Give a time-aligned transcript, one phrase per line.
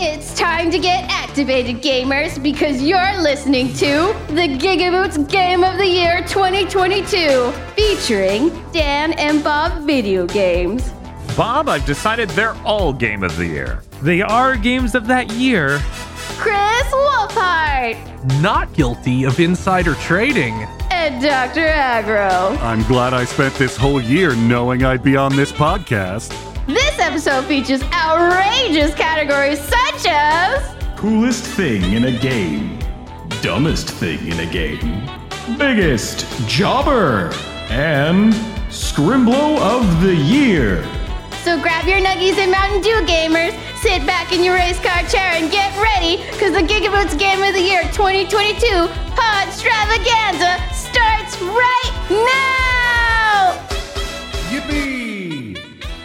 [0.00, 5.86] It's time to get activated, gamers, because you're listening to the Gigaboots Game of the
[5.86, 10.92] Year 2022, featuring Dan and Bob video games.
[11.36, 13.82] Bob, I've decided they're all game of the year.
[14.02, 15.80] They are games of that year.
[16.38, 20.54] Chris Wolfhard Not guilty of insider trading.
[20.92, 21.66] and Dr.
[21.66, 22.56] Agro.
[22.62, 26.32] I'm glad I spent this whole year knowing I'd be on this podcast.
[27.08, 32.78] This episode features outrageous categories such as Coolest thing in a game.
[33.40, 35.08] Dumbest thing in a game.
[35.56, 37.32] Biggest jobber.
[37.70, 38.34] And
[38.68, 40.84] Scrimblow of the Year.
[41.44, 45.32] So grab your nuggies and Mountain Dew gamers, sit back in your race car chair
[45.32, 48.60] and get ready, because the Gigaboots Game of the Year 2022
[49.16, 53.66] Pod Stravaganza starts right now!
[54.50, 55.07] Yippee!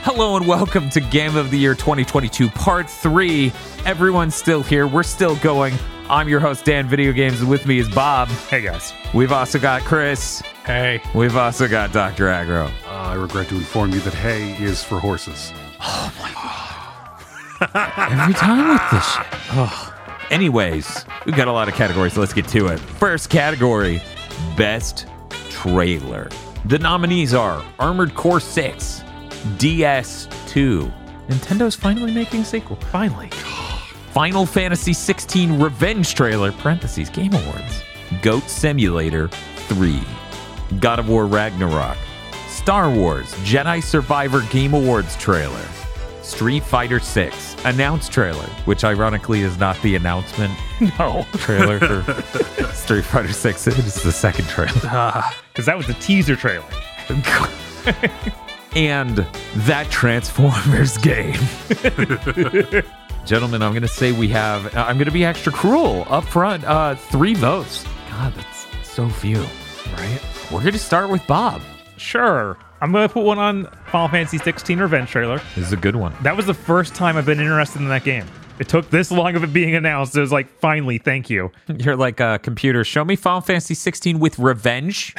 [0.05, 3.53] Hello and welcome to Game of the Year 2022, Part 3.
[3.85, 4.85] Everyone's still here.
[4.85, 5.73] We're still going.
[6.09, 8.27] I'm your host, Dan Video Games, and with me is Bob.
[8.27, 8.92] Hey guys.
[9.14, 10.42] We've also got Chris.
[10.66, 11.02] Hey.
[11.16, 12.27] We've also got Dr.
[12.27, 12.66] Agro.
[12.86, 15.53] Uh, I regret to inform you that hay is for horses.
[15.80, 18.11] Oh my god.
[18.22, 19.25] Every time with this shit.
[19.53, 19.95] Oh.
[20.30, 22.11] Anyways, we've got a lot of categories.
[22.11, 22.77] So let's get to it.
[22.77, 24.03] First category
[24.58, 25.08] Best
[25.49, 26.27] Trailer.
[26.66, 29.03] The nominees are Armored Core 6,
[29.58, 30.91] DS2.
[31.27, 32.75] Nintendo's finally making a sequel.
[32.91, 33.30] Finally.
[34.11, 37.83] Final Fantasy 16 Revenge trailer, parentheses, Game Awards.
[38.21, 40.02] Goat Simulator 3.
[40.80, 41.97] God of War Ragnarok.
[42.47, 45.66] Star Wars Jedi Survivor Game Awards trailer.
[46.21, 50.53] Street Fighter 6 announced trailer, which ironically is not the announcement
[50.99, 51.25] No.
[51.33, 53.67] trailer for Street Fighter 6.
[53.67, 54.71] It is the second trailer.
[54.86, 56.66] Ah, because that was the teaser trailer.
[58.75, 59.17] and
[59.55, 61.39] that Transformers game.
[63.25, 66.63] Gentlemen, I'm going to say we have, I'm going to be extra cruel up front.
[66.65, 67.85] Uh, three votes.
[68.09, 69.41] God, that's so few,
[69.93, 70.19] right?
[70.52, 71.61] We're going to start with Bob.
[71.98, 72.58] Sure.
[72.81, 75.39] I'm going to put one on Final Fantasy 16 Revenge trailer.
[75.55, 76.14] This is a good one.
[76.21, 78.25] That was the first time I've been interested in that game.
[78.59, 80.15] It took this long of it being announced.
[80.17, 81.52] It was like, finally, thank you.
[81.80, 82.83] You're like a computer.
[82.83, 85.15] Show me Final Fantasy 16 with revenge.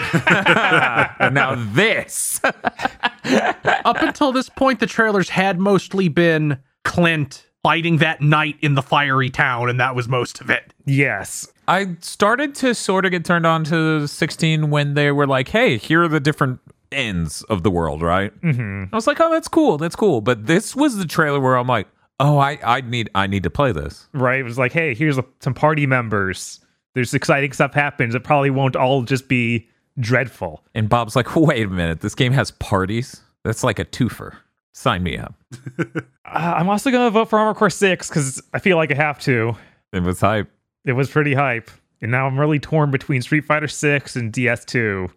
[1.32, 2.40] now this.
[2.44, 8.82] Up until this point, the trailers had mostly been Clive fighting that knight in the
[8.82, 10.72] fiery town, and that was most of it.
[10.84, 11.52] Yes.
[11.66, 15.76] I started to sort of get turned on to 16 when they were like, hey,
[15.76, 16.60] here are the different
[16.92, 18.32] ends of the world, right?
[18.40, 18.84] Mm-hmm.
[18.92, 19.78] I was like, oh, that's cool.
[19.78, 20.20] That's cool.
[20.20, 21.88] But this was the trailer where I'm like,
[22.20, 24.08] oh, I, I need I need to play this.
[24.12, 24.38] Right.
[24.38, 26.60] It was like, hey, here's a, some party members.
[26.94, 28.14] There's exciting stuff happens.
[28.14, 29.68] It probably won't all just be
[29.98, 30.62] dreadful.
[30.74, 33.22] And Bob's like, wait a minute, this game has parties?
[33.44, 34.36] That's like a twofer.
[34.72, 35.34] Sign me up.
[36.28, 38.96] Uh, I'm also going to vote for Armor Core 6 because I feel like I
[38.96, 39.54] have to.
[39.92, 40.50] It was hype.
[40.84, 41.70] It was pretty hype.
[42.02, 45.08] And now I'm really torn between Street Fighter 6 and DS2.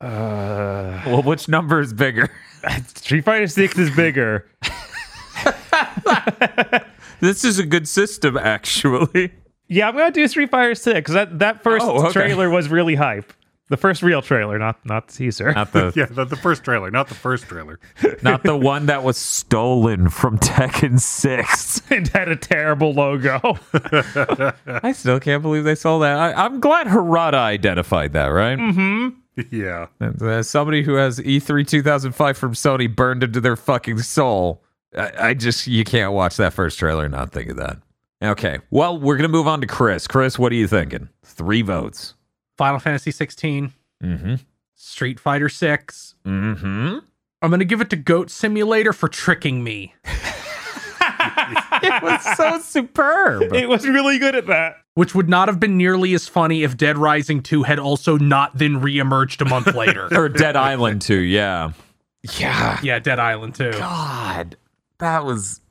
[0.00, 2.28] Uh, Well, which number is bigger?
[2.96, 4.44] Street Fighter 6 is bigger.
[7.20, 9.32] this is a good system, actually.
[9.68, 11.12] Yeah, I'm gonna do Street Fighter Six.
[11.12, 12.12] That that first Oh, okay.
[12.12, 13.32] trailer was really hype.
[13.70, 15.52] The first real trailer, not not teaser.
[15.52, 17.80] Not the Yeah, the, the first trailer, not the first trailer.
[18.22, 21.82] not the one that was stolen from Tekken 6.
[21.90, 23.58] and had a terrible logo.
[24.66, 26.18] I still can't believe they sold that.
[26.18, 28.58] I, I'm glad Harada identified that, right?
[28.58, 29.14] Mhm
[29.50, 29.86] yeah.
[30.00, 34.62] And, uh, somebody who has E3 2005 from Sony burned into their fucking soul.
[34.96, 37.78] I, I just, you can't watch that first trailer and not think of that.
[38.22, 38.58] Okay.
[38.70, 40.06] Well, we're going to move on to Chris.
[40.06, 41.08] Chris, what are you thinking?
[41.24, 42.14] Three votes.
[42.60, 43.72] Final Fantasy 16,
[44.04, 44.38] Mm
[44.74, 46.14] Street Fighter 6.
[46.26, 46.30] hmm.
[46.52, 46.98] Mm hmm.
[47.40, 49.94] I'm going to give it to Goat Simulator for tricking me,
[51.82, 53.54] It was so superb.
[53.54, 54.76] it was really good at that.
[54.92, 58.58] which would not have been nearly as funny if Dead Rising 2 had also not
[58.58, 60.08] then reemerged a month later.
[60.14, 61.72] or Dead Island 2, yeah.
[62.38, 62.78] Yeah.
[62.82, 63.70] yeah, Dead Island 2.
[63.72, 64.58] God,
[64.98, 65.62] that was.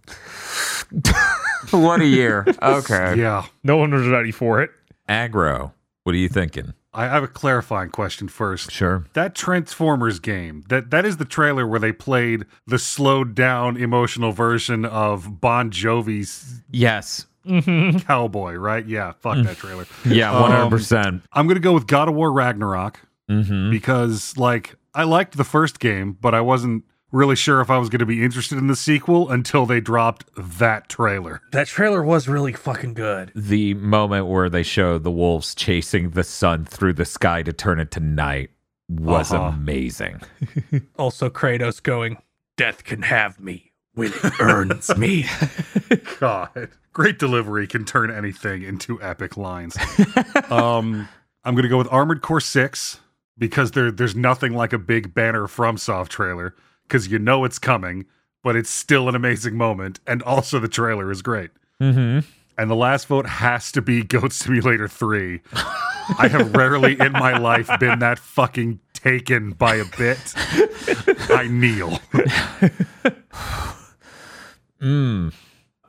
[1.69, 2.47] what a year.
[2.63, 3.13] Okay.
[3.19, 3.45] Yeah.
[3.63, 4.71] No one was ready for it.
[5.07, 5.71] Aggro,
[6.03, 6.73] what are you thinking?
[6.93, 8.71] I have a clarifying question first.
[8.71, 9.05] Sure.
[9.13, 14.31] That Transformers game, that that is the trailer where they played the slowed down emotional
[14.31, 17.27] version of Bon Jovi's Yes.
[17.45, 18.85] Cowboy, right?
[18.85, 19.85] Yeah, fuck that trailer.
[20.05, 21.21] Yeah, Um, 100%.
[21.31, 22.99] I'm going to go with God of War Ragnarok
[23.29, 23.71] mm-hmm.
[23.71, 27.89] because like I liked the first game, but I wasn't really sure if I was
[27.89, 31.41] going to be interested in the sequel until they dropped that trailer.
[31.51, 33.31] That trailer was really fucking good.
[33.35, 37.79] The moment where they show the wolves chasing the sun through the sky to turn
[37.79, 38.51] it to night
[38.87, 39.45] was Uh-huh.
[39.49, 40.21] amazing.
[40.97, 42.17] Also, Kratos going,
[42.57, 45.25] Death can have me when it earns me.
[46.19, 46.69] God.
[46.93, 49.77] Great delivery can turn anything into epic lines.
[50.49, 51.07] um,
[51.43, 52.99] I'm going to go with Armored Core 6
[53.37, 56.53] because there there's nothing like a big banner FromSoft trailer
[56.89, 58.05] because you know it's coming,
[58.43, 59.99] but it's still an amazing moment.
[60.07, 61.51] And also, the trailer is great.
[61.79, 62.27] Mm-hmm.
[62.57, 65.39] And the last vote has to be Goat Simulator 3.
[66.17, 70.33] I have rarely in my life been that fucking taken by a bit.
[71.29, 71.99] I kneel.
[74.81, 75.33] Mm.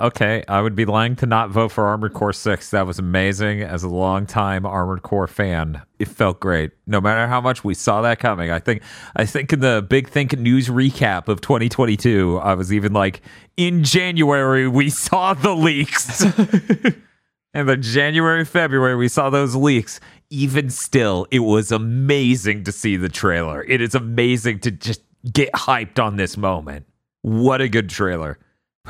[0.01, 2.71] Okay, I would be lying to not vote for Armored Core 6.
[2.71, 3.61] That was amazing.
[3.61, 6.71] As a longtime Armored Core fan, it felt great.
[6.87, 8.51] No matter how much we saw that coming.
[8.51, 8.83] I think
[9.15, 13.21] I think in the Big Think news recap of 2022, I was even like,
[13.59, 16.25] in January, we saw the leaks.
[17.53, 20.01] and then January, February, we saw those leaks.
[20.31, 23.63] Even still, it was amazing to see the trailer.
[23.65, 26.87] It is amazing to just get hyped on this moment.
[27.21, 28.39] What a good trailer.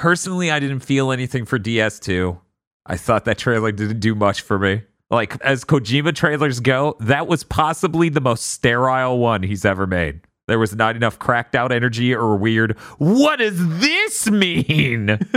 [0.00, 2.40] Personally, I didn't feel anything for DS2.
[2.86, 4.80] I thought that trailer didn't do much for me.
[5.10, 10.22] Like, as Kojima trailers go, that was possibly the most sterile one he's ever made.
[10.48, 15.18] There was not enough cracked out energy or weird, what does this mean?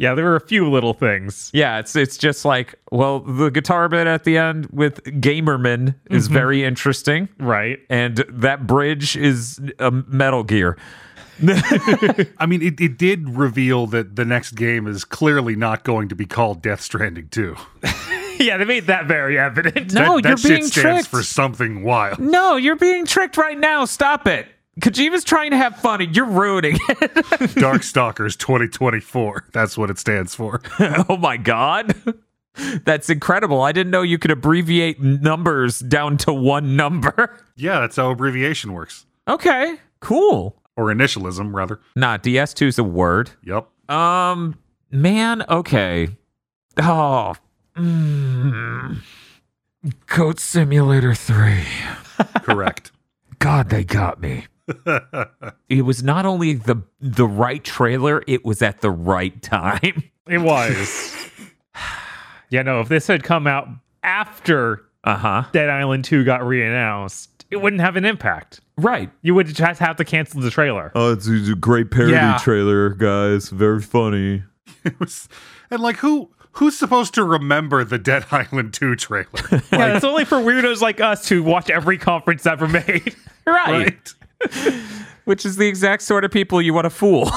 [0.00, 1.50] Yeah, there were a few little things.
[1.52, 6.26] yeah, it's it's just like, well, the guitar bit at the end with Gamerman is
[6.26, 6.34] mm-hmm.
[6.34, 7.28] very interesting.
[7.40, 7.80] Right.
[7.90, 10.78] And that bridge is a Metal Gear.
[12.38, 16.14] I mean, it, it did reveal that the next game is clearly not going to
[16.14, 17.56] be called Death Stranding 2.
[18.38, 19.92] yeah, they made that very evident.
[19.92, 21.08] No, that, you're that shit being stands tricked.
[21.08, 22.18] for something wild.
[22.18, 23.84] No, you're being tricked right now.
[23.84, 24.46] Stop it.
[24.80, 27.14] Kojima's trying to have fun and you're ruining it.
[27.54, 29.46] Darkstalkers 2024.
[29.52, 30.60] That's what it stands for.
[31.08, 31.94] oh my god.
[32.84, 33.62] That's incredible.
[33.62, 37.38] I didn't know you could abbreviate numbers down to one number.
[37.56, 39.04] Yeah, that's how abbreviation works.
[39.26, 40.57] Okay, cool.
[40.78, 41.80] Or initialism, rather.
[41.96, 43.32] Nah, DS2 is a word.
[43.42, 43.68] Yep.
[43.90, 44.56] Um,
[44.92, 46.08] man, okay.
[46.80, 47.34] Oh,
[47.76, 48.98] mm,
[50.06, 51.64] Goat Simulator 3.
[52.42, 52.92] Correct.
[53.40, 54.46] God, they got me.
[55.68, 60.04] it was not only the the right trailer, it was at the right time.
[60.28, 61.16] It was.
[62.50, 63.66] yeah, no, if this had come out
[64.02, 65.44] after Uh-huh.
[65.52, 68.60] Dead Island 2 got reannounced, it wouldn't have an impact.
[68.76, 69.10] Right.
[69.22, 70.92] You would just have to cancel the trailer.
[70.94, 72.38] Oh, it's, a great parody Yeah.
[72.40, 73.48] trailer, guys.
[73.50, 74.44] Very funny.
[74.84, 75.28] It was,
[75.70, 79.26] and like, who who's supposed to remember the Dead Island 2 trailer?
[79.72, 83.14] yeah, it's only for weirdos like us to watch every conference ever made.
[83.46, 84.14] Right.
[85.24, 87.30] Which is the exact sort of people you want to fool.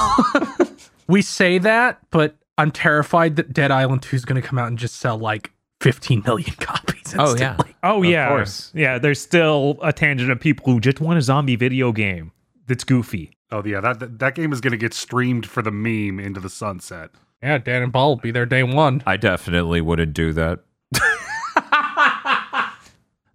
[1.08, 4.68] We say that, but I'm terrified that Dead Island 2 is going to come out
[4.68, 7.14] and just sell like 15 million copies.
[7.18, 7.50] Oh, yeah.
[7.50, 7.74] instantly.
[7.82, 8.70] Oh Of yeah, course.
[8.74, 8.98] yeah.
[8.98, 12.32] There's still a tangent of people who just want a zombie video game
[12.66, 13.36] that's goofy.
[13.50, 16.40] oh, yeah, that, that, that game is going to get streamed for the meme into
[16.40, 17.10] the sunset.
[17.42, 19.02] Yeah, Dan and Paul will be there day one.
[19.04, 20.60] I definitely wouldn't do that.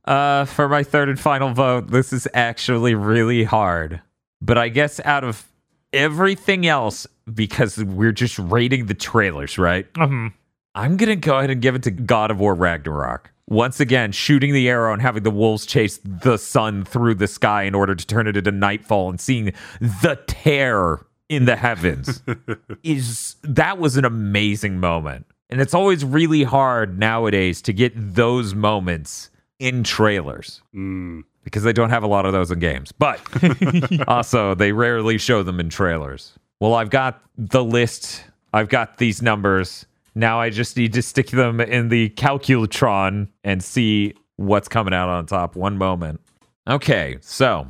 [0.06, 4.02] uh, for my third and final vote, this is actually really hard.
[4.42, 5.46] But I guess out of
[5.92, 9.86] everything else, because we're just rating the trailers, right?
[10.00, 10.34] Um,
[10.78, 13.32] I'm going to go ahead and give it to God of War Ragnarok.
[13.50, 17.64] Once again, shooting the arrow and having the wolves chase the sun through the sky
[17.64, 19.46] in order to turn it into nightfall and seeing
[19.80, 22.22] the tear in the heavens
[22.84, 25.26] is that was an amazing moment.
[25.50, 29.30] And it's always really hard nowadays to get those moments
[29.60, 31.24] in trailers Mm.
[31.44, 32.92] because they don't have a lot of those in games.
[32.92, 33.20] But
[34.08, 36.34] also, they rarely show them in trailers.
[36.60, 39.88] Well, I've got the list, I've got these numbers.
[40.18, 45.10] Now I just need to stick them in the calculatron and see what's coming out
[45.10, 45.56] on top.
[45.56, 46.22] One moment.
[46.68, 47.68] Okay, so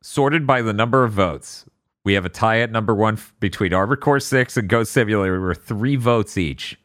[0.00, 1.66] sorted by the number of votes,
[2.02, 5.38] we have a tie at number one between Armored Core 6 and Goat Simulator.
[5.38, 6.78] We're three votes each.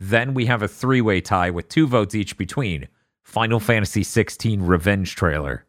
[0.00, 2.88] Then we have a three way tie with two votes each between
[3.22, 5.66] Final Fantasy 16 Revenge trailer,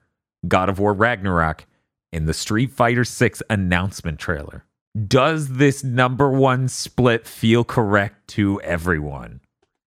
[0.48, 1.68] God of War Ragnarok,
[2.12, 4.66] and the Street Fighter 6 announcement trailer.
[5.08, 9.42] Does this number one split feel correct to everyone?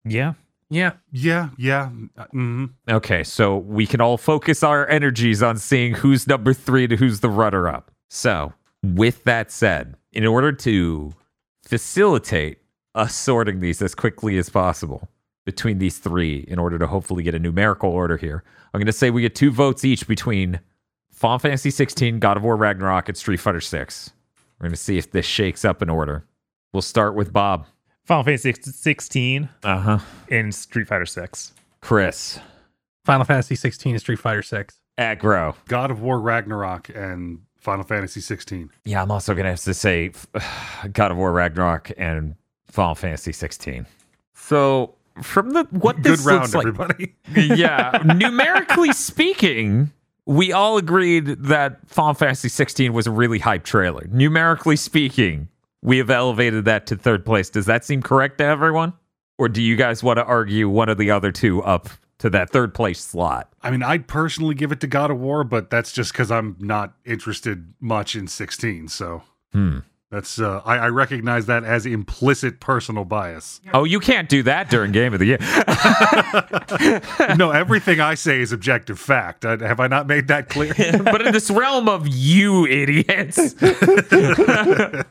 [0.04, 0.34] yeah.
[0.72, 0.92] Yeah.
[1.10, 1.88] Yeah, yeah.
[2.30, 6.96] hmm Okay, so we can all focus our energies on seeing who's number three to
[6.96, 7.90] who's the runner up.
[8.08, 8.52] So,
[8.84, 11.12] with that said, in order to
[11.64, 12.58] facilitate
[12.94, 15.08] us sorting these as quickly as possible
[15.44, 18.92] between these three, in order to hopefully get a numerical order here, I'm going to
[18.92, 20.60] say we get two votes each between
[21.12, 24.12] Final Fantasy 16, God of War Ragnarok, and Street Fighter 6.
[24.60, 26.24] We're going to see if this shakes up in order.
[26.72, 27.66] We'll start with Bob.
[28.04, 29.98] Final Fantasy 16 Uh huh.
[30.28, 31.52] in Street Fighter 6.
[31.80, 32.38] Chris.
[33.04, 34.78] Final Fantasy 16 and Street Fighter 6.
[34.98, 35.54] Aggro.
[35.68, 38.70] God of War Ragnarok and Final Fantasy 16.
[38.84, 40.12] Yeah, I'm also gonna have to say
[40.92, 42.34] God of War Ragnarok and
[42.66, 43.86] Final Fantasy 16.
[44.34, 47.14] So from the what Good this round, looks like, everybody.
[47.56, 49.90] yeah, numerically speaking,
[50.30, 54.06] we all agreed that Final Fantasy 16 was a really hype trailer.
[54.12, 55.48] Numerically speaking,
[55.82, 57.50] we have elevated that to third place.
[57.50, 58.92] Does that seem correct to everyone?
[59.38, 62.50] Or do you guys want to argue one of the other two up to that
[62.50, 63.52] third place slot?
[63.60, 66.54] I mean, I'd personally give it to God of War, but that's just because I'm
[66.60, 68.86] not interested much in 16.
[68.86, 69.22] So
[69.52, 69.78] Hmm.
[70.10, 73.60] That's uh, I, I recognize that as implicit personal bias.
[73.72, 75.38] Oh, you can't do that during Game of the Year.
[77.36, 79.44] no, everything I say is objective fact.
[79.44, 80.74] I, have I not made that clear?
[81.04, 83.54] but in this realm of you idiots.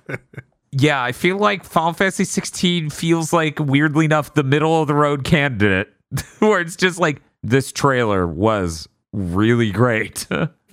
[0.73, 4.95] yeah, I feel like Final Fantasy 16 feels like weirdly enough the middle of the
[4.95, 5.87] road candidate
[6.39, 10.27] where it's just like this trailer was really great.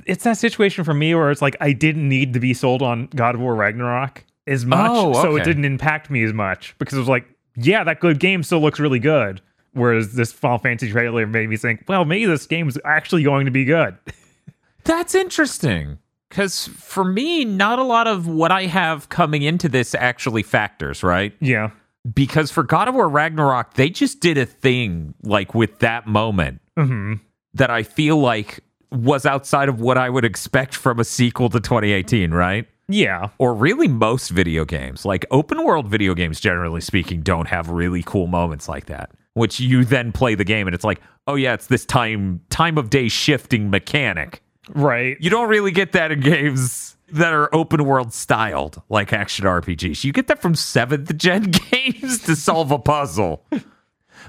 [0.06, 3.08] It's that situation for me where it's like I didn't need to be sold on
[3.14, 6.96] God of War Ragnarok as much, Oh, so it didn't impact me as much because
[6.96, 9.40] it was like, yeah, that good game still looks really good.
[9.72, 13.50] Whereas this Final Fantasy trailer made me think, well, maybe this game's actually going to
[13.50, 13.96] be good.
[14.84, 15.98] That's interesting.
[16.28, 21.02] Because for me, not a lot of what I have coming into this actually factors,
[21.02, 21.34] right?
[21.40, 21.70] yeah.
[22.14, 26.60] Because for God of War Ragnarok, they just did a thing like with that moment
[26.76, 27.14] hmm
[27.54, 28.60] that I feel like
[28.96, 32.66] was outside of what I would expect from a sequel to 2018, right?
[32.88, 33.30] Yeah.
[33.38, 35.04] Or really most video games.
[35.04, 39.10] Like open world video games, generally speaking, don't have really cool moments like that.
[39.34, 42.78] Which you then play the game and it's like, oh yeah, it's this time time
[42.78, 44.42] of day shifting mechanic.
[44.74, 45.16] Right.
[45.20, 50.04] You don't really get that in games that are open world styled, like action RPGs.
[50.04, 53.44] You get that from seventh gen games to solve a puzzle.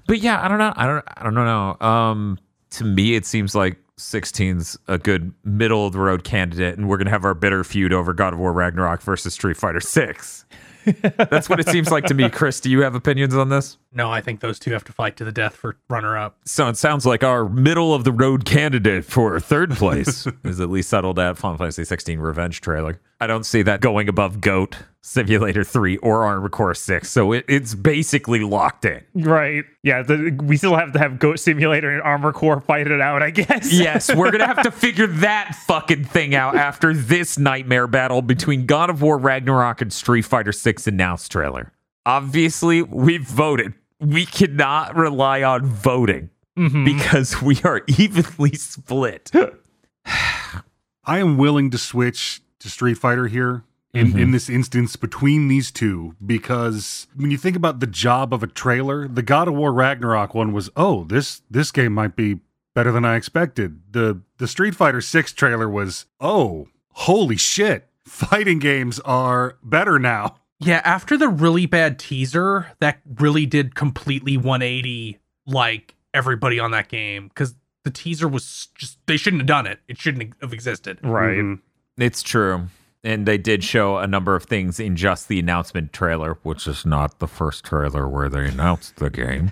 [0.06, 0.74] But yeah, I don't know.
[0.76, 1.04] I don't.
[1.08, 1.78] I don't know.
[1.86, 2.38] Um,
[2.72, 6.98] to me, it seems like 16's a good middle of the road candidate, and we're
[6.98, 10.46] gonna have our bitter feud over God of War Ragnarok versus Street Fighter Six.
[11.02, 12.30] That's what it seems like to me.
[12.30, 13.78] Chris, do you have opinions on this?
[13.92, 16.38] No, I think those two have to fight to the death for runner up.
[16.46, 20.70] So it sounds like our middle of the road candidate for third place is at
[20.70, 23.02] least settled at Final Fantasy 16 Revenge trailer.
[23.20, 27.10] I don't see that going above Goat Simulator 3 or Armored Core 6.
[27.10, 29.04] So it, it's basically locked in.
[29.16, 29.64] Right.
[29.82, 30.04] Yeah.
[30.04, 33.32] The, we still have to have Goat Simulator and Armor Core fight it out, I
[33.32, 33.72] guess.
[33.78, 38.22] Yes, we're going to have to figure that fucking thing out after this nightmare battle
[38.22, 41.72] between God of War Ragnarok and Street Fighter 6 announced trailer.
[42.06, 43.74] Obviously, we've voted.
[44.00, 46.86] We cannot rely on voting Mhm.
[46.86, 49.32] because we are evenly split.
[50.06, 55.72] I am willing to switch to Street Fighter here in, in this instance between these
[55.72, 59.74] two because when you think about the job of a trailer, the God of War
[59.74, 62.40] Ragnarok one was, oh, this this game might be
[62.76, 63.82] better than I expected.
[63.92, 67.90] The the Street Fighter 6 trailer was, oh, holy shit.
[68.06, 70.38] Fighting games are better now.
[70.60, 76.88] Yeah, after the really bad teaser, that really did completely 180 like everybody on that
[76.88, 79.80] game because the teaser was just they shouldn't have done it.
[79.88, 81.00] It shouldn't have existed.
[81.04, 81.38] Right.
[81.38, 81.60] Mhm.
[81.98, 82.68] It's true.
[83.04, 86.86] And they did show a number of things in just the announcement trailer, which is
[86.86, 89.50] not the first trailer where they announced the game,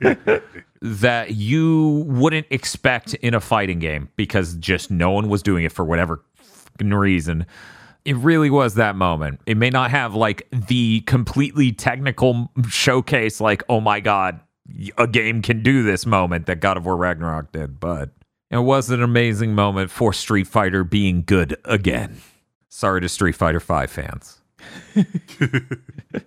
[0.81, 5.71] that you wouldn't expect in a fighting game because just no one was doing it
[5.71, 6.23] for whatever
[6.81, 7.45] reason.
[8.03, 9.39] It really was that moment.
[9.45, 14.39] It may not have like the completely technical showcase, like, oh my God,
[14.97, 18.09] a game can do this moment that God of War Ragnarok did, but
[18.51, 22.21] it was an amazing moment for Street Fighter being good again.
[22.75, 24.39] Sorry to Street Fighter 5 fans.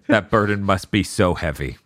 [0.06, 1.76] that burden must be so heavy.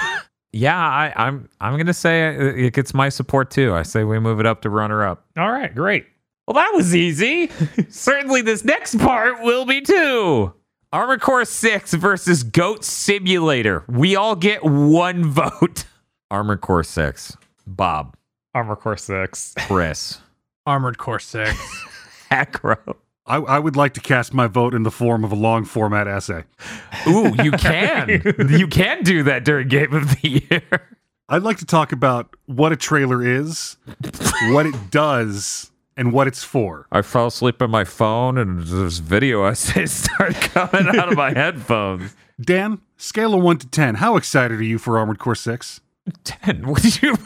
[0.52, 3.74] yeah, I, I'm I'm gonna say it it gets my support too.
[3.74, 5.26] I say we move it up to runner up.
[5.36, 5.74] All right.
[5.74, 6.06] Great.
[6.46, 7.50] Well, that was easy.
[7.88, 10.54] Certainly, this next part will be too.
[10.92, 13.82] Armor Core 6 versus Goat Simulator.
[13.88, 15.84] We all get one vote.
[16.30, 17.36] Armor Core 6.
[17.66, 18.16] Bob,
[18.54, 19.54] Armor Core 6.
[19.66, 20.20] Chris,
[20.64, 21.58] Armored Core 6.
[22.30, 22.76] Acro.
[23.24, 26.08] I, I would like to cast my vote in the form of a long format
[26.08, 26.44] essay.
[27.06, 28.08] Ooh, you can.
[28.48, 30.88] you can do that during Game of the Year.
[31.28, 33.76] I'd like to talk about what a trailer is,
[34.50, 36.86] what it does, and what it's for.
[36.90, 41.32] I fell asleep on my phone and this video essays started coming out of my
[41.34, 42.14] headphones.
[42.40, 45.80] Dan, scale of 1 to 10, how excited are you for Armored Core 6?
[46.24, 46.66] 10.
[46.66, 47.16] What did you.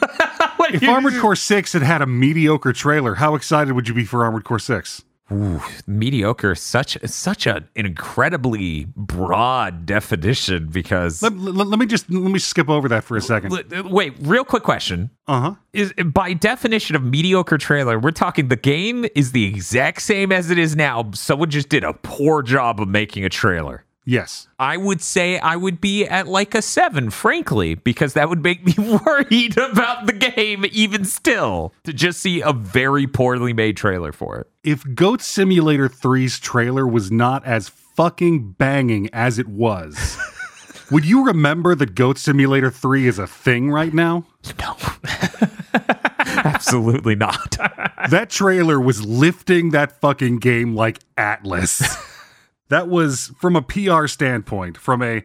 [0.69, 4.23] If Armored Core 6 had had a mediocre trailer, how excited would you be for
[4.23, 5.03] Armored Core 6?
[5.31, 12.09] Ooh, mediocre such such a, an incredibly broad definition because Let, let, let me just
[12.09, 13.51] let me skip over that for a second.
[13.73, 15.55] L- wait real quick question Uh-huh.
[15.73, 20.49] is by definition of mediocre trailer we're talking the game is the exact same as
[20.49, 24.47] it is now someone just did a poor job of making a trailer Yes.
[24.57, 28.65] I would say I would be at like a seven, frankly, because that would make
[28.65, 28.73] me
[29.05, 34.39] worried about the game even still to just see a very poorly made trailer for
[34.39, 34.47] it.
[34.63, 40.17] If Goat Simulator 3's trailer was not as fucking banging as it was,
[40.89, 44.25] would you remember that Goat Simulator 3 is a thing right now?
[44.57, 44.77] No.
[46.19, 47.57] Absolutely not.
[48.09, 51.83] That trailer was lifting that fucking game like Atlas.
[52.69, 55.23] That was from a PR standpoint, from a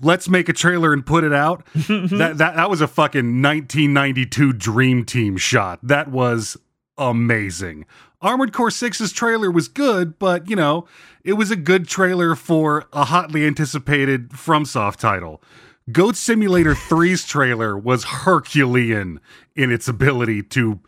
[0.00, 1.64] let's make a trailer and put it out.
[1.74, 5.78] that, that that was a fucking 1992 dream team shot.
[5.82, 6.56] That was
[6.98, 7.86] amazing.
[8.22, 10.86] Armored Core 6's trailer was good, but you know,
[11.24, 15.42] it was a good trailer for a hotly anticipated FromSoft title.
[15.90, 19.20] Goat Simulator 3's trailer was Herculean
[19.56, 20.80] in its ability to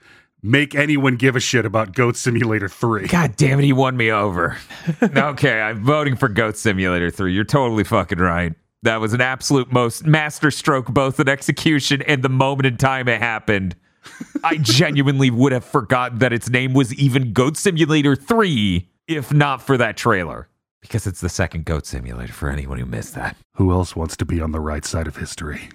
[0.43, 3.07] make anyone give a shit about Goat Simulator 3.
[3.07, 4.57] God damn it, he won me over.
[5.03, 7.33] okay, I'm voting for Goat Simulator 3.
[7.33, 8.55] You're totally fucking right.
[8.83, 13.21] That was an absolute most masterstroke, both in execution and the moment in time it
[13.21, 13.77] happened.
[14.43, 19.63] I genuinely would have forgotten that its name was even Goat Simulator 3 if not
[19.63, 20.49] for that trailer.
[20.81, 23.37] Because it's the second Goat Simulator for anyone who missed that.
[23.55, 25.69] Who else wants to be on the right side of history?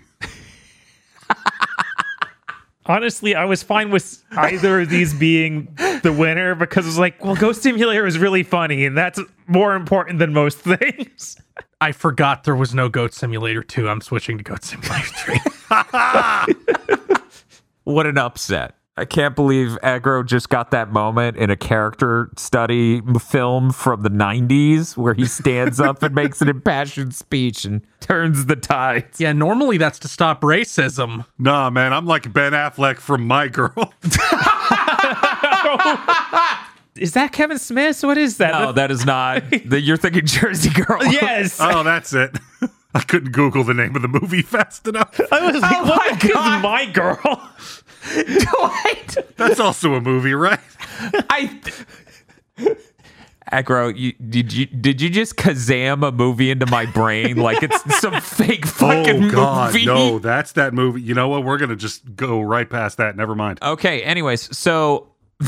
[2.87, 7.35] Honestly, I was fine with either of these being the winner because it's like, well,
[7.35, 11.37] Goat Simulator is really funny, and that's more important than most things.
[11.81, 13.87] I forgot there was no Goat Simulator 2.
[13.89, 15.39] I'm switching to Goat Simulator 3.
[17.87, 18.75] What an upset.
[18.99, 24.09] I can't believe Agro just got that moment in a character study film from the
[24.09, 29.19] 90s where he stands up and makes an impassioned speech and turns the tides.
[29.19, 31.25] yeah, normally that's to stop racism.
[31.37, 33.93] Nah, man, I'm like Ben Affleck from My Girl.
[36.95, 38.03] Is that Kevin Smith?
[38.03, 38.53] What is that?
[38.53, 39.43] No, that is not.
[39.67, 41.03] The, you're thinking Jersey Girl.
[41.05, 41.57] yes.
[41.61, 42.35] oh, that's it.
[42.95, 45.19] I couldn't Google the name of the movie fast enough.
[45.31, 46.57] I was like, Oh what my God.
[46.57, 47.49] is my girl?
[48.57, 49.35] What?
[49.37, 50.59] That's also a movie, right?
[51.29, 51.59] I.
[53.51, 57.81] Aggro, you, did you did you just Kazam a movie into my brain like it's
[58.01, 59.33] some fake fucking movie?
[59.33, 59.85] oh God, movie?
[59.85, 61.01] no, that's that movie.
[61.01, 61.43] You know what?
[61.45, 63.15] We're gonna just go right past that.
[63.15, 63.59] Never mind.
[63.61, 65.07] Okay, anyways, so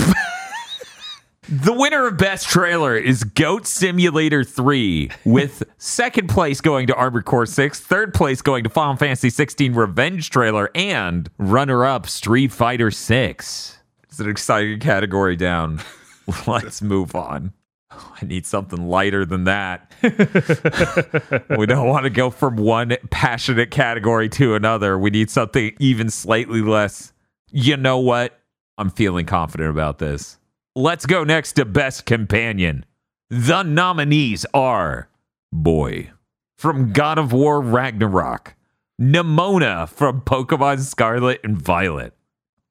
[1.51, 7.25] the winner of best trailer is Goat Simulator 3 with second place going to Armored
[7.25, 12.51] Core 6, third place going to Final Fantasy 16 Revenge trailer and runner up Street
[12.51, 13.77] Fighter 6.
[14.03, 15.81] It's an exciting category down.
[16.47, 17.53] Let's move on.
[17.89, 19.91] I need something lighter than that.
[21.57, 24.99] we don't want to go from one passionate category to another.
[24.99, 27.11] We need something even slightly less.
[27.49, 28.39] You know what?
[28.77, 30.38] I'm feeling confident about this.
[30.79, 32.85] Let's go next to Best Companion.
[33.29, 35.09] The nominees are
[35.51, 36.11] Boy
[36.57, 38.55] from God of War Ragnarok,
[38.97, 42.13] Nemona from Pokemon Scarlet and Violet,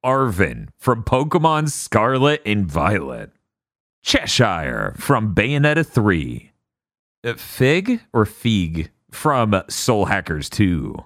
[0.02, 3.30] Arven from Pokemon Scarlet and Violet,
[4.02, 6.50] Cheshire from Bayonetta 3,
[7.22, 10.96] Uh, Fig or Feig from Soul Hackers 2,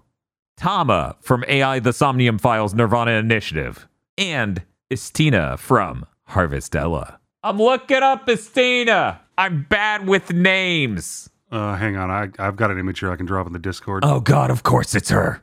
[0.57, 7.19] Tama from AI The Somnium Files Nirvana Initiative, and Istina from Harvestella.
[7.43, 9.19] I'm looking up Istina.
[9.37, 11.29] I'm bad with names.
[11.51, 14.05] Uh, hang on, I, I've got an image here I can drop in the Discord.
[14.05, 15.43] Oh, God, of course it's her.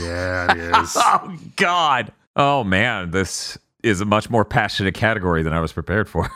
[0.00, 0.92] Yeah, it is.
[0.96, 2.12] Oh, God.
[2.36, 6.30] Oh, man, this is a much more passionate category than I was prepared for.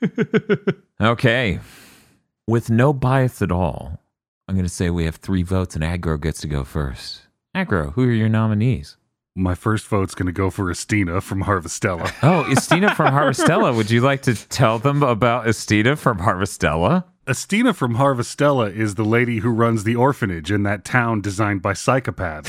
[1.00, 1.60] okay.
[2.46, 4.00] With no bias at all,
[4.48, 7.22] I'm going to say we have three votes and Aggro gets to go first.
[7.54, 8.96] Aggro, who are your nominees?
[9.36, 12.08] My first vote's gonna go for Istina from Harvestella.
[12.22, 13.74] Oh, Istina from Harvestella.
[13.74, 17.02] Would you like to tell them about Istina from Harvestella?
[17.26, 21.72] Istina from Harvestella is the lady who runs the orphanage in that town designed by
[21.72, 22.48] psychopaths.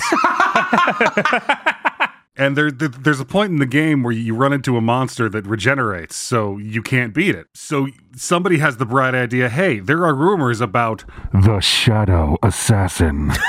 [2.37, 5.27] and there, there- there's a point in the game where you run into a monster
[5.27, 7.47] that regenerates, so you can't beat it.
[7.55, 13.31] So somebody has the bright idea hey, there are rumors about the Shadow Assassin.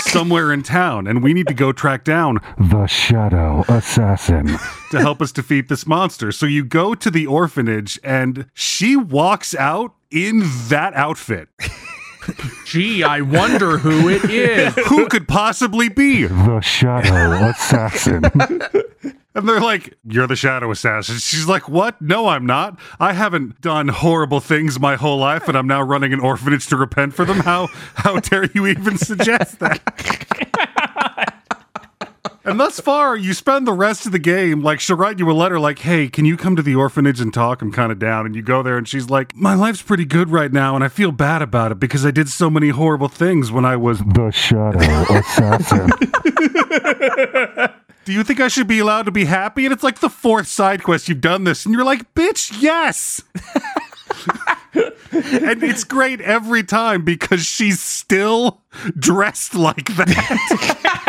[0.00, 4.58] Somewhere in town, and we need to go track down the Shadow Assassin
[4.90, 6.32] to help us defeat this monster.
[6.32, 11.48] So you go to the orphanage, and she walks out in that outfit.
[12.66, 14.74] Gee, I wonder who it is.
[14.86, 18.22] Who could possibly be the Shadow Assassin?
[19.34, 21.16] and they're like, You're the Shadow Assassin.
[21.16, 22.00] She's like, What?
[22.00, 22.78] No, I'm not.
[23.00, 26.76] I haven't done horrible things my whole life, and I'm now running an orphanage to
[26.76, 27.40] repent for them.
[27.40, 29.80] How how dare you even suggest that?
[32.44, 35.32] and thus far, you spend the rest of the game like she'll write you a
[35.32, 37.62] letter like, "Hey, can you come to the orphanage and talk?
[37.62, 40.30] I'm kind of down." And you go there, and she's like, "My life's pretty good
[40.30, 43.50] right now, and I feel bad about it because I did so many horrible things
[43.50, 44.78] when I was The Shadow
[45.14, 45.90] Assassin.
[48.04, 49.64] do you think I should be allowed to be happy?
[49.64, 53.22] And it's like the fourth side quest you've done this, and you're like, bitch, yes.
[54.74, 58.62] and it's great every time because she's still
[58.98, 61.08] dressed like that.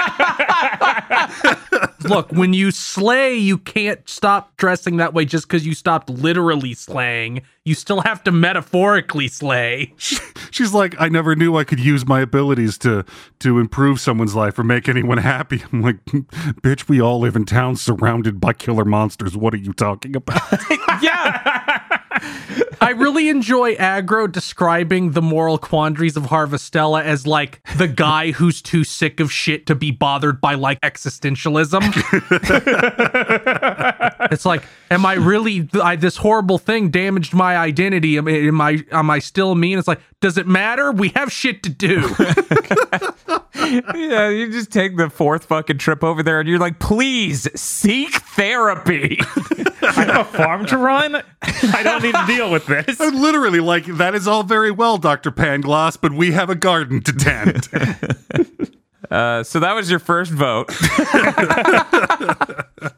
[2.04, 6.74] Look, when you slay, you can't stop dressing that way just because you stopped literally
[6.74, 7.44] slaying.
[7.64, 9.94] You still have to metaphorically slay.
[9.98, 13.06] she's like, I never knew I could use my abilities to
[13.40, 15.64] to improve someone's life or make anyone happy.
[15.72, 19.38] I'm like, bitch, we all live in towns surrounded by killer monsters.
[19.38, 20.42] What are you talking about?
[21.02, 21.80] yeah.
[22.84, 28.62] I really enjoy aggro describing the moral quandaries of Harvestella as like the guy who's
[28.62, 31.80] too sick of shit to be bothered by like existentialism.
[34.32, 38.18] it's like, am I really I, this horrible thing damaged my identity?
[38.18, 39.72] Am, am I am I still me?
[39.72, 40.92] And it's like, does it matter?
[40.92, 42.02] We have shit to do.
[43.96, 48.14] yeah, you just take the fourth fucking trip over there and you're like, please seek
[48.36, 49.20] therapy.
[49.82, 51.22] I have a farm to run.
[51.42, 52.73] I don't need to deal with this.
[53.00, 55.32] I'm literally like, that is all very well, Dr.
[55.32, 57.68] Pangloss, but we have a garden to tend.
[59.12, 60.72] Uh, so that was your first vote.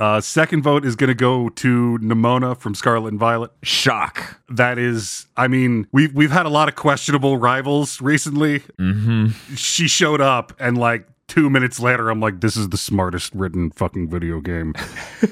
[0.00, 3.50] Uh, second vote is going to go to Nemona from Scarlet and Violet.
[3.62, 4.40] Shock.
[4.48, 8.60] That is, I mean, we've we've had a lot of questionable rivals recently.
[8.80, 9.54] Mm-hmm.
[9.56, 13.70] She showed up, and like two minutes later, I'm like, this is the smartest written
[13.70, 14.74] fucking video game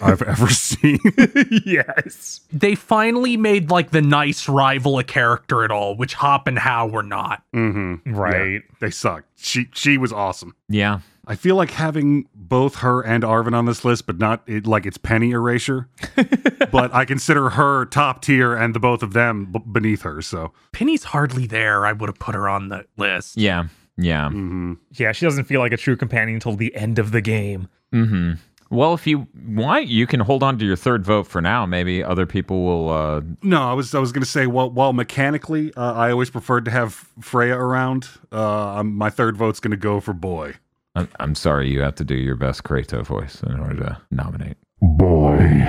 [0.01, 0.99] I've ever seen.
[1.67, 2.41] yes.
[2.53, 6.87] they finally made like the nice rival a character at all, which Hop and Hau
[6.87, 7.43] were not.
[7.55, 8.15] mm-hmm.
[8.15, 8.63] Right.
[8.81, 9.27] They sucked.
[9.37, 10.55] She she was awesome.
[10.69, 11.01] Yeah.
[11.27, 14.87] I feel like having both her and Arven on this list, but not it, like
[14.87, 15.87] it's penny erasure.
[16.73, 20.23] but I consider her top tier and the both of them b- beneath her.
[20.23, 21.85] So, Penny's hardly there.
[21.85, 23.37] I would have put her on the list.
[23.37, 23.65] Yeah.
[23.99, 24.31] Yeah.
[24.31, 27.69] hmm Yeah, she doesn't feel like a true companion until the end of the game.
[27.93, 28.35] Mm-hmm.
[28.71, 31.65] Well, if you want, you can hold on to your third vote for now.
[31.65, 32.91] Maybe other people will.
[32.91, 36.29] Uh, no, I was I was going to say, well, while mechanically, uh, I always
[36.31, 38.09] preferred to have Freya around.
[38.31, 40.55] Uh, my third vote's going to go for Boy.
[40.95, 44.57] I'm, I'm sorry, you have to do your best Kratos voice in order to nominate.
[44.83, 45.67] Boy.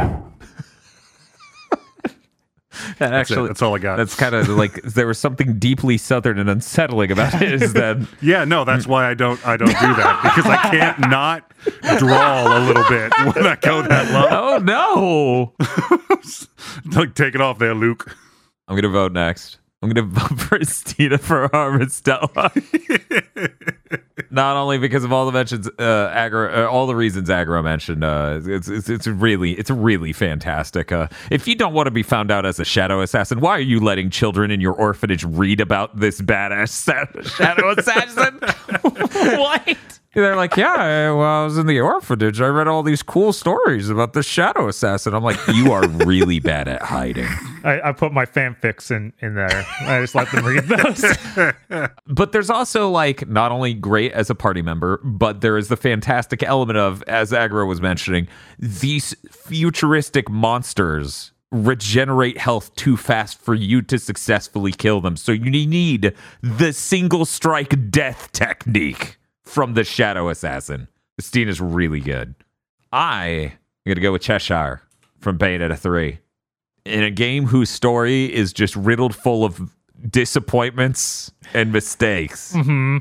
[2.97, 3.33] That That's, it.
[3.33, 3.97] actually, That's all I got.
[3.97, 7.61] that's kind of like there was something deeply southern and unsettling about it.
[7.61, 10.99] Is that yeah, no, that's why I don't I don't do that because I can't
[10.99, 11.51] not
[11.97, 14.27] drawl a little bit when I go that low.
[14.59, 15.53] oh no?
[16.99, 18.15] like take it off there, Luke.
[18.67, 19.58] I'm gonna vote next.
[19.81, 22.51] I'm gonna vote for Stina for Harvestella.
[24.31, 28.03] Not only because of all the mentions, uh, uh, all the reasons Agro mentioned.
[28.03, 30.91] Uh, it's, it's it's really it's really fantastic.
[30.91, 33.61] Uh, if you don't want to be found out as a shadow assassin, why are
[33.61, 38.39] you letting children in your orphanage read about this badass sa- shadow assassin?
[39.39, 39.98] what?
[40.15, 42.41] They're like, yeah, well, I was in the orphanage.
[42.41, 45.13] I read all these cool stories about the shadow assassin.
[45.13, 47.27] I'm like, you are really bad at hiding.
[47.63, 49.65] I, I put my fanfics in, in there.
[49.81, 51.89] I just let them read those.
[52.07, 55.77] but there's also like not only great as a party member, but there is the
[55.77, 63.53] fantastic element of, as Aggro was mentioning, these futuristic monsters regenerate health too fast for
[63.53, 65.15] you to successfully kill them.
[65.15, 69.18] So you need the single strike death technique
[69.49, 70.87] from the Shadow Assassin.
[71.17, 72.35] Christine is really good.
[72.91, 73.51] I am
[73.87, 74.81] gonna go with Cheshire
[75.19, 76.19] from Bayonetta 3.
[76.85, 79.75] In a game whose story is just riddled full of
[80.09, 82.53] disappointments and mistakes.
[82.53, 82.97] hmm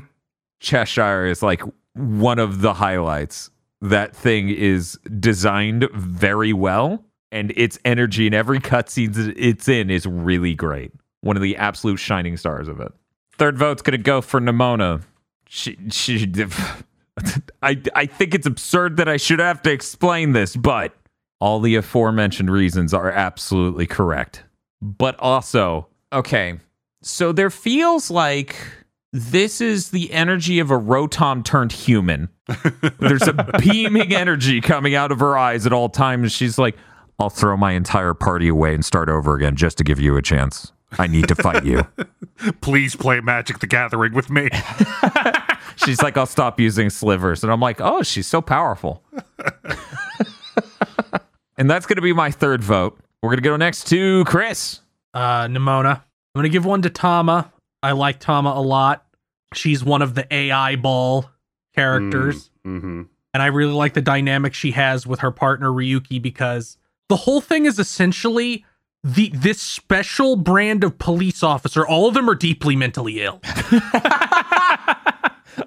[0.59, 1.61] Cheshire is like
[1.93, 3.49] one of the highlights.
[3.81, 10.05] That thing is designed very well, and its energy in every cutscene it's in is
[10.05, 10.91] really great.
[11.21, 12.91] One of the absolute shining stars of it.
[13.37, 15.03] Third vote's gonna go for Nemona.
[15.51, 16.31] She, she,
[17.63, 20.95] I, I think it's absurd that I should have to explain this, but
[21.39, 24.43] all the aforementioned reasons are absolutely correct.
[24.79, 26.59] But also, okay,
[27.01, 28.55] so there feels like
[29.11, 32.29] this is the energy of a Rotom turned human.
[32.99, 36.31] There's a beaming energy coming out of her eyes at all times.
[36.31, 36.77] She's like,
[37.17, 40.21] I'll throw my entire party away and start over again just to give you a
[40.21, 40.71] chance.
[40.97, 41.87] I need to fight you.
[42.61, 44.49] Please play Magic the Gathering with me.
[45.75, 47.43] She's like, I'll stop using slivers.
[47.43, 49.01] And I'm like, oh, she's so powerful.
[51.57, 52.99] and that's going to be my third vote.
[53.21, 54.81] We're going to go next to Chris.
[55.13, 56.01] Uh, Nemona.
[56.35, 57.51] I'm gonna give one to Tama.
[57.81, 59.05] I like Tama a lot.
[59.53, 61.29] She's one of the AI ball
[61.75, 62.51] characters.
[62.65, 63.03] Mm-hmm.
[63.33, 66.77] And I really like the dynamic she has with her partner Ryuki because
[67.09, 68.65] the whole thing is essentially
[69.03, 71.85] the this special brand of police officer.
[71.87, 73.41] All of them are deeply mentally ill.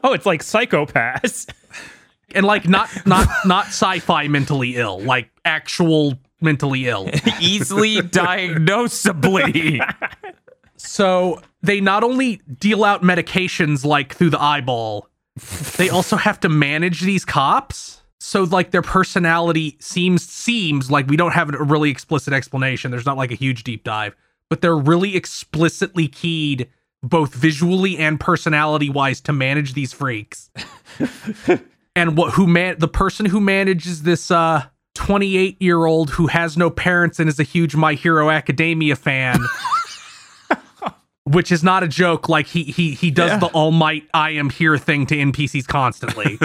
[0.04, 1.52] Oh, it's like psychopaths.
[2.34, 7.10] And like not not not sci-fi mentally ill, like actual mentally ill.
[7.40, 9.80] Easily diagnosably.
[10.76, 15.08] So they not only deal out medications like through the eyeball,
[15.76, 18.01] they also have to manage these cops.
[18.22, 22.92] So like their personality seems seems like we don't have a really explicit explanation.
[22.92, 24.14] There's not like a huge deep dive,
[24.48, 26.68] but they're really explicitly keyed
[27.02, 30.50] both visually and personality wise to manage these freaks.
[31.96, 34.62] and what who man the person who manages this uh
[34.94, 39.40] 28 year old who has no parents and is a huge My Hero Academia fan
[41.24, 42.28] which is not a joke.
[42.28, 46.38] Like he he he does the All Might I am here thing to NPCs constantly.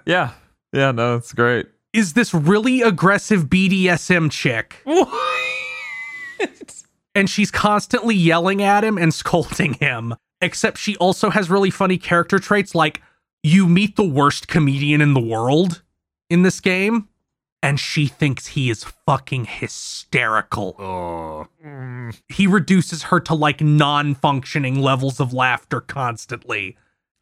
[0.04, 0.32] yeah.
[0.72, 1.66] Yeah, no, it's great.
[1.92, 6.84] is this really aggressive BDSM chick, What?
[7.14, 10.14] and she's constantly yelling at him and scolding him.
[10.40, 13.02] Except she also has really funny character traits, like
[13.42, 15.82] you meet the worst comedian in the world
[16.30, 17.08] in this game,
[17.60, 20.76] and she thinks he is fucking hysterical.
[20.78, 21.46] Oh,
[22.28, 26.76] he reduces her to like non-functioning levels of laughter constantly.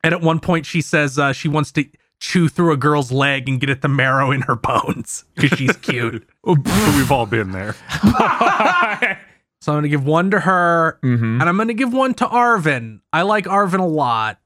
[0.04, 1.87] And at one point, she says uh, she wants to
[2.20, 5.76] chew through a girl's leg and get at the marrow in her bones because she's
[5.76, 6.29] cute.
[6.44, 7.74] we've all been there.
[9.61, 11.40] so I'm gonna give one to her, mm-hmm.
[11.40, 13.00] and I'm gonna give one to Arven.
[13.12, 14.38] I like Arven a lot.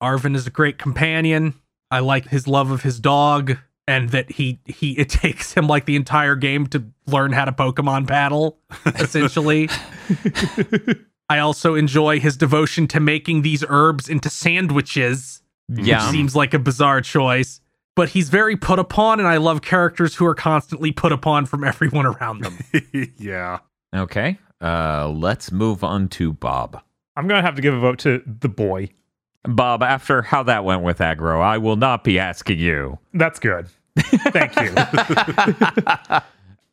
[0.00, 1.54] Arven is a great companion.
[1.90, 5.84] I like his love of his dog, and that he he it takes him like
[5.84, 9.68] the entire game to learn how to Pokemon paddle, essentially.
[11.28, 16.02] I also enjoy his devotion to making these herbs into sandwiches, Yeah.
[16.04, 17.60] which seems like a bizarre choice.
[17.96, 21.64] But he's very put upon, and I love characters who are constantly put upon from
[21.72, 22.58] everyone around them.
[23.18, 23.58] yeah.
[23.94, 24.38] Okay.
[24.60, 26.80] Uh let's move on to Bob.
[27.16, 28.90] I'm gonna have to give a vote to the boy.
[29.44, 32.98] Bob, after how that went with aggro, I will not be asking you.
[33.14, 33.68] That's good.
[33.96, 34.74] Thank you.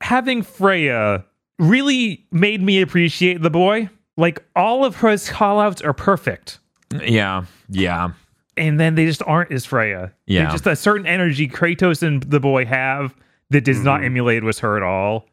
[0.01, 1.25] Having Freya
[1.59, 3.89] really made me appreciate the boy.
[4.17, 6.59] Like all of her callouts are perfect.
[7.01, 7.45] Yeah.
[7.69, 8.11] Yeah.
[8.57, 10.11] And then they just aren't as Freya.
[10.25, 10.43] Yeah.
[10.43, 13.13] They're just a certain energy Kratos and the boy have
[13.49, 15.25] that does not emulate with her at all.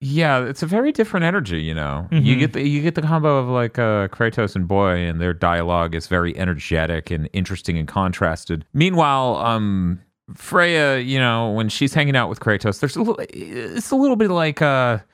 [0.00, 2.06] Yeah, it's a very different energy, you know.
[2.12, 2.38] You Mhm.
[2.38, 5.92] get the you get the combo of like uh, Kratos and Boy, and their dialogue
[5.96, 8.64] is very energetic and interesting and contrasted.
[8.72, 9.98] Meanwhile, um,
[10.36, 14.14] Freya, you know, when she's hanging out with Kratos, there's a little, it's a little
[14.14, 15.04] bit like a,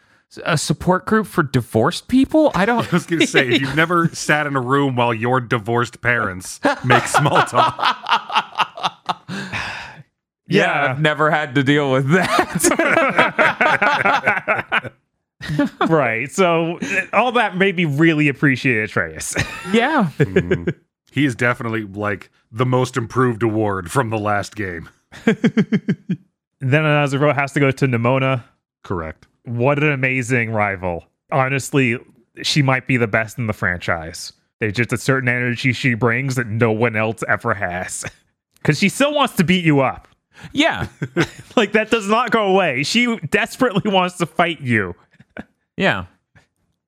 [0.44, 2.50] a support group for divorced people.
[2.54, 2.86] I don't.
[2.92, 6.00] I was going to say, if you've never sat in a room while your divorced
[6.00, 7.76] parents make small talk,
[10.48, 12.52] yeah, I've never had to deal with that.
[15.88, 16.30] right.
[16.30, 19.34] So uh, all that made me really appreciate Atreus.
[19.72, 20.70] yeah, mm-hmm.
[21.12, 24.88] he is definitely like the most improved award from the last game.
[25.24, 28.44] then another has to go to Nemona.
[28.82, 29.26] Correct.
[29.44, 31.04] What an amazing rival.
[31.32, 31.98] Honestly,
[32.42, 34.32] she might be the best in the franchise.
[34.60, 38.04] There's just a certain energy she brings that no one else ever has.
[38.56, 40.08] Because she still wants to beat you up.
[40.54, 40.86] yeah,
[41.56, 42.82] Like, that does not go away.
[42.82, 44.94] She desperately wants to fight you.
[45.76, 46.06] yeah.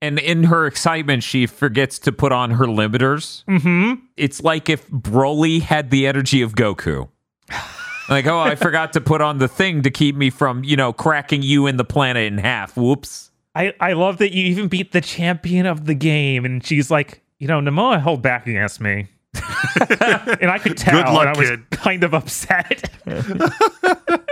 [0.01, 3.45] And in her excitement, she forgets to put on her limiters.
[3.45, 4.05] Mm-hmm.
[4.17, 7.09] it's like if Broly had the energy of Goku.
[8.09, 10.93] Like, oh, I forgot to put on the thing to keep me from, you know,
[10.93, 12.77] cracking you and the planet in half.
[12.77, 13.31] Whoops.
[13.55, 16.45] I, I love that you even beat the champion of the game.
[16.45, 19.09] And she's like, you know, Namoa held back against me.
[19.35, 21.03] and I could tell.
[21.03, 21.71] Good luck, I was kid.
[21.71, 22.91] kind of upset.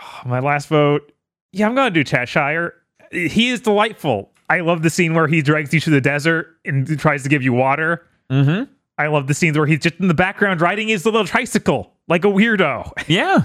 [0.00, 1.10] Oh, My last vote.
[1.52, 2.74] Yeah, I'm going to do Cheshire.
[3.10, 4.30] He is delightful.
[4.48, 7.42] I love the scene where he drags you to the desert and tries to give
[7.42, 8.06] you water.
[8.30, 8.70] Mm-hmm.
[8.96, 12.24] I love the scenes where he's just in the background riding his little tricycle like
[12.24, 12.90] a weirdo.
[13.08, 13.42] Yeah.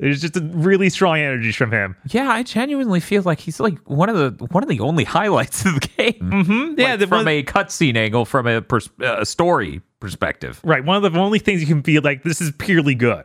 [0.00, 1.94] There's just a really strong energy from him.
[2.08, 5.64] Yeah, I genuinely feel like he's like one of the one of the only highlights
[5.64, 6.14] of the game.
[6.14, 6.80] Mm-hmm.
[6.80, 10.60] Yeah, Like, the, from a cutscene angle, from a pers- uh, story perspective.
[10.64, 10.84] right.
[10.84, 13.24] One of the only things you can feel like this is purely good.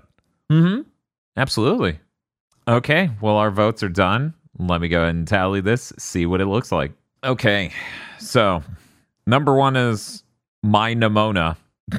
[0.51, 0.81] Mm-hmm.
[1.35, 1.97] Absolutely.
[2.67, 4.35] Okay, well, our votes are done.
[4.59, 6.91] Let me go ahead and tally this, see what it looks like.
[7.23, 7.71] Okay,
[8.19, 8.61] so
[9.25, 10.21] number one is
[10.61, 11.57] my Nemona.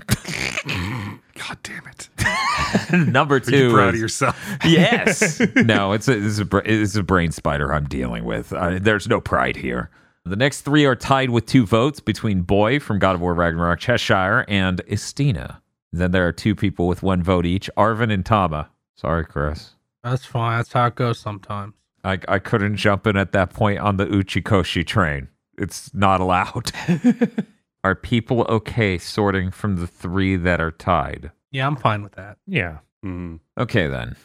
[1.49, 3.09] God damn it.
[3.13, 4.59] number Are two you proud is- of yourself?
[4.65, 5.41] yes.
[5.57, 8.53] no, it's a, it's a it's a brain spider I'm dealing with.
[8.53, 9.91] Uh, there's no pride here.
[10.25, 13.79] The next three are tied with two votes between Boy from God of War Ragnarok
[13.79, 15.61] Cheshire and Istina.
[15.91, 18.69] Then there are two people with one vote each, Arven and Tama.
[18.95, 19.71] Sorry, Chris.
[20.05, 20.59] That's fine.
[20.59, 21.73] That's how it goes sometimes.
[22.05, 25.29] I, I couldn't jump in at that point on the Uchikoshi train.
[25.57, 26.73] It's not allowed.
[27.85, 31.33] are people okay sorting from the three that are tied?
[31.51, 32.39] Yeah, I'm fine with that.
[32.47, 32.79] Yeah.
[33.05, 33.41] Mhm.
[33.59, 34.17] Okay, then.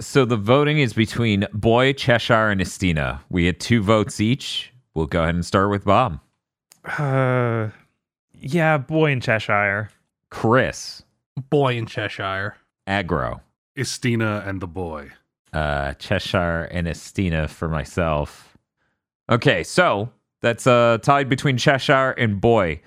[0.00, 3.20] So the voting is between Boy, Cheshire, and Istina.
[3.28, 4.72] We had two votes each.
[4.94, 6.20] We'll go ahead and start with Bob.
[6.98, 7.70] Uh,
[8.32, 9.90] yeah, boy in Cheshire.
[10.30, 11.02] Chris,
[11.50, 12.56] Boy in Cheshire.
[12.86, 13.40] Agro,
[13.76, 15.10] Istina and the boy.
[15.52, 18.56] uh, Cheshire, and Estina for myself.
[19.30, 20.10] Okay, so
[20.42, 22.80] that's uh, tied between Cheshire and Boy.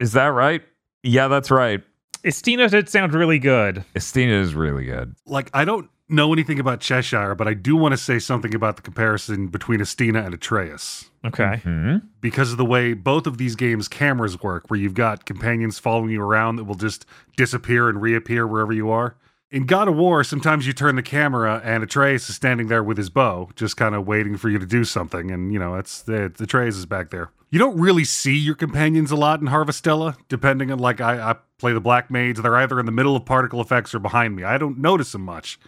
[0.00, 0.62] Is that right?
[1.02, 1.82] Yeah, that's right.
[2.24, 3.84] Istina did sound really good.
[3.94, 5.14] Istina is really good.
[5.26, 8.76] Like, I don't know anything about Cheshire, but I do want to say something about
[8.76, 11.10] the comparison between Istina and Atreus.
[11.24, 11.60] Okay.
[11.64, 11.96] Hmm?
[12.20, 16.10] because of the way both of these games' cameras work, where you've got companions following
[16.10, 17.06] you around that will just
[17.36, 19.16] disappear and reappear wherever you are.
[19.50, 22.98] In God of War, sometimes you turn the camera and Atreus is standing there with
[22.98, 26.02] his bow, just kind of waiting for you to do something, and you know, it's
[26.02, 27.30] the Atreus is back there.
[27.54, 31.36] You don't really see your companions a lot in Harvestella, depending on like I, I
[31.58, 34.42] play the Black Maids, they're either in the middle of particle effects or behind me.
[34.42, 35.60] I don't notice them much.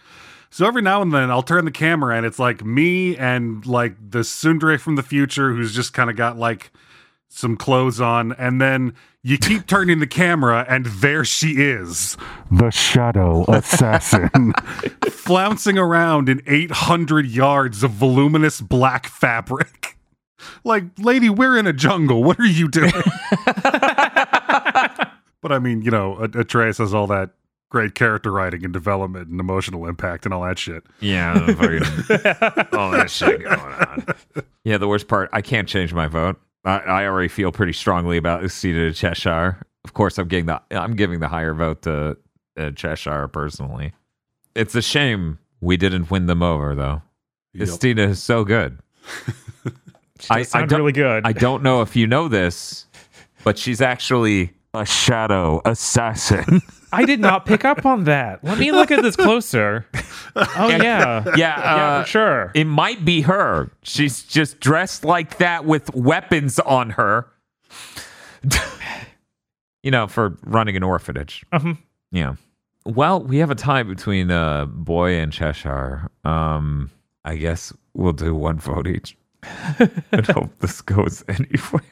[0.49, 3.95] So every now and then I'll turn the camera and it's like me and like
[4.11, 6.71] the Sundre from the future who's just kind of got like
[7.29, 12.17] some clothes on and then you keep turning the camera and there she is
[12.51, 14.51] The Shadow Assassin.
[15.09, 19.96] flouncing around in 800 yards of voluminous black fabric.
[20.63, 22.23] Like, lady, we're in a jungle.
[22.23, 22.91] What are you doing?
[25.41, 27.31] but I mean, you know, A- Atreus has all that
[27.69, 30.83] great character writing and development and emotional impact and all that shit.
[30.99, 31.33] Yeah,
[32.73, 34.05] all that shit going on.
[34.63, 36.39] Yeah, the worst part, I can't change my vote.
[36.65, 39.61] I, I already feel pretty strongly about Istina to Cheshire.
[39.83, 42.17] Of course, I'm giving the I'm giving the higher vote to
[42.57, 43.93] uh, Cheshire personally.
[44.55, 47.01] It's a shame we didn't win them over, though.
[47.53, 47.67] Yep.
[47.67, 48.79] Istina is so good.
[50.29, 51.25] I- I sound don't- really good.
[51.25, 52.85] I don't know if you know this,
[53.43, 56.61] but she's actually a Shadow Assassin.
[56.93, 58.43] I did not pick up on that.
[58.43, 59.85] Let me look at this closer.
[60.35, 61.23] Oh yeah.
[61.25, 62.51] yeah, Yeah, uh, for sure.
[62.53, 63.71] It might be her.
[63.81, 67.25] She's just dressed like that with weapons on her.
[69.83, 71.43] you know, for running an orphanage.
[71.51, 71.73] Uh-huh.
[72.11, 72.35] Yeah.
[72.85, 76.09] Well, we have a tie between uh Boy and Cheshire.
[76.23, 76.91] Um
[77.25, 79.17] I guess we'll do one vote each.
[80.11, 81.83] And hope this goes anywhere.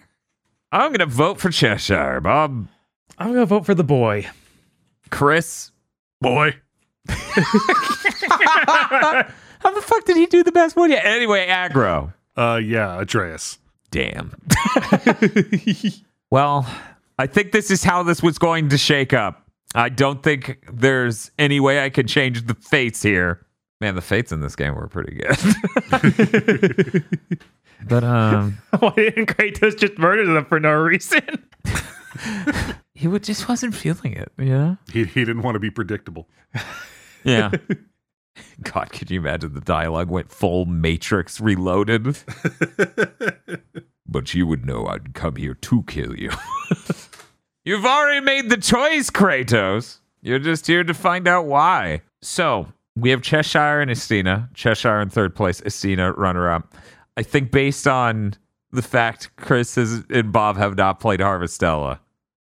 [0.71, 2.67] I'm gonna vote for Cheshire, Bob.
[3.17, 4.27] I'm gonna vote for the boy.
[5.09, 5.71] Chris.
[6.21, 6.55] Boy.
[9.65, 10.91] How the fuck did he do the best one?
[10.91, 11.01] Yeah.
[11.03, 12.13] Anyway, aggro.
[12.35, 13.57] Uh, yeah, Atreus.
[13.91, 14.35] Damn.
[16.29, 16.67] well,
[17.17, 19.47] I think this is how this was going to shake up.
[19.73, 23.44] I don't think there's any way I could change the fates here.
[23.81, 25.37] Man, the fates in this game were pretty good.
[27.87, 31.21] but um Why didn't Kratos just murder them for no reason?
[32.93, 34.75] he would just wasn't feeling it, yeah.
[34.91, 36.29] He, he didn't want to be predictable.
[37.25, 37.51] Yeah.
[38.63, 42.17] God, could you imagine the dialogue went full Matrix reloaded?
[44.07, 46.31] but you would know I'd come here to kill you.
[47.65, 49.99] You've already made the choice, Kratos.
[50.21, 52.01] You're just here to find out why.
[52.21, 54.53] So we have Cheshire and Istina.
[54.53, 56.75] Cheshire in third place, Istina runner up.
[57.17, 58.35] I think based on
[58.71, 61.99] the fact Chris is, and Bob have not played Harvestella,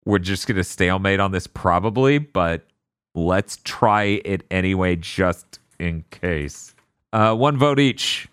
[0.06, 2.66] we're just going to stalemate on this probably, but
[3.16, 6.74] let's try it anyway just in case.
[7.14, 8.28] Uh, one vote each.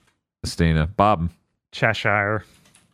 [0.47, 1.31] Istina, Bob,
[1.73, 2.45] Cheshire.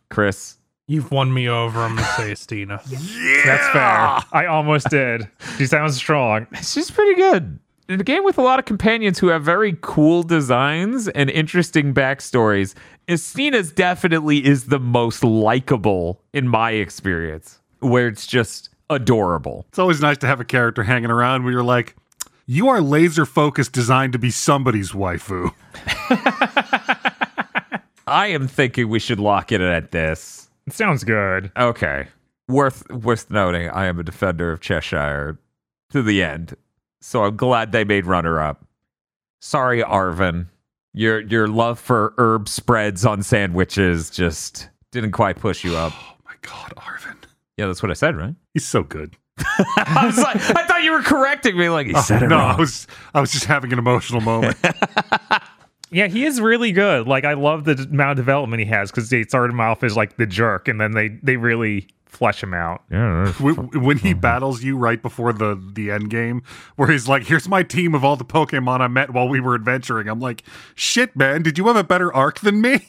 [0.09, 0.57] Chris.
[0.87, 1.79] You've won me over.
[1.79, 2.83] I'm gonna say Istina.
[3.45, 4.39] That's fair.
[4.39, 5.27] I almost did.
[5.57, 6.47] She sounds strong.
[6.61, 7.59] She's pretty good.
[7.87, 11.93] In a game with a lot of companions who have very cool designs and interesting
[11.93, 12.73] backstories,
[13.07, 19.65] Istina's definitely is the most likable in my experience, where it's just adorable.
[19.69, 21.95] It's always nice to have a character hanging around where you're like,
[22.47, 25.53] you are laser focused, designed to be somebody's waifu.
[28.07, 30.49] I am thinking we should lock it at this.
[30.65, 31.51] It sounds good.
[31.55, 32.07] Okay.
[32.47, 35.37] Worth worth noting, I am a defender of Cheshire
[35.91, 36.55] to the end.
[37.05, 38.65] So I'm glad they made runner up.
[39.39, 40.47] Sorry, Arven.
[40.91, 45.93] Your your love for herb spreads on sandwiches just didn't quite push you up.
[46.03, 47.17] Oh my god, Arven.
[47.57, 48.33] Yeah, that's what I said, right?
[48.53, 49.15] He's so good.
[49.37, 52.37] I was like, I thought you were correcting me like he oh, said it no,
[52.37, 52.55] wrong.
[52.55, 54.57] I was I was just having an emotional moment.
[55.91, 57.07] Yeah, he is really good.
[57.07, 59.95] Like I love the amount of development he has because they started him off as
[59.95, 62.83] like the jerk, and then they they really flesh him out.
[62.89, 64.19] Yeah, When, when he uh-huh.
[64.21, 66.41] battles you right before the the end game,
[66.75, 69.55] where he's like, "Here's my team of all the Pokemon I met while we were
[69.55, 70.43] adventuring." I'm like,
[70.75, 71.43] "Shit, man!
[71.43, 72.87] Did you have a better arc than me?"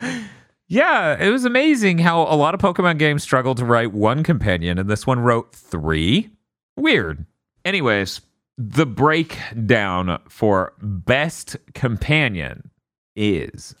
[0.72, 4.78] Yeah, it was amazing how a lot of Pokemon games struggle to write one companion,
[4.78, 6.30] and this one wrote three.
[6.76, 7.26] Weird.
[7.64, 8.20] Anyways,
[8.56, 12.70] the breakdown for best companion
[13.16, 13.74] is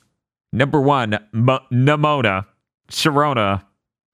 [0.52, 2.46] number one, M- Nemona,
[2.90, 3.64] Sharona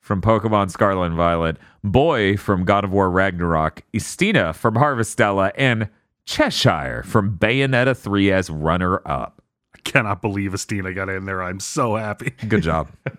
[0.00, 5.88] from Pokemon Scarlet and Violet, Boy from God of War Ragnarok, Istina from Harvestella, and
[6.26, 9.42] Cheshire from Bayonetta 3 as runner up.
[9.74, 11.42] I cannot believe Istina got in there.
[11.42, 12.30] I'm so happy.
[12.48, 12.88] Good job.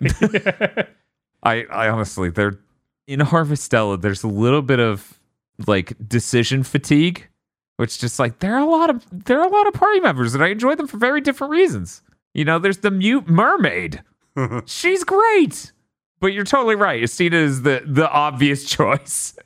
[1.42, 2.58] I I honestly there
[3.06, 5.18] in Harvestella there's a little bit of
[5.66, 7.28] like decision fatigue,
[7.76, 10.34] which just like there are a lot of there are a lot of party members
[10.34, 12.02] and I enjoy them for very different reasons.
[12.34, 14.02] You know, there's the mute mermaid.
[14.66, 15.72] She's great.
[16.20, 17.02] But you're totally right.
[17.02, 19.36] Istina is the the obvious choice.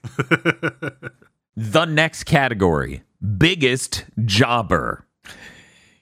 [1.57, 3.03] the next category,
[3.38, 5.07] biggest jobber.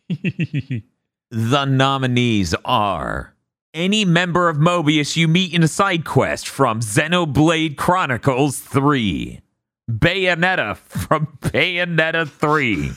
[1.32, 3.36] The nominees are
[3.72, 9.40] any member of Mobius you meet in a side quest from Xenoblade Chronicles 3,
[9.88, 12.90] Bayonetta from Bayonetta 3,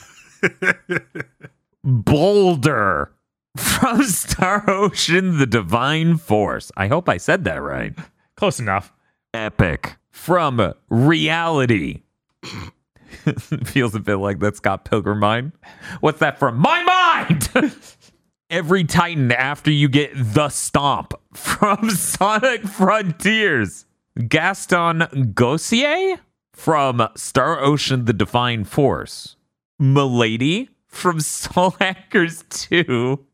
[1.84, 3.12] Boulder
[3.56, 6.72] from Star Ocean The Divine Force.
[6.76, 7.92] I hope I said that right.
[8.36, 8.92] Close enough.
[9.32, 12.02] Epic from Reality.
[13.64, 15.52] Feels a bit like that Scott Pilgrim mind.
[16.00, 16.58] What's that from?
[16.58, 17.48] My mind!
[18.50, 23.86] Every Titan after you get the stomp from Sonic Frontiers.
[24.28, 26.18] Gaston Gossier
[26.52, 29.36] from Star Ocean The Divine Force.
[29.78, 33.24] Milady from Soul Hackers 2.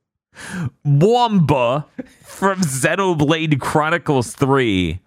[0.86, 1.84] Mwamba
[2.24, 5.00] from Xenoblade Chronicles 3.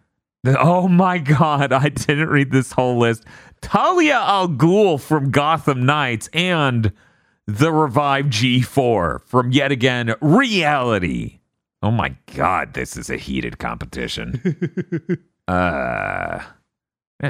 [0.45, 3.23] Oh my god, I didn't read this whole list.
[3.61, 6.91] Talia al Ghul from Gotham Knights and
[7.47, 11.39] the revived G4 from yet again Reality.
[11.81, 14.41] Oh my god, this is a heated competition.
[15.47, 16.43] uh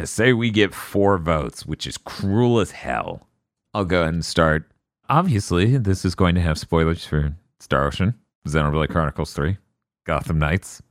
[0.05, 3.27] say we get four votes, which is cruel as hell.
[3.73, 4.71] I'll go ahead and start.
[5.09, 8.13] Obviously, this is going to have spoilers for Star Ocean,
[8.45, 9.57] Xenoblade Chronicles 3,
[10.05, 10.81] Gotham Knights,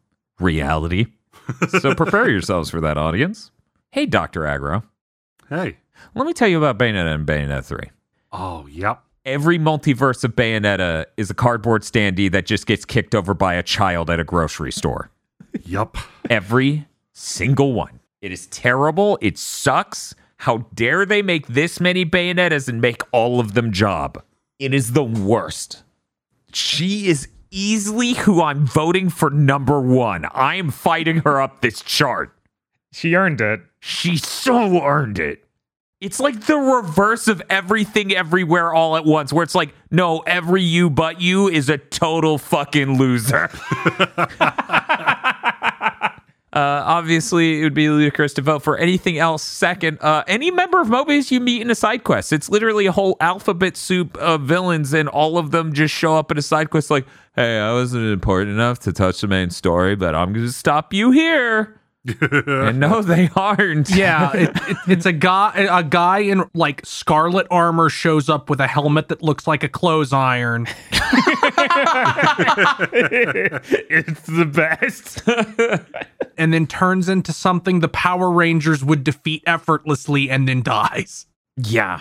[0.40, 1.06] Reality.
[1.80, 3.50] so prepare yourselves for that, audience.
[3.90, 4.40] Hey, Dr.
[4.42, 4.82] Aggro.
[5.48, 5.76] hey.
[6.14, 7.78] Let me tell you about Bayonetta and Bayonetta 3.
[8.32, 9.02] Oh, yep.
[9.24, 13.62] Every multiverse of Bayonetta is a cardboard standee that just gets kicked over by a
[13.62, 15.10] child at a grocery store.
[15.64, 15.96] Yup.
[16.28, 18.00] Every single one.
[18.20, 19.16] It is terrible.
[19.20, 20.14] It sucks.
[20.38, 24.20] How dare they make this many Bayonettas and make all of them job?
[24.58, 25.84] It is the worst.
[26.54, 30.26] She is easily who I'm voting for number one.
[30.32, 32.34] I am fighting her up this chart.
[32.92, 33.60] She earned it.
[33.80, 35.44] She so earned it.
[36.00, 40.62] It's like the reverse of everything everywhere all at once, where it's like, no, every
[40.62, 43.48] you but you is a total fucking loser.
[46.52, 49.98] Uh, obviously, it would be ludicrous to vote for anything else second.
[50.02, 52.32] Uh, any member of Mobius you meet in a side quest.
[52.32, 56.30] It's literally a whole alphabet soup of villains, and all of them just show up
[56.30, 59.96] in a side quest like, hey, I wasn't important enough to touch the main story,
[59.96, 61.80] but I'm going to stop you here.
[62.20, 63.88] and no, they aren't.
[63.90, 65.52] Yeah, it, it, it's a guy.
[65.70, 69.68] A guy in like scarlet armor shows up with a helmet that looks like a
[69.68, 70.66] clothes iron.
[73.88, 75.22] it's the best.
[76.36, 81.26] and then turns into something the Power Rangers would defeat effortlessly and then dies.
[81.56, 82.00] Yeah.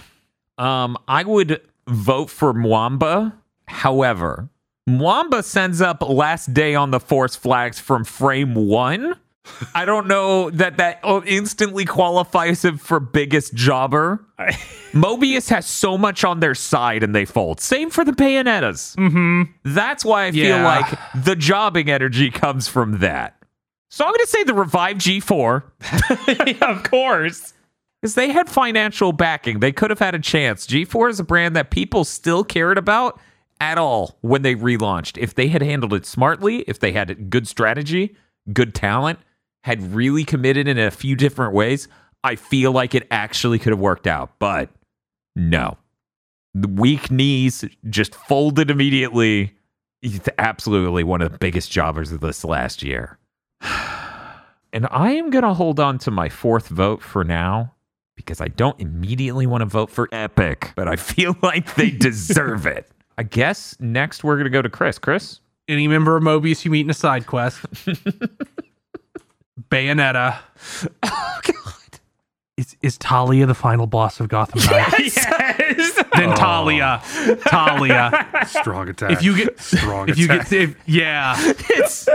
[0.58, 3.34] Um, I would vote for Mwamba.
[3.68, 4.50] However,
[4.90, 9.16] Mwamba sends up last day on the force flags from frame one.
[9.74, 14.26] I don't know that that instantly qualifies him for biggest jobber.
[14.92, 17.60] Mobius has so much on their side and they fold.
[17.60, 18.96] Same for the Bayonettas.
[18.98, 19.44] Mm-hmm.
[19.64, 23.38] That's why I feel like the jobbing energy comes from that.
[23.90, 25.64] So I'm going to say the revived G4
[26.48, 27.54] yeah, of course.
[28.00, 29.60] because they had financial backing.
[29.60, 30.66] They could have had a chance.
[30.68, 33.20] G4 is a brand that people still cared about
[33.60, 35.18] at all when they relaunched.
[35.18, 38.16] If they had handled it smartly, if they had good strategy,
[38.54, 39.20] good talent,
[39.64, 41.88] had really committed in a few different ways,
[42.24, 44.32] I feel like it actually could have worked out.
[44.40, 44.70] But
[45.36, 45.78] no.
[46.54, 49.56] The weak knees just folded immediately.
[50.02, 53.18] It's absolutely one of the biggest jobbers of this last year.
[54.74, 57.74] And I am going to hold on to my fourth vote for now
[58.16, 62.66] because I don't immediately want to vote for Epic, but I feel like they deserve
[62.66, 62.90] it.
[63.18, 64.98] I guess next we're going to go to Chris.
[64.98, 65.42] Chris?
[65.68, 67.66] Any member of Mobius you meet in a side quest.
[69.72, 70.38] Bayonetta.
[71.04, 72.00] Oh god.
[72.58, 75.16] Is is Talia the final boss of Gotham Knights?
[75.16, 76.04] yes.
[76.16, 77.02] Then Talia.
[77.04, 77.36] Oh.
[77.48, 78.46] Talia.
[78.48, 79.12] Strong attack.
[79.12, 80.50] If you get strong if you attack.
[80.50, 81.36] get if, yeah.
[81.40, 82.08] It's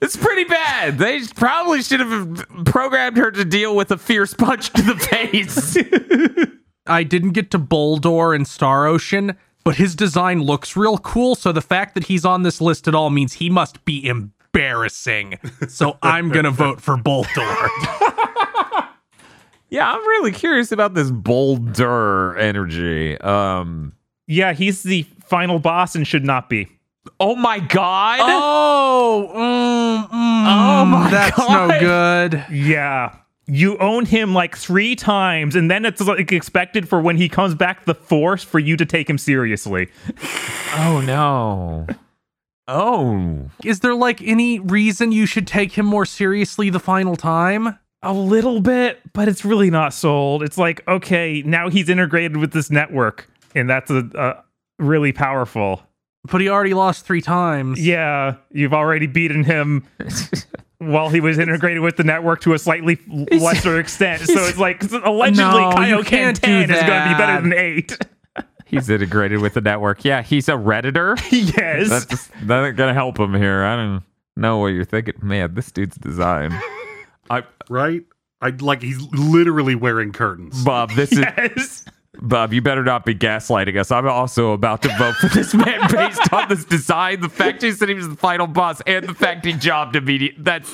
[0.00, 0.96] it's pretty bad.
[0.98, 5.76] They probably should have programmed her to deal with a fierce punch to the face.
[6.86, 11.52] I didn't get to Boldor and Star Ocean, but his design looks real cool, so
[11.52, 13.98] the fact that he's on this list at all means he must be
[14.54, 15.38] embarrassing.
[15.68, 17.26] So I'm gonna vote for Boldor.
[19.70, 23.18] yeah, I'm really curious about this Boulder energy.
[23.20, 23.92] Um
[24.26, 26.68] Yeah, he's the final boss and should not be.
[27.18, 28.18] Oh my god.
[28.22, 31.68] Oh, mm, mm, Oh my that's God.
[31.68, 32.44] no good.
[32.50, 33.16] Yeah.
[33.46, 37.52] You own him like three times, and then it's like expected for when he comes
[37.54, 39.88] back the force for you to take him seriously.
[40.76, 41.86] Oh no.
[42.70, 43.50] Oh.
[43.64, 47.78] Is there like any reason you should take him more seriously the final time?
[48.02, 50.42] A little bit, but it's really not sold.
[50.42, 54.44] It's like, okay, now he's integrated with this network, and that's a, a
[54.78, 55.82] really powerful.
[56.30, 57.84] But he already lost three times.
[57.84, 59.84] Yeah, you've already beaten him
[60.78, 62.98] while he was integrated with the network to a slightly
[63.32, 64.22] lesser extent.
[64.22, 67.52] So it's like allegedly No, Kaioken can't do 10 is going to be better than
[67.52, 67.98] 8.
[68.70, 70.04] He's integrated with the network.
[70.04, 71.18] Yeah, he's a redditor.
[71.56, 71.88] yes.
[71.88, 73.64] That's just, gonna help him here.
[73.64, 74.04] I don't
[74.36, 75.14] know what you're thinking.
[75.22, 76.52] Man, this dude's design.
[77.30, 78.02] I right?
[78.40, 80.64] I like he's literally wearing curtains.
[80.64, 81.84] Bob, this is.
[82.22, 83.90] Bob, you better not be gaslighting us.
[83.90, 87.72] I'm also about to vote for this man based on this design, the fact he
[87.72, 90.42] said he was the final boss, and the fact he jobbed immediately.
[90.42, 90.70] That's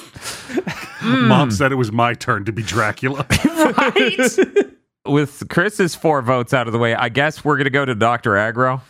[1.03, 3.27] Mom said it was my turn to be Dracula.
[3.45, 4.19] right.
[5.07, 8.33] With Chris's four votes out of the way, I guess we're gonna go to Doctor
[8.33, 8.81] Aggro.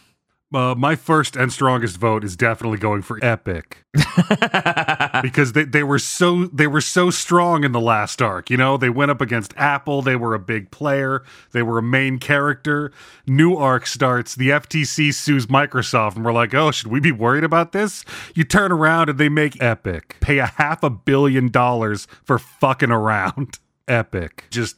[0.54, 3.84] Uh, my first and strongest vote is definitely going for Epic
[5.22, 8.48] because they, they were so they were so strong in the last arc.
[8.48, 10.02] You know, they went up against Apple.
[10.02, 11.24] They were a big player.
[11.50, 12.92] They were a main character.
[13.26, 14.36] New arc starts.
[14.36, 18.04] The FTC sues Microsoft, and we're like, oh, should we be worried about this?
[18.36, 22.92] You turn around and they make Epic pay a half a billion dollars for fucking
[22.92, 23.58] around.
[23.88, 24.76] Epic just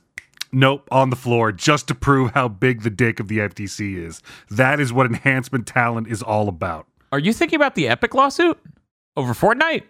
[0.52, 4.22] Nope, on the floor, just to prove how big the dick of the FTC is.
[4.50, 6.86] That is what enhancement talent is all about.
[7.12, 8.58] Are you thinking about the Epic lawsuit
[9.16, 9.82] over Fortnite?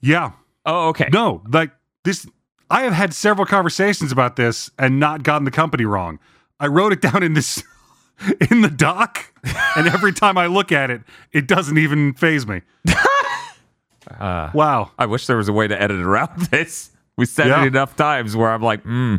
[0.00, 0.32] Yeah.
[0.66, 1.08] Oh, okay.
[1.12, 1.70] No, like
[2.04, 2.26] this,
[2.70, 6.18] I have had several conversations about this and not gotten the company wrong.
[6.60, 7.62] I wrote it down in this,
[8.50, 9.32] in the doc,
[9.76, 11.02] and every time I look at it,
[11.32, 12.60] it doesn't even phase me.
[14.18, 14.90] Uh, Wow.
[14.98, 16.90] I wish there was a way to edit around this.
[17.16, 17.62] We said Yeah.
[17.62, 19.16] it enough times where I'm like, hmm.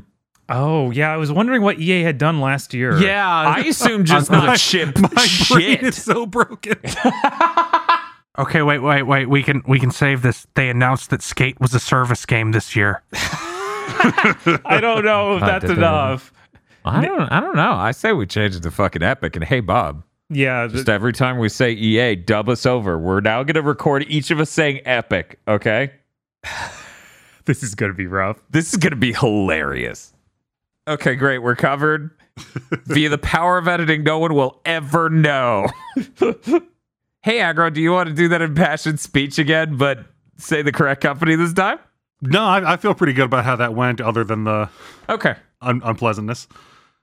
[0.49, 1.11] Oh, yeah.
[1.13, 2.97] I was wondering what EA had done last year.
[3.01, 3.27] Yeah.
[3.27, 5.83] I assume just not ship My brain shit.
[5.83, 6.75] is so broken.
[8.35, 9.29] Okay, wait, wait, wait.
[9.29, 10.47] We can we can save this.
[10.55, 13.03] They announced that Skate was a service game this year.
[13.13, 16.33] I don't know if uh, that's enough.
[16.83, 17.31] I don't.
[17.31, 17.73] I don't know.
[17.73, 19.35] I say we change it to fucking Epic.
[19.35, 20.61] And hey, Bob, Yeah.
[20.63, 22.97] th- just every time we say EA, dub us over.
[22.97, 25.39] We're now going to record each of us saying Epic.
[25.47, 25.91] Okay,
[27.45, 28.39] this is going to be rough.
[28.49, 30.12] this is going to be hilarious.
[30.88, 31.39] Okay, great.
[31.39, 32.11] We're covered
[32.88, 34.03] via the power of editing.
[34.03, 35.67] No one will ever know.
[35.95, 39.99] hey, Aggro, do you want to do that impassioned speech again, but
[40.38, 41.79] say the correct company this time?
[42.21, 44.69] no, I, I feel pretty good about how that went, other than the
[45.09, 45.36] Okay.
[45.61, 46.47] un- unpleasantness.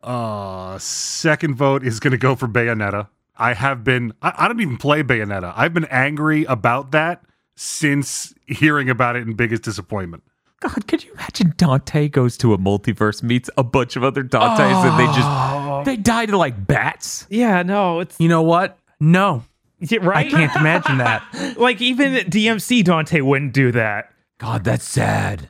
[0.03, 3.09] Uh, second vote is going to go for Bayonetta.
[3.37, 5.53] I have been, I, I don't even play Bayonetta.
[5.57, 7.23] I've been angry about that
[7.55, 10.23] since hearing about it in biggest disappointment.
[10.61, 14.61] God, could you imagine Dante goes to a multiverse, meets a bunch of other Dantes,
[14.61, 17.27] and they just they die to like bats?
[17.31, 18.79] Yeah, no, it's You know what?
[19.01, 19.45] No,
[19.81, 21.25] yeah, I can't imagine that.
[21.59, 24.13] like even DMC Dante wouldn't do that.
[24.39, 25.49] God, that's sad.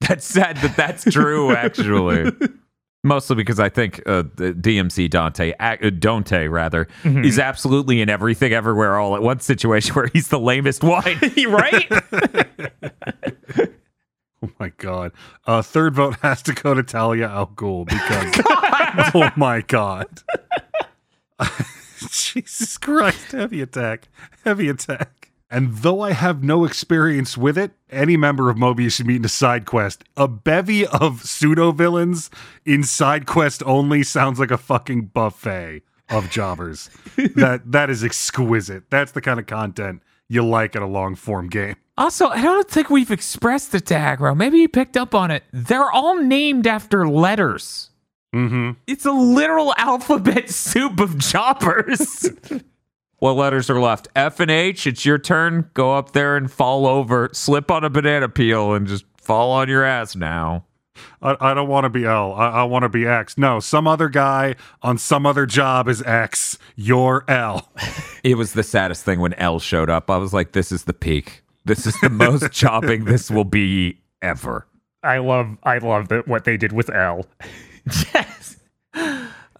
[0.00, 2.32] That's sad that that's true, actually.
[3.04, 8.96] Mostly because I think uh, DMC Dante, uh, Dante rather, is absolutely in everything, everywhere,
[8.96, 11.04] all at once situation where he's the lamest one.
[11.48, 11.92] right?
[14.46, 15.12] Oh my god.
[15.46, 20.22] Uh, third vote has to go to Talia Al Ghul because, oh my god.
[22.10, 24.08] Jesus Christ, heavy attack,
[24.44, 25.32] heavy attack.
[25.50, 29.24] And though I have no experience with it, any member of Mobius should meet in
[29.24, 30.02] a side quest.
[30.16, 32.30] A bevy of pseudo villains
[32.64, 36.90] in side quest only sounds like a fucking buffet of jobbers.
[37.16, 38.90] that that is exquisite.
[38.90, 41.76] That's the kind of content you like in a long form game.
[41.98, 44.36] Also, I don't think we've expressed it to Aggro.
[44.36, 45.44] Maybe you picked up on it.
[45.52, 47.90] They're all named after letters.
[48.34, 48.72] Mm-hmm.
[48.86, 52.30] It's a literal alphabet soup of choppers.
[53.18, 54.08] what letters are left?
[54.14, 54.86] F and H.
[54.86, 55.70] It's your turn.
[55.72, 59.68] Go up there and fall over, slip on a banana peel, and just fall on
[59.68, 60.66] your ass now.
[61.22, 62.34] I, I don't want to be L.
[62.34, 63.38] I, I want to be X.
[63.38, 66.58] No, some other guy on some other job is X.
[66.74, 67.70] You're L.
[68.22, 70.10] It was the saddest thing when L showed up.
[70.10, 71.44] I was like, this is the peak.
[71.66, 74.66] This is the most chopping this will be ever.
[75.02, 77.26] I love I love that what they did with L.
[78.14, 78.56] Yes.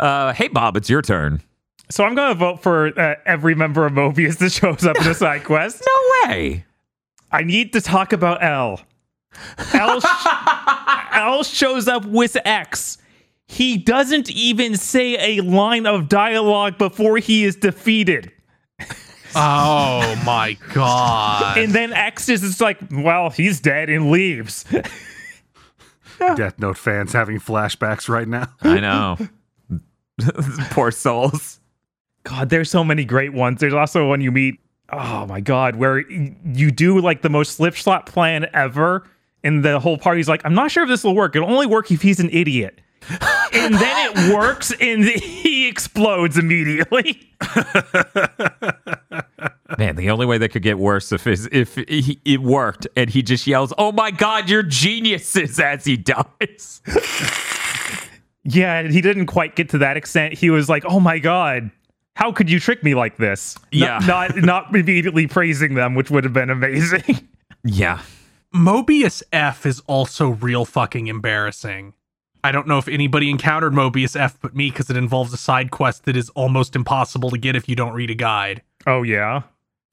[0.00, 1.42] Uh, hey, Bob, it's your turn.
[1.90, 5.14] So I'm gonna vote for uh, every member of Mobius that shows up in a
[5.14, 5.82] side quest.
[5.86, 6.64] No way.
[7.30, 8.80] I need to talk about L.
[9.74, 10.26] L, sh-
[11.12, 12.98] L shows up with X.
[13.46, 18.32] He doesn't even say a line of dialogue before he is defeated.
[19.39, 21.59] Oh my god.
[21.59, 24.64] And then X is just like, well, he's dead and leaves.
[26.18, 28.49] Death Note fans having flashbacks right now.
[28.62, 29.18] I know.
[30.70, 31.61] Poor souls.
[32.24, 33.61] God, there's so many great ones.
[33.61, 34.59] There's also one you meet,
[34.91, 39.07] oh my God, where you do like the most slip slap plan ever.
[39.45, 41.37] And the whole party's like, I'm not sure if this will work.
[41.37, 42.80] It'll only work if he's an idiot.
[43.53, 47.30] And then it works and he explodes immediately.
[49.78, 53.11] Man, the only way that could get worse if is if he, it worked and
[53.11, 56.80] he just yells, "Oh my God, you're geniuses!" as he dies.
[58.49, 60.32] Yeah, and he didn't quite get to that extent.
[60.34, 61.68] He was like, "Oh my god,
[62.14, 63.99] how could you trick me like this?" N- Yeah.
[64.07, 67.28] not not immediately praising them, which would have been amazing.
[67.64, 68.03] Yeah,
[68.55, 71.94] Mobius F is also real fucking embarrassing.
[72.47, 75.72] I don't know if anybody encountered Mobius F but me because it involves a side
[75.72, 78.62] quest that is almost impossible to get if you don't read a guide.
[78.86, 79.42] oh yeah,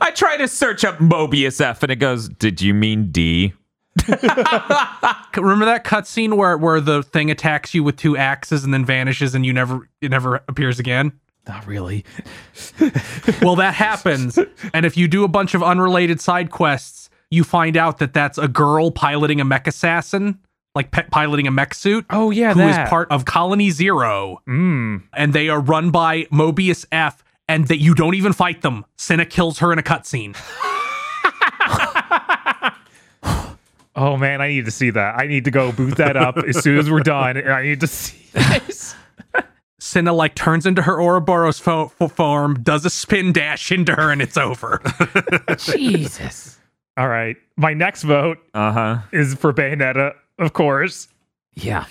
[0.00, 3.52] I try to search up Mobius F and it goes, "Did you mean D?"
[4.08, 9.34] Remember that cutscene where where the thing attacks you with two axes and then vanishes
[9.34, 11.12] and you never it never appears again?
[11.46, 12.04] not really.
[13.42, 14.38] Well, that happens,
[14.72, 18.38] and if you do a bunch of unrelated side quests, you find out that that's
[18.38, 20.38] a girl piloting a mech assassin,
[20.74, 22.06] like pe- piloting a mech suit.
[22.10, 22.88] Oh yeah, who is that.
[22.88, 25.02] part of Colony Zero, Mm.
[25.12, 28.84] and they are run by Mobius F, and that you don't even fight them.
[28.96, 30.36] Sena kills her in a cutscene.
[33.94, 35.16] Oh man, I need to see that.
[35.18, 37.36] I need to go boot that up as soon as we're done.
[37.46, 38.94] I need to see this.
[39.78, 44.10] Sena like turns into her Ouroboros fo- fo- form, does a spin dash into her,
[44.10, 44.80] and it's over.
[45.58, 46.58] Jesus.
[46.96, 48.98] All right, my next vote Uh huh.
[49.12, 51.08] is for Bayonetta, of course.
[51.54, 51.86] Yeah.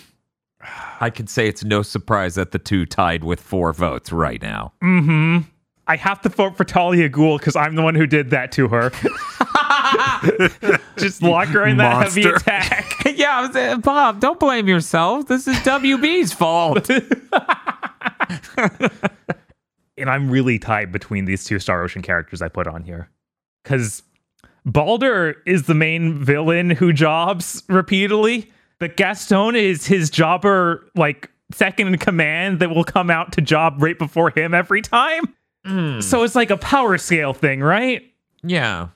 [1.00, 4.74] I can say it's no surprise that the two tied with four votes right now.
[4.84, 5.40] Mm-hmm.
[5.88, 8.68] I have to vote for Talia Ghul because I'm the one who did that to
[8.68, 8.92] her.
[10.98, 13.04] Just lock her in that heavy attack.
[13.16, 15.28] yeah, I was, uh, Bob, don't blame yourself.
[15.28, 16.90] This is WB's fault.
[19.98, 23.10] and I'm really tied between these two Star Ocean characters I put on here.
[23.64, 24.04] Because
[24.66, 31.88] Balder is the main villain who jobs repeatedly, but Gaston is his jobber, like second
[31.88, 35.24] in command, that will come out to job right before him every time.
[35.66, 36.00] Hmm.
[36.00, 38.04] So it's like a power scale thing, right?
[38.44, 38.90] yeah.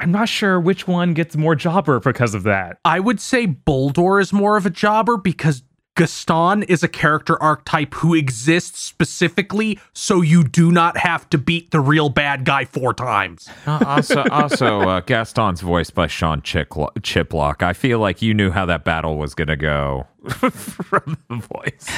[0.00, 2.78] I'm not sure which one gets more jobber because of that.
[2.86, 5.62] I would say Boldor is more of a jobber because
[5.96, 11.72] Gaston is a character archetype who exists specifically so you do not have to beat
[11.72, 13.48] the real bad guy four times.
[13.66, 17.62] Uh, also, also uh, Gaston's voiced by Sean Chicklo- Chiplock.
[17.62, 21.88] I feel like you knew how that battle was going to go from the voice.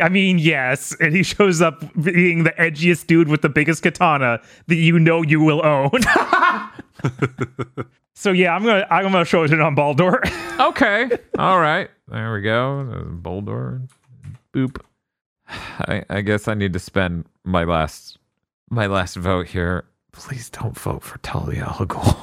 [0.00, 4.40] I mean, yes, and he shows up being the edgiest dude with the biggest katana
[4.68, 6.00] that you know you will own.
[8.20, 10.22] so yeah, I'm gonna I'm gonna show it on Baldur.
[10.60, 11.08] Okay.
[11.38, 11.88] All right.
[12.06, 12.84] There we go.
[13.22, 13.80] Boldor.
[14.54, 14.78] Boop.
[15.48, 18.18] I, I guess I need to spend my last
[18.68, 19.86] my last vote here.
[20.12, 22.14] Please don't vote for Talia al Ghul.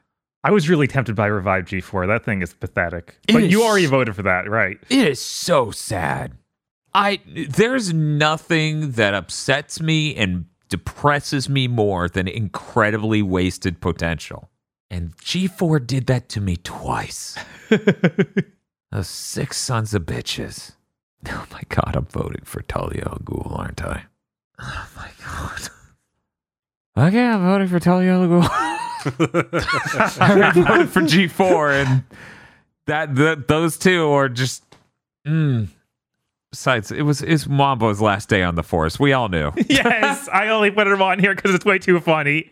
[0.44, 2.06] I was really tempted by Revive G4.
[2.06, 3.18] That thing is pathetic.
[3.26, 4.78] It but is- you already voted for that, right?
[4.88, 6.32] It is so sad.
[6.94, 14.48] I there's nothing that upsets me and depresses me more than incredibly wasted potential.
[14.90, 17.36] And G4 did that to me twice.
[18.90, 20.72] Those six sons of bitches.
[21.28, 24.04] Oh my god, I'm voting for Talia al Ghul, aren't I?
[24.58, 25.68] Oh my god.
[26.96, 28.48] Okay, I'm voting for Talia al Ghul.
[30.20, 32.04] I voted for G4 and
[32.86, 34.64] that the, those two are just
[35.26, 35.68] mm.
[36.52, 38.98] Besides it was it's Mwamba's last day on the force.
[38.98, 39.52] We all knew.
[39.68, 42.50] yes, I only put him on here because it's way too funny.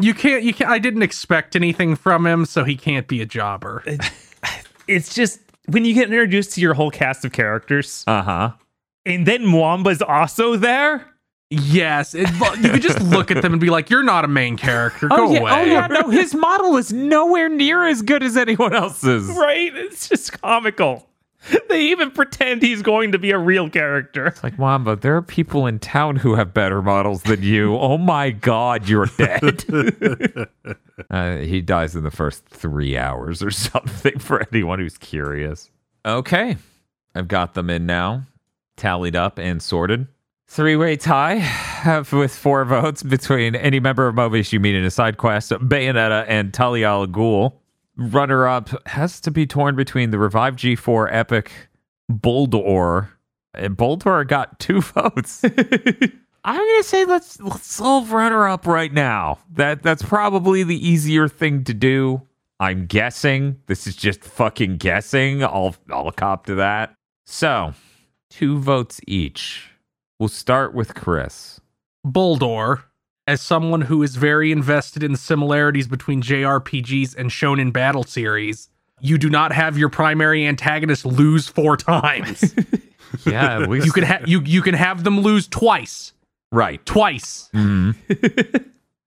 [0.00, 3.26] You can't you can't I didn't expect anything from him, so he can't be a
[3.26, 3.84] jobber.
[4.88, 8.52] It's just when you get introduced to your whole cast of characters, Uh-huh.
[9.04, 11.06] and then Mwamba's also there.
[11.50, 12.28] Yes, it,
[12.62, 15.08] you could just look at them and be like, "You're not a main character.
[15.08, 15.40] Go oh, yeah.
[15.40, 19.28] away." oh yeah, no, his model is nowhere near as good as anyone else's.
[19.28, 19.70] Right?
[19.74, 21.06] It's just comical.
[21.68, 24.26] They even pretend he's going to be a real character.
[24.26, 27.76] It's Like Wamba, there are people in town who have better models than you.
[27.76, 29.64] Oh my god, you're dead.
[31.10, 35.70] uh, he dies in the first three hours or something for anyone who's curious.
[36.06, 36.56] Okay,
[37.14, 38.24] I've got them in now,
[38.76, 40.06] tallied up and sorted.
[40.46, 44.84] Three way tie have with four votes between any member of Mobius you meet in
[44.84, 47.54] a side quest, Bayonetta, and Talia al Ghul.
[47.96, 51.52] Runner up has to be torn between the Revive G4 Epic
[52.10, 53.08] Boldor.
[53.54, 55.44] And Boldor got two votes.
[56.46, 59.38] I'm gonna say let's let's solve runner up right now.
[59.54, 62.22] That that's probably the easier thing to do.
[62.60, 63.60] I'm guessing.
[63.66, 65.42] This is just fucking guessing.
[65.42, 66.94] I'll I'll cop to that.
[67.24, 67.72] So,
[68.28, 69.70] two votes each.
[70.18, 71.60] We'll start with Chris.
[72.06, 72.84] Boldor,
[73.26, 78.68] as someone who is very invested in the similarities between JRPGs and Shonen Battle series,
[79.00, 82.54] you do not have your primary antagonist lose four times.
[83.26, 86.12] Yeah, at least you can ha- you you can have them lose twice.
[86.50, 86.84] right.
[86.84, 87.48] Twice.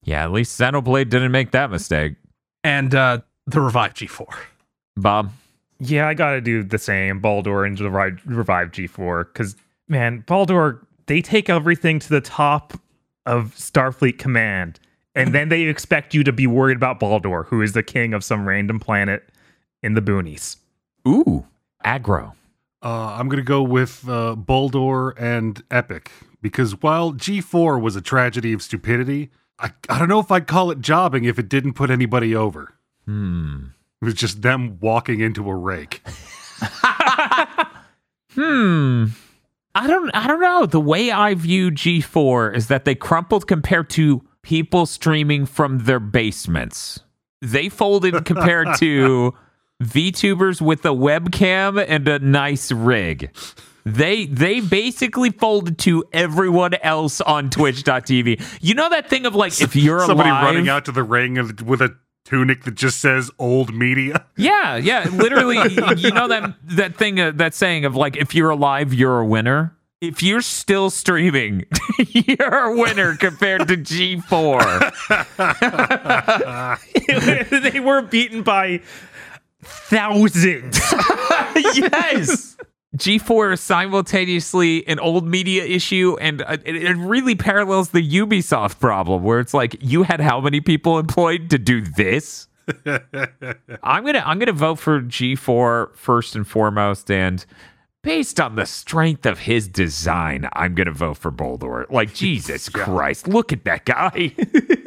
[0.04, 2.16] Yeah, at least Xenoblade didn't make that mistake.
[2.64, 4.26] And uh the Revive G4.
[4.96, 5.34] Bob.
[5.80, 7.20] Yeah, I gotta do the same.
[7.20, 9.26] Baldur and Revive, Revive G4.
[9.32, 9.58] Because,
[9.90, 12.80] man, Baldur, they take everything to the top
[13.28, 14.80] of Starfleet Command.
[15.14, 18.24] And then they expect you to be worried about Baldur, who is the king of
[18.24, 19.30] some random planet
[19.82, 20.58] in the boonies.
[21.08, 21.46] Ooh,
[21.84, 22.34] aggro.
[22.84, 26.12] Uh, I'm going to go with uh, Boldor and Epic
[26.42, 30.70] because while G4 was a tragedy of stupidity, I, I don't know if I'd call
[30.70, 32.76] it jobbing if it didn't put anybody over.
[33.06, 33.66] Hmm.
[34.02, 36.02] It was just them walking into a rake.
[38.38, 39.06] Hmm.
[39.78, 40.66] I don't I don't know.
[40.66, 46.00] The way I view G4 is that they crumpled compared to people streaming from their
[46.00, 47.00] basements.
[47.44, 49.36] They folded compared to
[49.84, 53.30] VTubers with a webcam and a nice rig.
[53.86, 58.42] They they basically folded to everyone else on twitch.tv.
[58.60, 61.36] You know that thing of like if you're Somebody alive, running out to the ring
[61.64, 61.96] with a
[62.28, 64.26] tunic that just says old media.
[64.36, 65.56] Yeah, yeah, literally.
[65.98, 69.26] you know that that thing, uh, that saying of like, if you're alive, you're a
[69.26, 69.74] winner.
[70.00, 71.66] If you're still streaming,
[72.10, 74.92] you're a winner compared to G4.
[77.72, 78.82] they were beaten by
[79.64, 80.80] thousands.
[81.56, 82.57] yes.
[82.98, 88.80] G4 is simultaneously an old media issue, and uh, it, it really parallels the Ubisoft
[88.80, 92.48] problem, where it's like you had how many people employed to do this?
[92.86, 97.46] I'm gonna I'm gonna vote for G4 first and foremost, and
[98.04, 101.86] based on the strength of his design, I'm gonna vote for Boldor.
[101.90, 104.34] Like Jesus Christ, look at that guy.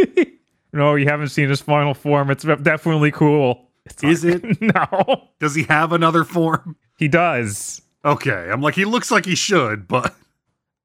[0.73, 2.31] no, you haven't seen his final form.
[2.31, 3.69] It's definitely cool.
[3.87, 4.61] It's Is it?
[4.61, 6.77] no, Does he have another form?
[6.99, 7.81] he does.
[8.05, 10.15] Okay, I'm like, he looks like he should, but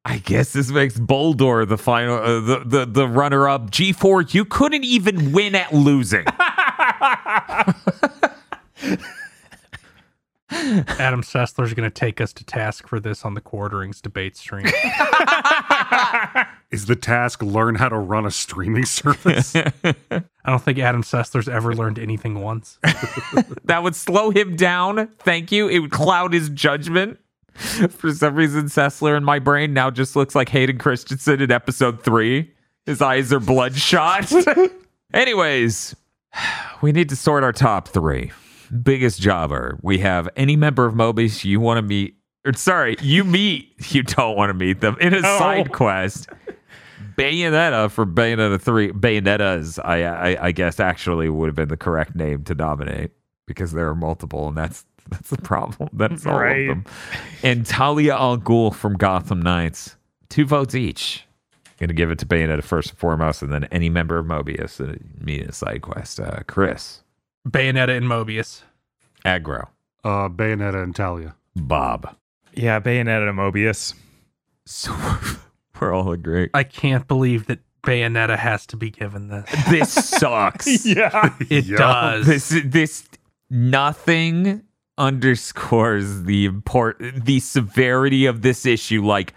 [0.03, 3.71] I guess this makes Boldor the final, uh, the the the runner up.
[3.71, 6.25] G4, you couldn't even win at losing.
[10.55, 14.65] Adam Sessler's going to take us to task for this on the Quarterings debate stream.
[16.71, 19.55] is the task learn how to run a streaming service?
[19.85, 22.79] I don't think Adam Sessler's ever learned anything once.
[23.65, 25.07] that would slow him down.
[25.19, 25.67] Thank you.
[25.67, 27.19] It would cloud his judgment.
[27.55, 32.03] For some reason, Sessler in my brain now just looks like Hayden Christensen in episode
[32.03, 32.53] three.
[32.85, 34.31] His eyes are bloodshot.
[35.13, 35.95] Anyways,
[36.81, 38.31] we need to sort our top three.
[38.83, 39.77] Biggest jobber.
[39.81, 42.15] We have any member of Mobius you want to meet.
[42.45, 45.39] Or sorry, you meet, you don't want to meet them in a Oh.
[45.39, 46.27] side quest.
[47.17, 48.91] Bayonetta for Bayonetta 3.
[48.91, 50.01] Bayonetta's, I,
[50.33, 53.11] I, I guess, actually would have been the correct name to nominate
[53.47, 55.87] because there are multiple, and that's that's the problem.
[55.93, 56.61] That's all Right.
[56.67, 56.85] of them.
[57.43, 59.95] And Talia al Ghul from Gotham Knights.
[60.29, 61.23] Two votes each.
[61.79, 64.81] Going to give it to Bayonetta first and foremost, and then any member of Mobius
[64.81, 66.19] uh, meet in a side quest.
[66.19, 67.03] Uh, Chris,
[67.47, 68.61] Bayonetta and Mobius.
[69.25, 69.67] Aggro,
[70.03, 71.35] uh, Bayonetta and Talia.
[71.55, 72.15] Bob.
[72.53, 73.93] Yeah, Bayonetta and Mobius.
[74.65, 74.95] So
[75.79, 76.49] we're all agreeing.
[76.53, 79.45] I can't believe that Bayonetta has to be given this.
[79.69, 80.85] This sucks.
[80.85, 81.33] Yeah.
[81.49, 81.77] It Yeah.
[81.77, 82.25] does.
[82.27, 83.07] this this
[83.49, 84.63] nothing
[84.97, 89.33] underscores the import the severity of this issue like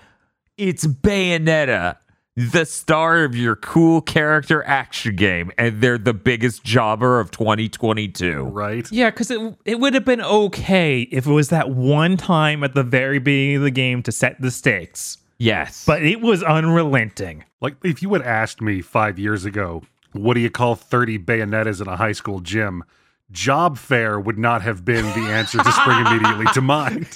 [0.56, 1.96] it's bayonetta
[2.38, 8.44] the star of your cool character action game and they're the biggest jobber of 2022
[8.44, 8.86] Right?
[8.92, 12.74] Yeah, because it it would have been okay if it was that one time at
[12.74, 15.18] the very beginning of the game to set the stakes.
[15.38, 15.84] Yes.
[15.84, 17.44] but it was unrelenting.
[17.60, 19.82] Like, if you had asked me five years ago,
[20.12, 22.82] what do you call 30 bayonettas in a high school gym?
[23.30, 27.08] Job fair would not have been the answer to spring immediately to mind.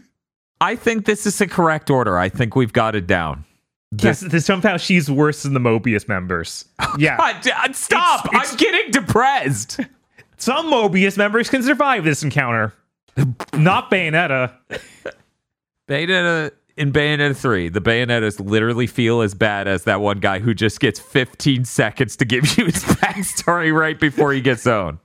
[0.60, 2.18] I think this is the correct order.
[2.18, 3.44] I think we've got it down.
[3.96, 6.66] Yes, this, somehow she's worse than the Mobius members.
[6.98, 8.26] Yeah, God, d- stop!
[8.26, 9.80] It's- I'm getting depressed.
[10.36, 12.74] some Mobius members can survive this encounter.
[13.54, 14.52] Not Bayonetta.
[15.88, 20.54] Bayonetta in Bayonetta 3, the Bayonettas literally feel as bad as that one guy who
[20.54, 24.98] just gets 15 seconds to give you his backstory right before he gets owned.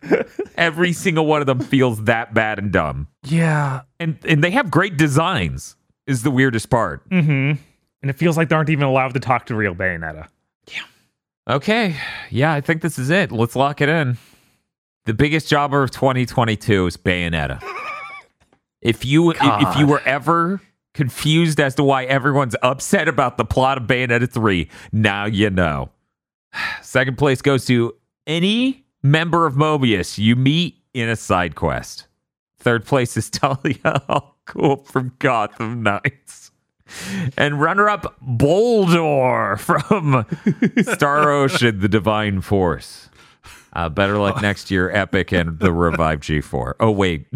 [0.56, 3.08] Every single one of them feels that bad and dumb.
[3.24, 3.82] Yeah.
[4.00, 5.76] And and they have great designs,
[6.06, 7.10] is the weirdest part.
[7.10, 7.60] Mm-hmm.
[8.04, 10.28] And it feels like they aren't even allowed to talk to real Bayonetta.
[10.68, 10.82] Yeah.
[11.48, 11.96] Okay.
[12.30, 13.32] Yeah, I think this is it.
[13.32, 14.18] Let's lock it in.
[15.06, 17.64] The biggest jobber of 2022 is Bayonetta.
[18.82, 20.62] if you if, if you were ever
[20.94, 25.90] confused as to why everyone's upset about the plot of Bayonetta 3, now you know.
[26.82, 27.96] Second place goes to
[28.28, 32.08] any member of Mobius you meet in a side quest.
[32.58, 36.43] Third place is Talia Al Ghul from Gotham Knights.
[37.38, 40.26] And runner up Boldor from
[40.82, 43.10] Star Ocean, The Divine Force.
[43.74, 46.74] Uh, better luck next year, Epic and the revived G4.
[46.80, 47.28] Oh, wait.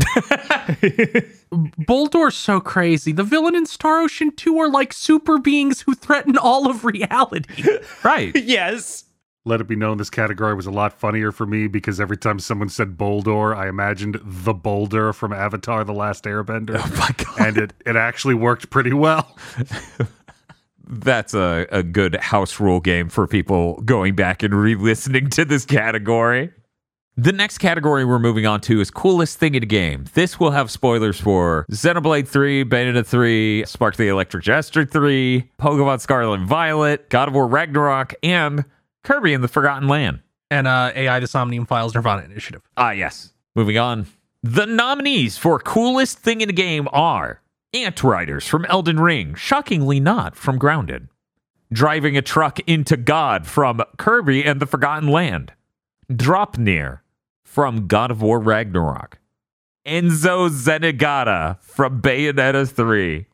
[1.52, 3.12] Boldor's so crazy.
[3.12, 7.64] The villain in Star Ocean 2 are like super beings who threaten all of reality.
[8.04, 8.36] right.
[8.36, 9.06] yes.
[9.48, 12.38] Let it be known this category was a lot funnier for me because every time
[12.38, 16.76] someone said Boldor, I imagined the boulder from Avatar The Last Airbender.
[16.84, 17.48] Oh, my God.
[17.48, 19.38] And it, it actually worked pretty well.
[20.90, 25.46] That's a, a good house rule game for people going back and re listening to
[25.46, 26.52] this category.
[27.20, 30.06] The next category we're moving on to is coolest thing in a game.
[30.14, 36.00] This will have spoilers for Xenoblade 3, Bayonetta 3, Spark the Electric Jester 3, Pokemon
[36.00, 38.66] Scarlet and Violet, God of War Ragnarok, and
[39.08, 40.20] Kirby in the Forgotten Land.
[40.52, 42.62] and uh, AI the Somnium Files Nirvana Initiative.
[42.76, 43.32] Ah, yes.
[43.56, 44.08] Moving on.
[44.44, 47.42] The nominees for coolest thing in a game are
[47.74, 51.08] Ant Riders from Elden Ring, shockingly not from Grounded.
[51.72, 55.54] Driving a truck into God from Kirby and the Forgotten Land.
[56.12, 57.00] Draupnir
[57.46, 59.20] from God of War Ragnarok.
[59.86, 63.26] Enzo Zenigata from Bayonetta 3.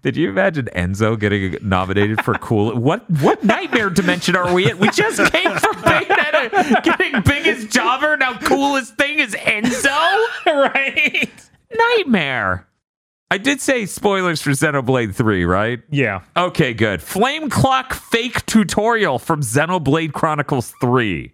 [0.00, 2.74] Did you imagine Enzo getting nominated for cool?
[2.78, 4.78] What what nightmare dimension are we in?
[4.78, 8.16] We just came from Bayonetta getting biggest jobber.
[8.16, 10.24] Now coolest thing is Enzo.
[10.46, 11.30] right.
[11.72, 12.66] Nightmare.
[13.30, 15.80] I did say spoilers for Xenoblade 3, right?
[15.88, 16.20] Yeah.
[16.36, 17.00] Okay, good.
[17.00, 21.32] Flame Clock fake tutorial from Xenoblade Chronicles 3.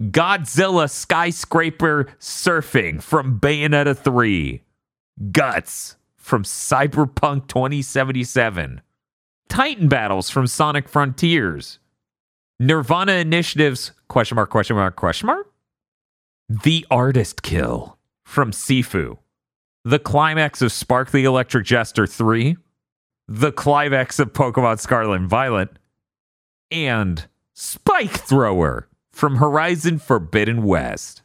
[0.00, 4.62] Godzilla skyscraper surfing from Bayonetta 3.
[5.32, 8.80] Guts from Cyberpunk 2077.
[9.48, 11.78] Titan battles from Sonic Frontiers.
[12.58, 15.46] Nirvana initiatives question mark question mark question mark.
[16.48, 19.18] The artist kill from Sifu.
[19.84, 22.56] The climax of Spark the Electric Jester 3
[23.28, 25.70] the climax of Pokemon Scarlet and Violet,
[26.70, 31.22] and Spike Thrower from Horizon Forbidden West.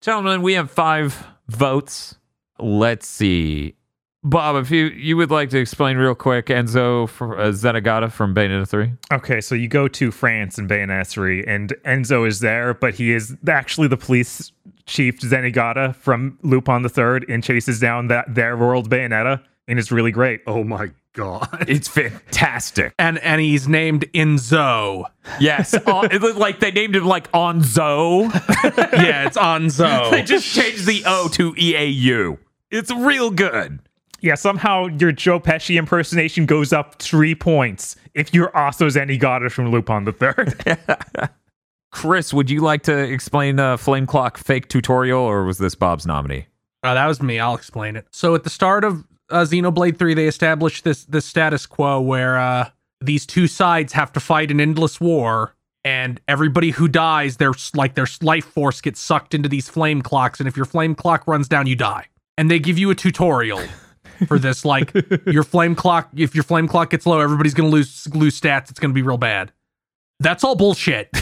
[0.00, 2.16] Gentlemen, we have five votes.
[2.58, 3.76] Let's see.
[4.24, 8.34] Bob, if you, you would like to explain real quick, Enzo for, uh, Zenigata from
[8.34, 8.92] Bayonetta 3.
[9.12, 13.12] Okay, so you go to France in Bayonetta 3, and Enzo is there, but he
[13.12, 14.52] is actually the police
[14.86, 19.90] chief Zenigata from Lupin the Third and chases down that their world Bayonetta, and it's
[19.90, 20.42] really great.
[20.46, 21.66] Oh my God.
[21.68, 22.94] It's fantastic.
[22.98, 25.04] And and he's named Enzo.
[25.40, 25.74] Yes.
[25.86, 28.32] uh, it looked like they named him like Onzo.
[28.92, 30.10] yeah, it's Onzo.
[30.10, 32.38] they just changed the O to EAU.
[32.70, 33.80] It's real good.
[34.22, 39.72] Yeah, somehow your Joe Pesci impersonation goes up three points if you're also Zenigata from
[39.72, 41.30] Lupin the Third.
[41.90, 46.06] Chris, would you like to explain uh, Flame Clock fake tutorial, or was this Bob's
[46.06, 46.46] nominee?
[46.84, 47.40] Uh, that was me.
[47.40, 48.06] I'll explain it.
[48.12, 52.38] So at the start of uh, Xenoblade 3, they established this this status quo where
[52.38, 52.70] uh,
[53.00, 57.96] these two sides have to fight an endless war, and everybody who dies, their like
[57.96, 61.48] their life force gets sucked into these flame clocks, and if your flame clock runs
[61.48, 62.06] down, you die.
[62.38, 63.60] And they give you a tutorial
[64.26, 64.92] for this, like
[65.26, 66.10] your flame clock.
[66.16, 68.70] If your flame clock gets low, everybody's gonna lose lose stats.
[68.70, 69.52] It's gonna be real bad.
[70.20, 71.10] That's all bullshit.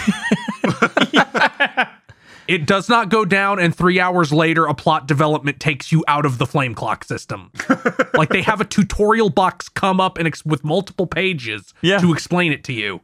[2.48, 6.26] It does not go down, and three hours later, a plot development takes you out
[6.26, 7.52] of the flame clock system.
[8.14, 11.98] like they have a tutorial box come up and ex- with multiple pages Yeah.
[11.98, 13.02] to explain it to you,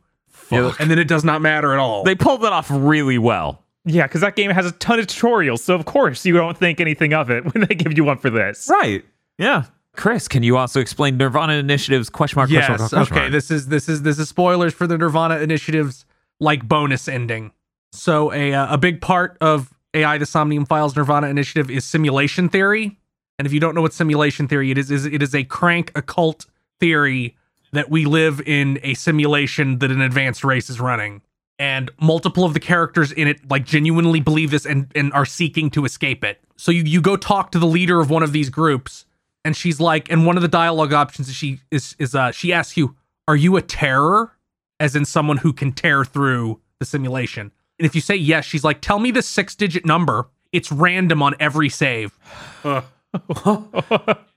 [0.51, 2.03] Yeah, and then it does not matter at all.
[2.03, 3.63] they pulled that off really well.
[3.85, 6.81] yeah, because that game has a ton of tutorials, so of course you don't think
[6.81, 8.69] anything of it when they give you one for this.
[8.69, 9.05] Right.
[9.39, 9.67] Yeah.
[9.97, 12.49] Chris, can you also explain Nirvana Initiative's question mark?
[12.49, 12.91] question mark, Yes.
[12.91, 13.21] question Okay.
[13.23, 13.33] mark?
[13.33, 16.05] This is this is this is spoilers for the Nirvana initiatives
[16.41, 17.53] like bonus ending.
[17.93, 22.49] So a uh, a big part of AI the Somnium Files Nirvana initiative is simulation
[22.49, 22.99] theory.
[23.39, 25.93] And if you don't know what simulation theory it is, is it is a crank
[25.95, 26.47] occult
[26.79, 27.37] theory
[27.73, 31.23] that we live in a simulation that an advanced race is running.
[31.59, 35.71] And multiple of the characters in it like genuinely believe this and, and are seeking
[35.71, 36.41] to escape it.
[36.57, 39.06] So you, you go talk to the leader of one of these groups
[39.47, 42.53] and she's like and one of the dialogue options is she is is uh she
[42.53, 42.97] asks you
[43.29, 44.33] are you a terror?
[44.79, 47.51] As in someone who can tear through the simulation.
[47.79, 50.29] And if you say yes she's like tell me the six digit number.
[50.53, 52.19] It's random on every save.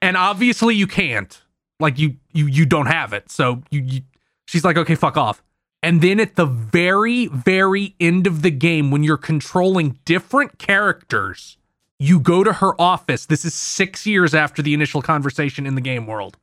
[0.01, 1.41] And obviously you can't.
[1.79, 3.29] Like you you you don't have it.
[3.31, 4.01] So you, you
[4.45, 5.43] she's like okay fuck off.
[5.81, 11.57] And then at the very very end of the game when you're controlling different characters
[11.99, 15.81] you go to her office this is 6 years after the initial conversation in the
[15.81, 16.37] game world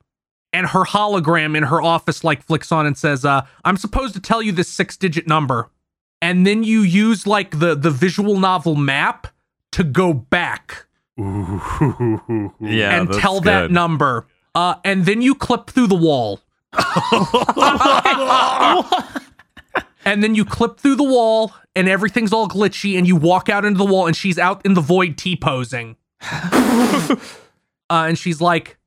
[0.53, 4.21] and her hologram in her office like flicks on and says uh i'm supposed to
[4.21, 5.71] tell you this six digit number
[6.23, 9.29] and then you use like the the visual novel map
[9.73, 10.87] to go back
[11.19, 11.63] Ooh.
[12.61, 14.27] yeah, and that's tell that number.
[14.55, 16.41] Uh, and then you clip through the wall.
[20.07, 23.65] and then you clip through the wall, and everything's all glitchy, and you walk out
[23.65, 25.97] into the wall, and she's out in the void T posing.
[26.23, 27.17] uh,
[27.91, 28.79] and she's like,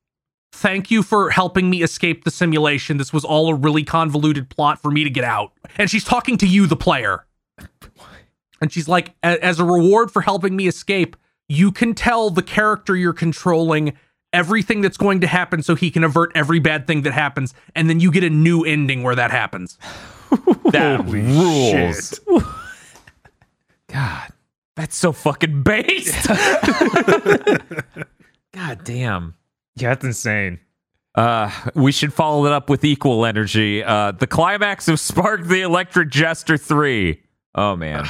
[0.52, 2.96] Thank you for helping me escape the simulation.
[2.96, 5.52] This was all a really convoluted plot for me to get out.
[5.78, 7.24] And she's talking to you, the player.
[8.60, 11.16] And she's like, as a reward for helping me escape,
[11.48, 13.96] you can tell the character you're controlling
[14.32, 17.54] everything that's going to happen so he can avert every bad thing that happens.
[17.76, 19.78] And then you get a new ending where that happens.
[20.70, 22.20] That rules.
[23.88, 24.28] God,
[24.76, 26.28] that's so fucking based.
[28.52, 29.34] God damn.
[29.74, 30.60] Yeah, that's insane.
[31.16, 33.82] Uh, we should follow it up with equal energy.
[33.82, 37.20] Uh, the climax of Spark the Electric Jester 3.
[37.56, 38.04] Oh, man.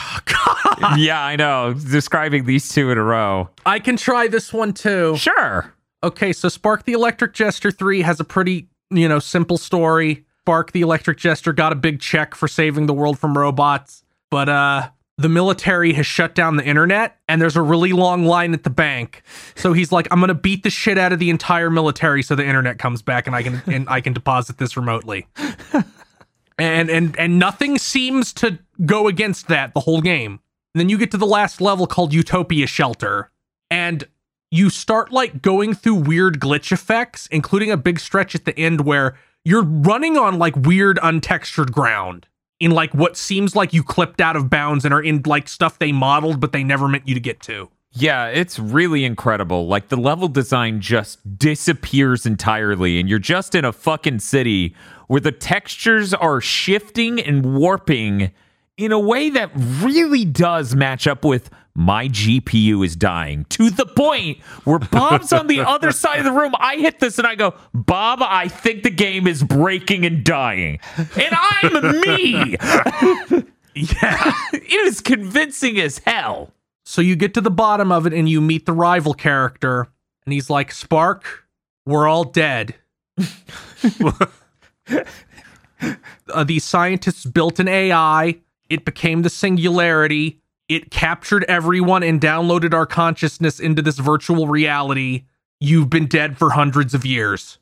[0.99, 1.73] yeah, I know.
[1.73, 3.49] Describing these two in a row.
[3.65, 5.17] I can try this one too.
[5.17, 5.73] Sure.
[6.03, 10.27] Okay, so Spark the Electric Jester 3 has a pretty, you know, simple story.
[10.43, 14.49] Spark the Electric Jester got a big check for saving the world from robots, but
[14.49, 14.89] uh
[15.19, 18.71] the military has shut down the internet and there's a really long line at the
[18.71, 19.23] bank.
[19.55, 22.47] So he's like, I'm gonna beat the shit out of the entire military so the
[22.47, 25.27] internet comes back and I can and I can deposit this remotely.
[26.59, 30.41] and and and nothing seems to go against that the whole game.
[30.75, 33.31] And then you get to the last level called Utopia Shelter.
[33.71, 34.05] And
[34.51, 38.81] you start like going through weird glitch effects, including a big stretch at the end
[38.83, 42.27] where you're running on like weird untextured ground
[42.59, 45.79] in like what seems like you clipped out of bounds and are in like stuff
[45.79, 47.71] they modeled but they never meant you to get to.
[47.93, 49.67] Yeah, it's really incredible.
[49.67, 54.77] Like the level design just disappears entirely, and you're just in a fucking city
[55.09, 58.31] where the textures are shifting and warping
[58.77, 63.87] in a way that really does match up with my GPU is dying to the
[63.87, 66.53] point where Bob's on the other side of the room.
[66.59, 70.81] I hit this and I go, Bob, I think the game is breaking and dying.
[70.97, 72.57] And I'm me.
[73.73, 74.33] Yeah.
[74.53, 76.53] it is convincing as hell.
[76.85, 79.87] so you get to the bottom of it and you meet the rival character
[80.27, 81.45] and he's like, "Spark,
[81.87, 82.75] we're all dead."
[86.33, 88.41] uh, these scientists built an AI.
[88.69, 90.40] It became the singularity.
[90.71, 95.25] It captured everyone and downloaded our consciousness into this virtual reality.
[95.59, 97.59] You've been dead for hundreds of years.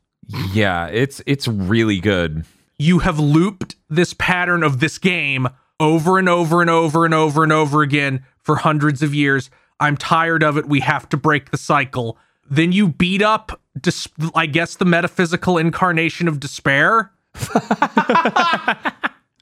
[0.52, 2.44] Yeah, it's it's really good.
[2.78, 5.48] You have looped this pattern of this game
[5.80, 9.48] over and over and over and over and over again for hundreds of years.
[9.80, 10.68] I'm tired of it.
[10.68, 12.18] We have to break the cycle.
[12.50, 17.11] Then you beat up, dis- I guess, the metaphysical incarnation of despair.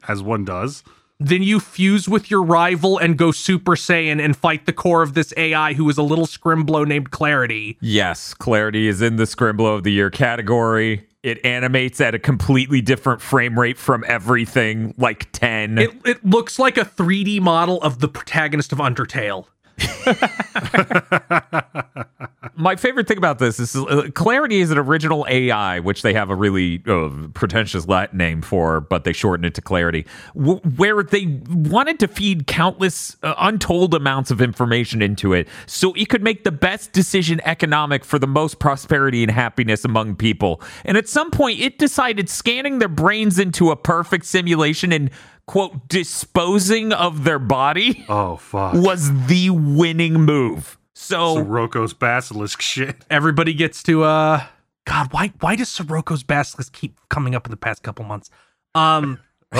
[0.07, 0.83] As one does.
[1.19, 5.15] Then you fuse with your rival and go Super Saiyan and fight the core of
[5.15, 7.77] this AI who is a little scrimblow named Clarity.
[7.81, 11.07] Yes, Clarity is in the Scrimblow of the Year category.
[11.23, 15.79] It animates at a completely different frame rate from everything, like 10.
[15.79, 19.47] It, it looks like a 3D model of the protagonist of Undertale.
[22.59, 26.31] My favorite thing about this is uh, Clarity is an original AI, which they have
[26.31, 31.03] a really uh, pretentious Latin name for, but they shorten it to Clarity, w- where
[31.03, 36.23] they wanted to feed countless uh, untold amounts of information into it so it could
[36.23, 40.59] make the best decision economic for the most prosperity and happiness among people.
[40.83, 45.11] And at some point, it decided scanning their brains into a perfect simulation and,
[45.47, 48.73] quote, disposing of their body Oh fuck.
[48.73, 50.77] was the winning move.
[50.93, 53.05] So, Some Roko's basilisk shit.
[53.09, 54.43] Everybody gets to uh
[54.85, 58.29] God, why why does Soroko's basilisk keep coming up in the past couple months?
[58.75, 59.19] Um,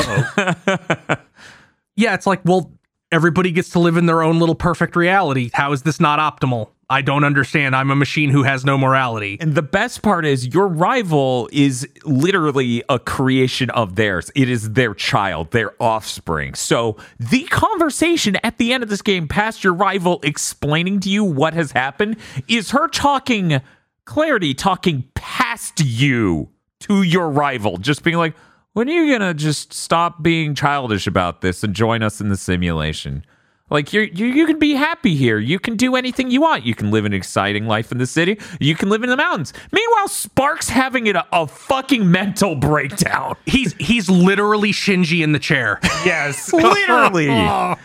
[1.96, 2.72] yeah, it's like, well,
[3.12, 5.50] everybody gets to live in their own little perfect reality.
[5.54, 6.70] How is this not optimal?
[6.90, 7.76] I don't understand.
[7.76, 9.38] I'm a machine who has no morality.
[9.42, 14.32] And the best part is your rival is literally a creation of theirs.
[14.36, 16.54] It is their child, their offspring.
[16.56, 21.26] So the conversation at the end of this game, past your rival explaining to you
[21.26, 23.62] what has happened, is her talking
[24.06, 26.50] clarity, talking past you
[26.80, 28.34] to your rival, just being like,
[28.78, 32.38] when are you gonna just stop being childish about this and join us in the
[32.38, 33.26] simulation?
[33.72, 35.40] Like you're, you you can be happy here.
[35.40, 36.64] You can do anything you want.
[36.64, 38.40] You can live an exciting life in the city.
[38.60, 39.52] You can live in the mountains.
[39.72, 43.36] Meanwhile, Sparks having it a, a fucking mental breakdown.
[43.48, 45.80] He's he's literally Shinji in the chair.
[46.06, 46.54] Yes.
[46.54, 47.78] Literally, oh.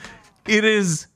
[0.47, 1.07] it is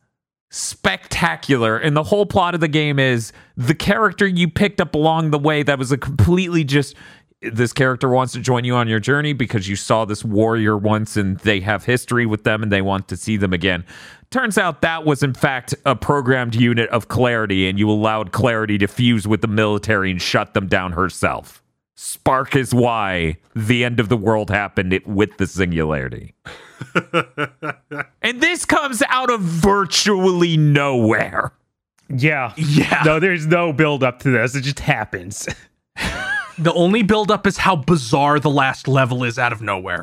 [0.48, 1.76] spectacular.
[1.76, 5.38] And the whole plot of the game is the character you picked up along the
[5.38, 6.94] way that was a completely just
[7.42, 11.16] this character wants to join you on your journey because you saw this warrior once
[11.16, 13.84] and they have history with them and they want to see them again.
[14.30, 18.78] Turns out that was in fact a programmed unit of Clarity and you allowed Clarity
[18.78, 21.62] to fuse with the military and shut them down herself.
[21.94, 26.34] Spark is why the end of the world happened with the singularity.
[28.22, 31.52] and this comes out of virtually nowhere.
[32.08, 32.52] Yeah.
[32.56, 33.02] Yeah.
[33.04, 34.54] No, there's no build up to this.
[34.54, 35.48] It just happens.
[36.58, 40.02] The only buildup is how bizarre the last level is out of nowhere.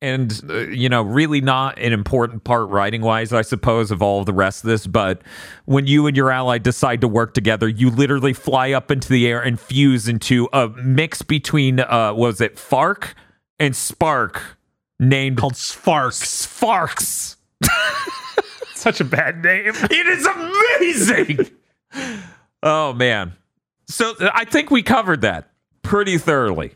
[0.00, 4.20] and uh, you know really not an important part writing wise i suppose of all
[4.20, 5.22] of the rest of this but
[5.64, 9.26] when you and your ally decide to work together you literally fly up into the
[9.26, 13.16] air and fuse into a mix between uh was it fark
[13.58, 14.56] and spark
[15.00, 16.18] named Called Sparks.
[16.30, 17.36] sparks
[18.74, 19.72] Such a bad name.
[19.74, 21.50] it is amazing
[22.62, 23.32] oh man
[23.88, 25.50] so i think we covered that
[25.88, 26.74] pretty thoroughly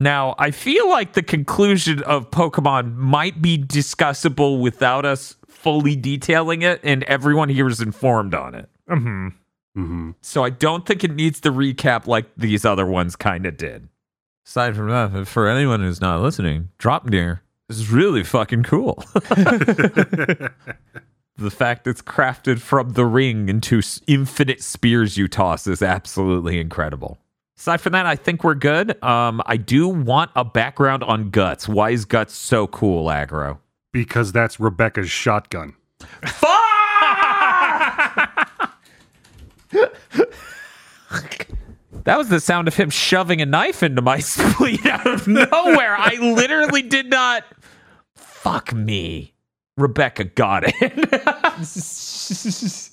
[0.00, 6.62] now, I feel like the conclusion of Pokemon might be discussable without us fully detailing
[6.62, 8.68] it, and everyone here is informed on it.
[8.88, 9.28] hmm
[9.74, 13.56] hmm So I don't think it needs to recap like these other ones kind of
[13.56, 13.88] did.
[14.46, 19.02] Aside from that, for anyone who's not listening, Draupnir is really fucking cool.
[19.14, 20.50] the
[21.50, 27.18] fact it's crafted from the ring into infinite spears you toss is absolutely incredible.
[27.56, 29.02] Aside from that, I think we're good.
[29.02, 31.68] Um, I do want a background on Guts.
[31.68, 33.58] Why is Guts so cool, aggro?
[33.92, 35.74] Because that's Rebecca's shotgun.
[42.04, 45.96] That was the sound of him shoving a knife into my spleen out of nowhere.
[45.96, 47.44] I literally did not.
[48.14, 49.32] Fuck me.
[49.76, 52.80] Rebecca got it.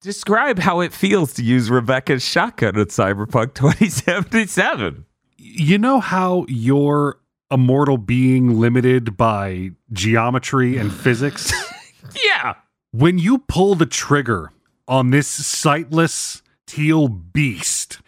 [0.00, 5.04] Describe how it feels to use Rebecca's shotgun in Cyberpunk 2077.
[5.36, 7.18] You know how you're
[7.50, 11.52] a mortal being limited by geometry and physics?
[12.24, 12.54] Yeah.
[12.92, 14.52] when you pull the trigger
[14.86, 17.98] on this sightless teal beast,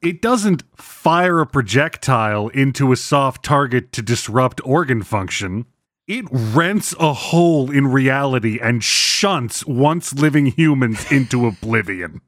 [0.00, 5.66] it doesn't fire a projectile into a soft target to disrupt organ function.
[6.06, 12.20] It rents a hole in reality and shunts once living humans into oblivion.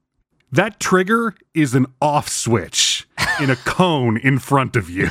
[0.50, 3.06] That trigger is an off switch
[3.40, 5.08] in a cone in front of you.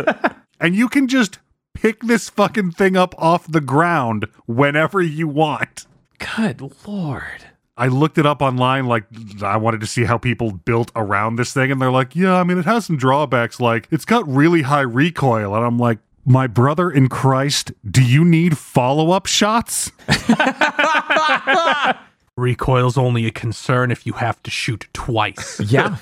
[0.60, 1.38] and you can just
[1.72, 5.86] pick this fucking thing up off the ground whenever you want.
[6.18, 7.44] Good lord.
[7.76, 9.04] I looked it up online, like
[9.40, 12.44] I wanted to see how people built around this thing, and they're like, "Yeah, I
[12.44, 13.58] mean, it has some drawbacks.
[13.58, 18.24] Like, it's got really high recoil." And I'm like, "My brother in Christ, do you
[18.24, 19.90] need follow up shots?"
[22.36, 25.60] Recoil's only a concern if you have to shoot twice.
[25.70, 25.96] Yeah.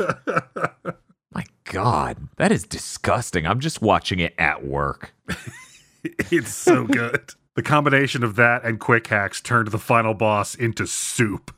[1.32, 3.46] My God, that is disgusting.
[3.46, 5.14] I'm just watching it at work.
[6.04, 7.34] it's so good.
[7.54, 11.52] The combination of that and quick hacks turned the final boss into soup.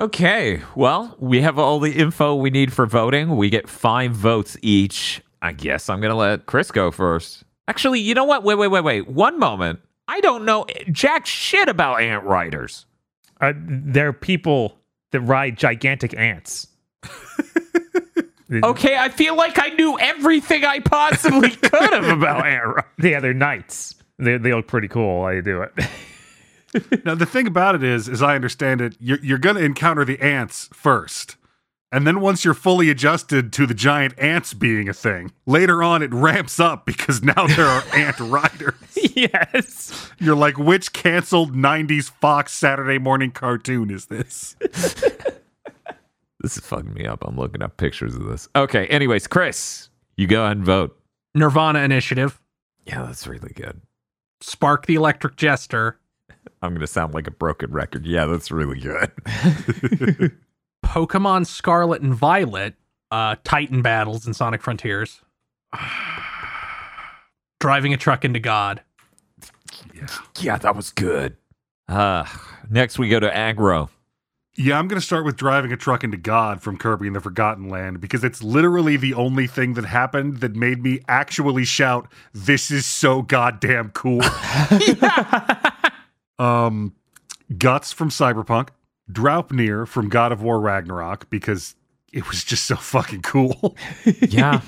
[0.00, 3.36] Okay, well, we have all the info we need for voting.
[3.36, 5.22] We get five votes each.
[5.40, 7.44] I guess I'm going to let Chris go first.
[7.68, 8.42] Actually, you know what?
[8.42, 9.08] Wait, wait, wait, wait.
[9.08, 9.80] One moment.
[10.08, 12.86] I don't know jack shit about ant riders.
[13.40, 14.76] Uh, they're people
[15.12, 16.66] that ride gigantic ants.
[18.62, 22.90] Okay, I feel like I knew everything I possibly could have about ant riders.
[23.02, 23.96] Yeah, they're knights.
[24.18, 25.20] They, they look pretty cool.
[25.20, 25.72] while you do it.
[27.04, 30.04] Now, the thing about it is, as I understand it, you're, you're going to encounter
[30.04, 31.36] the ants first.
[31.92, 36.02] And then once you're fully adjusted to the giant ants being a thing, later on
[36.02, 38.74] it ramps up because now there are ant riders.
[39.14, 40.10] yes.
[40.18, 44.56] You're like, which canceled 90s Fox Saturday morning cartoon is this?
[46.40, 47.24] This is fucking me up.
[47.26, 48.48] I'm looking up pictures of this.
[48.54, 48.86] Okay.
[48.88, 49.88] Anyways, Chris,
[50.18, 50.94] you go ahead and vote.
[51.34, 52.38] Nirvana Initiative,
[52.84, 53.80] Yeah, that's really good.
[54.42, 55.98] Spark the Electric Jester,
[56.62, 58.06] I'm going to sound like a broken record.
[58.06, 59.10] Yeah, that's really good.
[60.84, 62.74] Pokemon Scarlet and Violet,
[63.10, 65.22] uh, Titan battles in Sonic Frontiers,
[67.60, 68.82] driving a truck into God.
[70.40, 71.36] Yeah, that was good.
[71.88, 72.26] Uh,
[72.70, 73.88] next, we go to aggro.
[74.56, 77.20] Yeah, I'm going to start with driving a truck into God from Kirby and the
[77.20, 82.06] Forgotten Land because it's literally the only thing that happened that made me actually shout,
[82.32, 84.20] "This is so goddamn cool."
[86.38, 86.94] um,
[87.58, 88.70] Guts from Cyberpunk,
[89.10, 91.74] Draupnir from God of War Ragnarok because
[92.12, 93.76] it was just so fucking cool.
[94.28, 94.60] Yeah.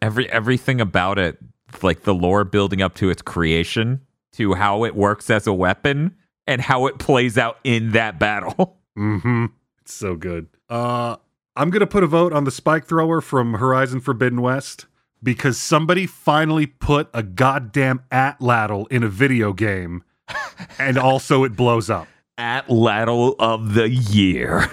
[0.00, 1.38] Every everything about it,
[1.80, 4.00] like the lore building up to its creation,
[4.32, 8.78] to how it works as a weapon, and how it plays out in that battle.
[8.98, 9.46] mm-hmm.
[9.80, 10.48] It's so good.
[10.68, 11.16] Uh,
[11.54, 14.86] I'm gonna put a vote on the spike thrower from Horizon Forbidden West
[15.22, 20.02] because somebody finally put a goddamn atlatl in a video game,
[20.78, 22.08] and also it blows up.
[22.38, 24.60] Atlatl of the Year.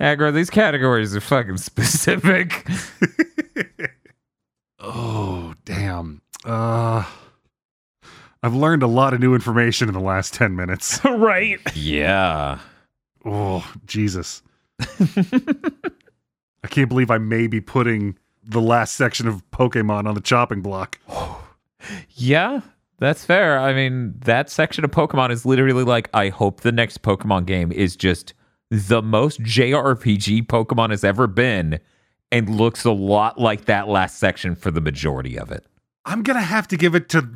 [0.00, 2.66] Aggro, these categories are fucking specific.
[4.82, 6.22] Oh, damn.
[6.42, 7.04] Uh
[8.42, 11.04] I've learned a lot of new information in the last 10 minutes.
[11.04, 11.60] right.
[11.74, 12.58] yeah.
[13.26, 14.42] Oh, Jesus.
[14.80, 20.62] I can't believe I may be putting the last section of Pokemon on the chopping
[20.62, 20.98] block.
[22.14, 22.60] Yeah,
[23.00, 23.58] that's fair.
[23.58, 27.72] I mean, that section of Pokemon is literally like, I hope the next Pokemon game
[27.72, 28.34] is just
[28.70, 31.80] the most JRPG Pokemon has ever been
[32.30, 35.66] and looks a lot like that last section for the majority of it.
[36.04, 37.28] I'm going to have to give it to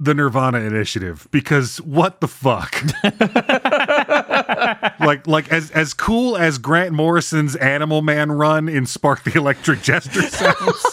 [0.00, 2.74] the Nirvana initiative because what the fuck?
[5.00, 9.82] like like as as cool as Grant Morrison's Animal Man run in Spark the Electric
[9.82, 10.84] Jester sounds.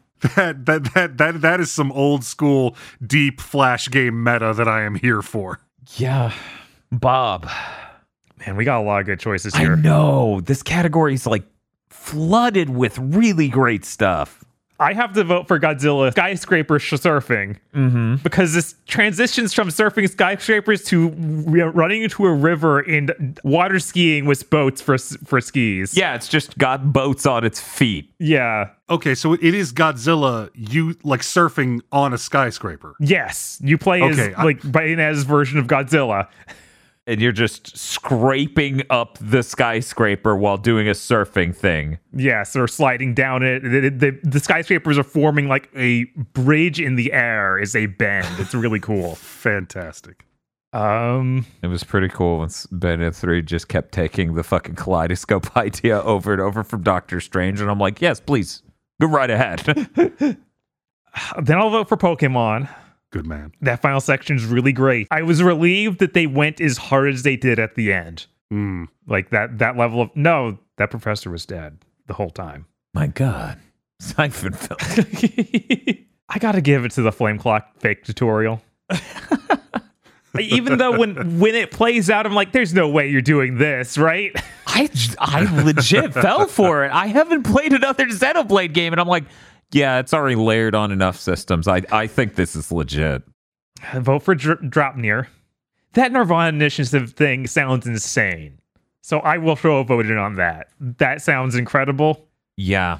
[0.20, 4.82] that, that that that that is some old school deep flash game meta that I
[4.82, 5.60] am here for.
[5.96, 6.32] Yeah.
[6.90, 7.48] Bob.
[8.46, 9.72] Man, we got a lot of good choices here.
[9.72, 10.40] I know.
[10.40, 11.44] This category is like
[11.90, 14.44] flooded with really great stuff.
[14.80, 18.16] I have to vote for Godzilla skyscraper sh- surfing Mm-hmm.
[18.22, 21.08] because this transitions from surfing skyscrapers to
[21.48, 25.96] r- running into a river and water skiing with boats for for skis.
[25.96, 28.10] Yeah, it's just got boats on its feet.
[28.18, 32.94] yeah, Okay, so it is Godzilla you like surfing on a skyscraper.
[33.00, 33.58] yes.
[33.62, 36.28] You play Okay, as I- like Bayonetta's version of Godzilla.
[37.08, 41.98] and you're just scraping up the skyscraper while doing a surfing thing.
[42.12, 43.60] Yes, or sliding down it.
[43.62, 46.04] The, the, the skyscrapers are forming like a
[46.34, 48.28] bridge in the air is a bend.
[48.38, 49.14] It's really cool.
[49.16, 50.26] Fantastic.
[50.74, 56.02] Um, It was pretty cool when Bayonetta 3 just kept taking the fucking kaleidoscope idea
[56.02, 57.62] over and over from Doctor Strange.
[57.62, 58.62] And I'm like, yes, please,
[59.00, 59.60] go right ahead.
[61.42, 62.68] then I'll vote for Pokemon.
[63.10, 63.52] Good man.
[63.62, 65.08] That final section is really great.
[65.10, 68.26] I was relieved that they went as hard as they did at the end.
[68.52, 68.88] Mm.
[69.06, 72.66] Like that that level of no, that professor was dead the whole time.
[72.94, 73.58] My God.
[74.00, 74.78] Siphon film.
[76.28, 78.62] I gotta give it to the flame clock fake tutorial.
[80.38, 83.96] Even though when when it plays out, I'm like, there's no way you're doing this,
[83.98, 84.30] right?
[84.66, 86.92] I, I legit fell for it.
[86.92, 88.92] I haven't played another Xenoblade game.
[88.92, 89.24] And I'm like,
[89.72, 91.68] yeah, it's already layered on enough systems.
[91.68, 93.22] I, I think this is legit.
[93.96, 95.26] Vote for Dr- Draupnir.
[95.94, 98.58] That Nirvana initiative thing sounds insane.
[99.00, 100.68] So I will throw a vote in on that.
[100.78, 102.26] That sounds incredible.
[102.56, 102.98] Yeah.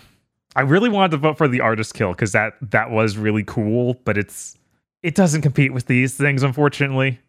[0.57, 3.95] I really wanted to vote for the artist kill because that that was really cool,
[4.05, 4.57] but it's
[5.03, 7.21] it doesn't compete with these things, unfortunately.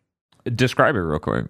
[0.55, 1.47] Describe it real quick.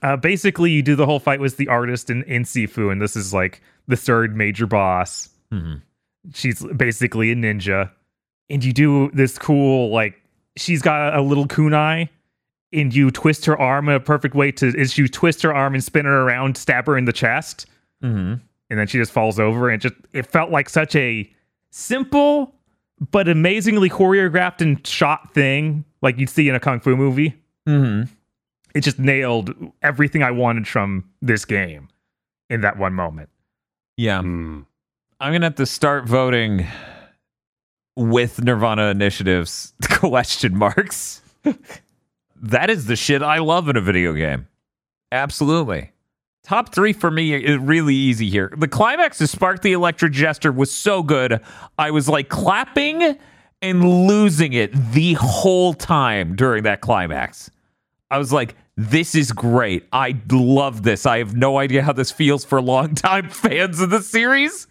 [0.00, 3.14] Uh, basically, you do the whole fight with the artist in, in Sifu, and this
[3.14, 5.28] is like the third major boss.
[5.52, 5.82] Mhm.
[6.34, 7.90] She's basically a ninja,
[8.48, 10.20] and you do this cool like
[10.56, 12.08] she's got a little kunai,
[12.72, 15.74] and you twist her arm in a perfect way to is you twist her arm
[15.74, 17.66] and spin her around, stab her in the chest,
[18.02, 18.34] Mm-hmm.
[18.70, 21.30] and then she just falls over and just it felt like such a
[21.70, 22.54] simple
[23.10, 27.34] but amazingly choreographed and shot thing like you'd see in a kung fu movie
[27.68, 28.10] Mm-hmm.
[28.74, 31.88] it just nailed everything i wanted from this game
[32.50, 33.28] in that one moment
[33.96, 34.20] Yeah.
[34.22, 34.66] Mm.
[35.22, 36.66] I'm to have to start voting
[37.94, 41.22] with Nirvana initiatives question marks.
[42.42, 44.48] that is the shit I love in a video game.
[45.12, 45.92] Absolutely.
[46.42, 48.52] Top three for me is really easy here.
[48.56, 51.40] The climax of Spark the Electric Jester was so good.
[51.78, 53.16] I was like clapping
[53.62, 57.48] and losing it the whole time during that climax.
[58.10, 59.86] I was like, this is great.
[59.92, 61.06] I love this.
[61.06, 64.66] I have no idea how this feels for longtime fans of the series.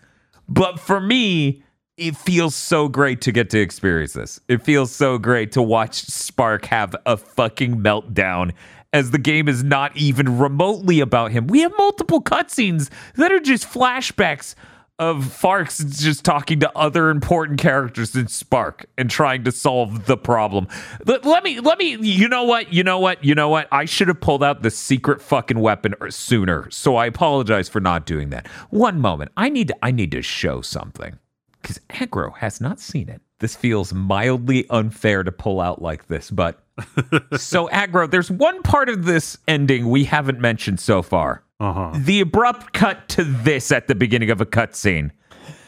[0.52, 1.64] But for me,
[1.96, 4.42] it feels so great to get to experience this.
[4.50, 8.52] It feels so great to watch Spark have a fucking meltdown
[8.92, 11.48] as the game is not even remotely about him.
[11.48, 14.56] We have multiple cutscenes that are just flashbacks
[15.02, 20.16] of Farks just talking to other important characters in Spark and trying to solve the
[20.16, 20.68] problem.
[21.08, 23.68] Let, let me, let me, you know what, you know what, you know what?
[23.72, 26.70] I should have pulled out the secret fucking weapon er, sooner.
[26.70, 28.46] So I apologize for not doing that.
[28.70, 29.32] One moment.
[29.36, 31.18] I need to, I need to show something
[31.60, 33.24] because Aggro has not seen it.
[33.40, 36.64] This feels mildly unfair to pull out like this, but
[37.38, 41.44] so Aggro, there's one part of this ending we haven't mentioned so far.
[41.62, 41.92] Uh-huh.
[41.96, 45.12] The abrupt cut to this at the beginning of a cutscene.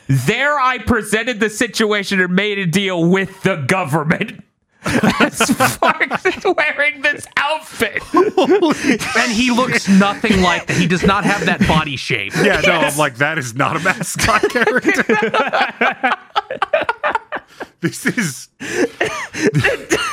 [0.07, 4.43] There, I presented the situation and made a deal with the government.
[4.85, 8.01] As Sparks is wearing this outfit.
[8.13, 10.77] and he looks nothing like that.
[10.77, 12.33] He does not have that body shape.
[12.35, 15.03] Yeah, no, I'm like, that is not a mascot character.
[17.83, 18.47] this is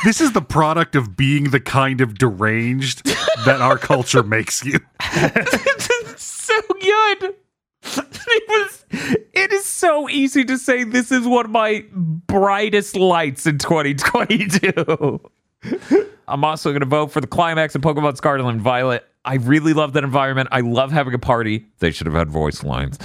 [0.03, 3.05] this is the product of being the kind of deranged
[3.45, 4.79] that our culture makes you.
[6.17, 7.35] so good.
[7.83, 8.85] It was.
[9.33, 15.21] It is so easy to say this is one of my brightest lights in 2022.
[16.27, 19.05] I'm also going to vote for the climax of Pokemon Scarlet and Violet.
[19.23, 20.49] I really love that environment.
[20.51, 21.65] I love having a party.
[21.79, 22.99] They should have had voice lines.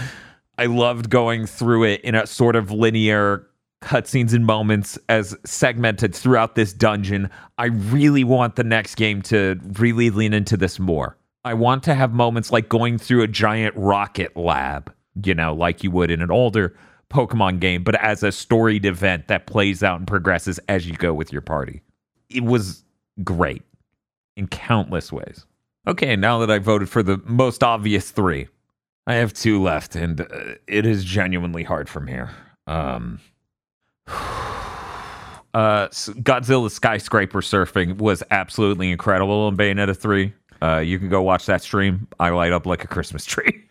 [0.59, 3.47] I loved going through it in a sort of linear
[3.83, 7.31] cutscenes and moments as segmented throughout this dungeon.
[7.59, 11.17] I really want the next game to really lean into this more.
[11.45, 14.93] I want to have moments like going through a giant rocket lab,
[15.23, 16.77] you know, like you would in an older
[17.11, 21.15] Pokemon game, but as a storied event that plays out and progresses as you go
[21.15, 21.83] with your party.
[22.29, 22.83] It was
[23.23, 23.63] great
[24.37, 25.47] in countless ways.
[25.87, 28.49] Okay, now that I voted for the most obvious three,
[29.07, 32.31] I have two left, and uh, it is genuinely hard from here.
[32.67, 33.21] Um,
[34.09, 40.33] uh, Godzilla skyscraper surfing was absolutely incredible in Bayonetta 3.
[40.63, 42.07] Uh, you can go watch that stream.
[42.19, 43.65] I light up like a Christmas tree.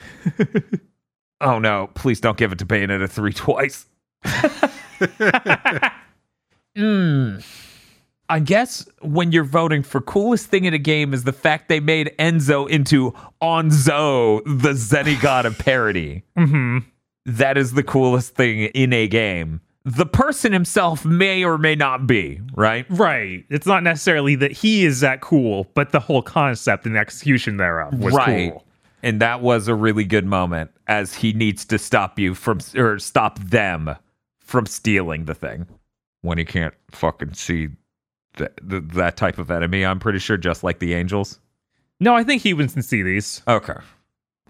[1.41, 3.85] oh no, please don't give it to Bayonetta 3 twice.
[6.77, 7.37] Hmm.
[8.27, 11.79] I guess when you're voting for coolest thing in a game is the fact they
[11.79, 16.23] made Enzo into Onzo, the Zenigata parody.
[16.35, 16.79] hmm
[17.25, 19.61] That is the coolest thing in a game.
[19.87, 22.87] The person himself may or may not be, right?
[22.89, 23.45] Right.
[23.49, 27.93] It's not necessarily that he is that cool, but the whole concept and execution thereof
[27.99, 28.51] was right.
[28.51, 28.65] cool.
[29.03, 32.97] And that was a really good moment as he needs to stop you from, or
[32.97, 33.95] stop them
[34.39, 35.67] from stealing the thing
[36.23, 37.67] when he can't fucking see
[38.37, 39.85] th- th- that type of enemy.
[39.85, 41.39] I'm pretty sure, just like the angels.
[41.99, 43.43] No, I think he humans can see these.
[43.47, 43.77] Okay.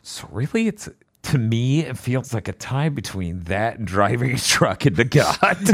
[0.01, 0.87] So really, it's
[1.25, 5.57] to me, it feels like a tie between that and driving a truck into God.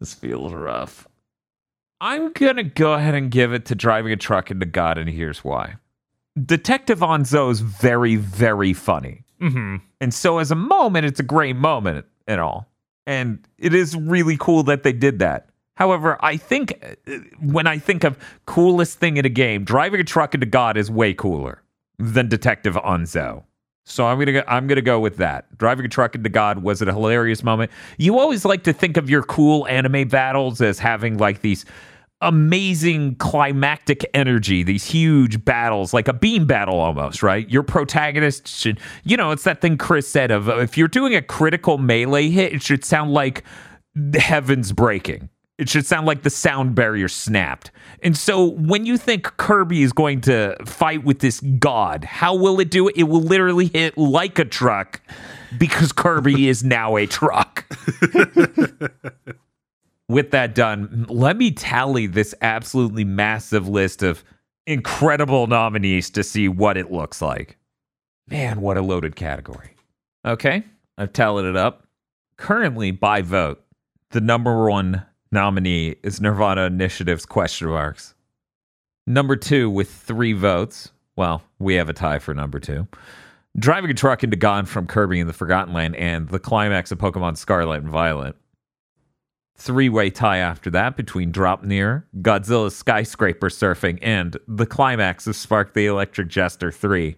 [0.00, 1.06] this feels rough.
[2.00, 5.44] I'm gonna go ahead and give it to driving a truck into God, and here's
[5.44, 5.76] why.
[6.44, 9.24] Detective Onzo is very, very funny.
[9.40, 12.68] hmm And so, as a moment, it's a great moment and all.
[13.06, 15.48] And it is really cool that they did that.
[15.76, 20.04] However, I think uh, when I think of coolest thing in a game, driving a
[20.04, 21.62] truck into God is way cooler
[21.98, 23.44] than Detective Onzo.
[23.84, 25.56] So I'm gonna go, I'm gonna go with that.
[25.58, 27.70] Driving a truck into God was it a hilarious moment.
[27.98, 31.64] You always like to think of your cool anime battles as having like these
[32.20, 37.48] amazing climactic energy, these huge battles, like a beam battle almost, right?
[37.48, 41.22] Your protagonist should, you know, it's that thing Chris said of if you're doing a
[41.22, 43.44] critical melee hit, it should sound like
[44.18, 45.28] heavens breaking.
[45.58, 47.70] It should sound like the sound barrier snapped.
[48.02, 52.60] And so when you think Kirby is going to fight with this god, how will
[52.60, 52.96] it do it?
[52.96, 55.00] It will literally hit like a truck
[55.56, 57.64] because Kirby is now a truck.
[60.08, 64.22] with that done, let me tally this absolutely massive list of
[64.66, 67.56] incredible nominees to see what it looks like.
[68.28, 69.76] Man, what a loaded category.
[70.26, 70.64] Okay,
[70.98, 71.86] I've tallied it up.
[72.36, 73.64] Currently, by vote,
[74.10, 78.14] the number one nominee is Nirvana Initiative's question marks.
[79.06, 82.86] Number two, with three votes, well, we have a tie for number two.
[83.58, 86.98] Driving a truck into Gone from Kirby in the Forgotten Land and the climax of
[86.98, 88.36] Pokemon Scarlet and Violet.
[89.56, 95.72] Three way tie after that between Draupnir, Godzilla Skyscraper Surfing, and the climax of Spark
[95.72, 97.16] the Electric Jester 3.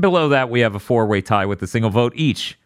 [0.00, 2.58] Below that, we have a four way tie with a single vote each,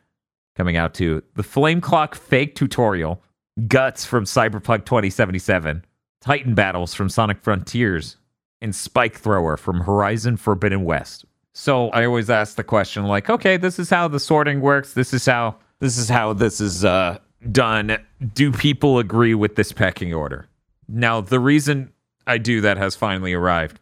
[0.56, 3.22] coming out to the Flame Clock Fake Tutorial,
[3.66, 5.84] Guts from Cyberpunk 2077,
[6.20, 8.16] Titan Battles from Sonic Frontiers,
[8.60, 11.24] and Spike Thrower from Horizon Forbidden West.
[11.54, 14.92] So I always ask the question like, okay, this is how the sorting works.
[14.92, 17.18] This is how this is how this is uh
[17.50, 17.98] done.
[18.34, 20.46] Do people agree with this pecking order?
[20.88, 21.92] Now, the reason
[22.26, 23.80] I do that has finally arrived.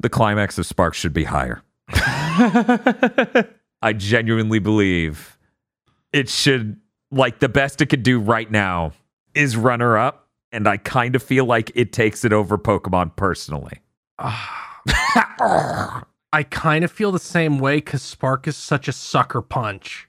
[0.00, 1.62] The climax of Sparks should be higher.
[1.88, 5.38] I genuinely believe
[6.12, 6.80] it should
[7.10, 8.92] like the best it could do right now
[9.34, 13.78] is runner up and I kind of feel like it takes it over Pokemon personally.
[14.18, 20.08] I kind of feel the same way because Spark is such a sucker punch.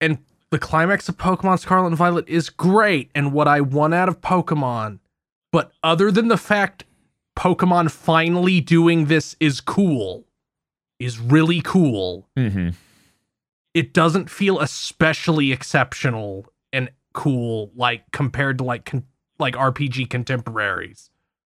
[0.00, 0.18] And
[0.50, 4.20] the climax of Pokemon Scarlet and Violet is great and what I want out of
[4.20, 4.98] Pokemon.
[5.52, 6.84] But other than the fact
[7.36, 10.26] Pokemon finally doing this is cool,
[10.98, 12.70] is really cool, Mm-hmm.
[13.74, 19.06] It doesn't feel especially exceptional and cool like compared to like con-
[19.38, 21.10] like RPG contemporaries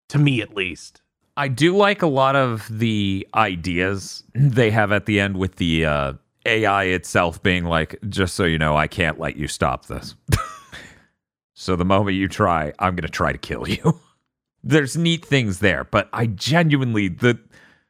[0.10, 1.02] to me at least.
[1.38, 5.86] I do like a lot of the ideas they have at the end with the
[5.86, 6.14] uh,
[6.46, 10.16] AI itself being like, just so you know, I can't let you stop this.
[11.54, 14.00] so the moment you try, I'm going to try to kill you.
[14.64, 17.40] There's neat things there, but I genuinely, the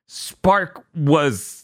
[0.07, 1.60] spark was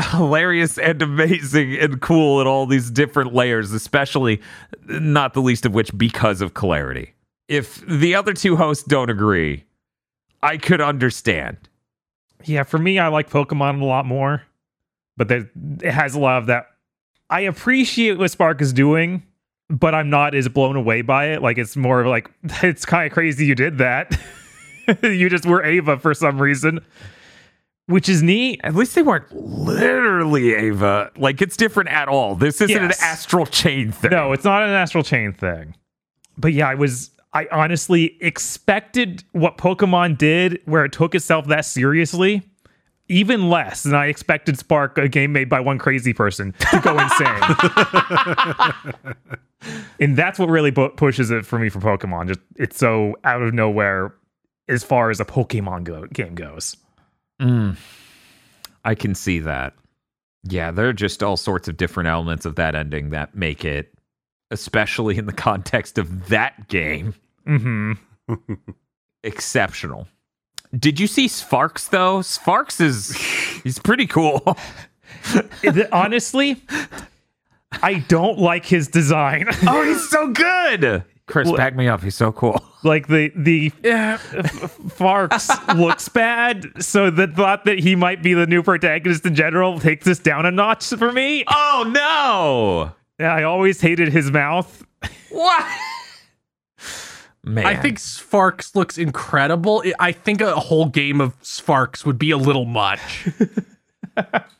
[0.00, 4.40] hilarious and amazing and cool in all these different layers, especially
[4.86, 7.14] not the least of which because of clarity.
[7.48, 9.64] If the other two hosts don't agree,
[10.42, 11.56] I could understand.
[12.44, 14.42] Yeah, for me, I like Pokemon a lot more,
[15.16, 15.50] but there,
[15.82, 16.66] it has a lot of that.
[17.28, 19.22] I appreciate what Spark is doing,
[19.68, 21.42] but I'm not as blown away by it.
[21.42, 22.30] Like it's more like
[22.62, 24.18] it's kind of crazy you did that.
[25.02, 26.80] you just were Ava for some reason,
[27.90, 28.60] which is neat.
[28.64, 31.10] At least they weren't literally Ava.
[31.16, 32.34] Like it's different at all.
[32.34, 32.98] This isn't Yes.
[32.98, 34.10] an astral chain thing.
[34.12, 35.74] No, it's not an astral chain thing.
[36.38, 41.64] But yeah, I was I honestly expected what Pokemon did where it took itself that
[41.64, 42.42] seriously
[43.08, 46.96] even less than I expected Spark, a game made by one crazy person, to go
[46.98, 47.40] insane.
[49.98, 52.28] and that's what really bu- pushes it for me for Pokemon.
[52.28, 54.14] Just it's so out of nowhere
[54.68, 56.76] as far as a Pokemon go- game goes.
[57.40, 57.76] Mm.
[58.84, 59.74] I can see that.
[60.44, 63.92] Yeah, there are just all sorts of different elements of that ending that make it,
[64.50, 67.14] especially in the context of that game,
[67.46, 67.92] hmm
[69.22, 70.08] exceptional.
[70.78, 72.22] Did you see Sparks though?
[72.22, 73.14] Sparks is
[73.64, 74.56] he's pretty cool.
[75.92, 76.62] Honestly,
[77.82, 79.46] I don't like his design.
[79.66, 81.04] oh, he's so good.
[81.30, 82.02] Chris, Well- back me up.
[82.02, 82.62] He's so cool.
[82.84, 84.18] like the the yeah.
[84.32, 84.42] Uh,
[84.88, 85.48] Farks
[85.78, 90.04] looks bad, so the thought that he might be the new protagonist in general takes
[90.04, 91.44] this down a notch for me.
[91.48, 92.92] Oh no!
[93.22, 94.84] Yeah, I always hated his mouth.
[95.30, 95.66] What?
[97.42, 99.82] Man, I think Sparks looks incredible.
[99.86, 103.28] I- I think a whole game of Sparks would be a little much.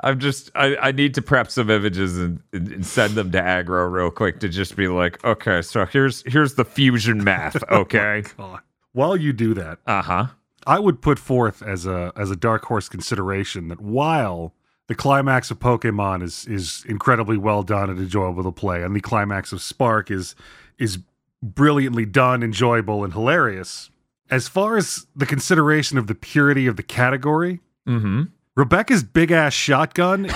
[0.00, 3.90] I'm just I, I need to prep some images and, and send them to aggro
[3.90, 8.24] real quick to just be like, okay, so here's here's the fusion math, okay?
[8.36, 8.60] God.
[8.92, 10.26] While you do that, uh huh.
[10.66, 14.54] I would put forth as a as a dark horse consideration that while
[14.86, 19.00] the climax of Pokemon is is incredibly well done and enjoyable to play, and the
[19.00, 20.34] climax of Spark is
[20.78, 20.98] is
[21.42, 23.90] brilliantly done, enjoyable, and hilarious.
[24.30, 28.22] As far as the consideration of the purity of the category, Mm-hmm.
[28.58, 30.28] Rebecca's big ass shotgun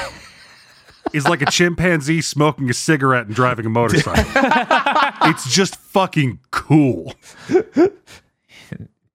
[1.12, 4.23] is like a chimpanzee smoking a cigarette and driving a motorcycle.
[5.28, 7.12] it's just fucking cool.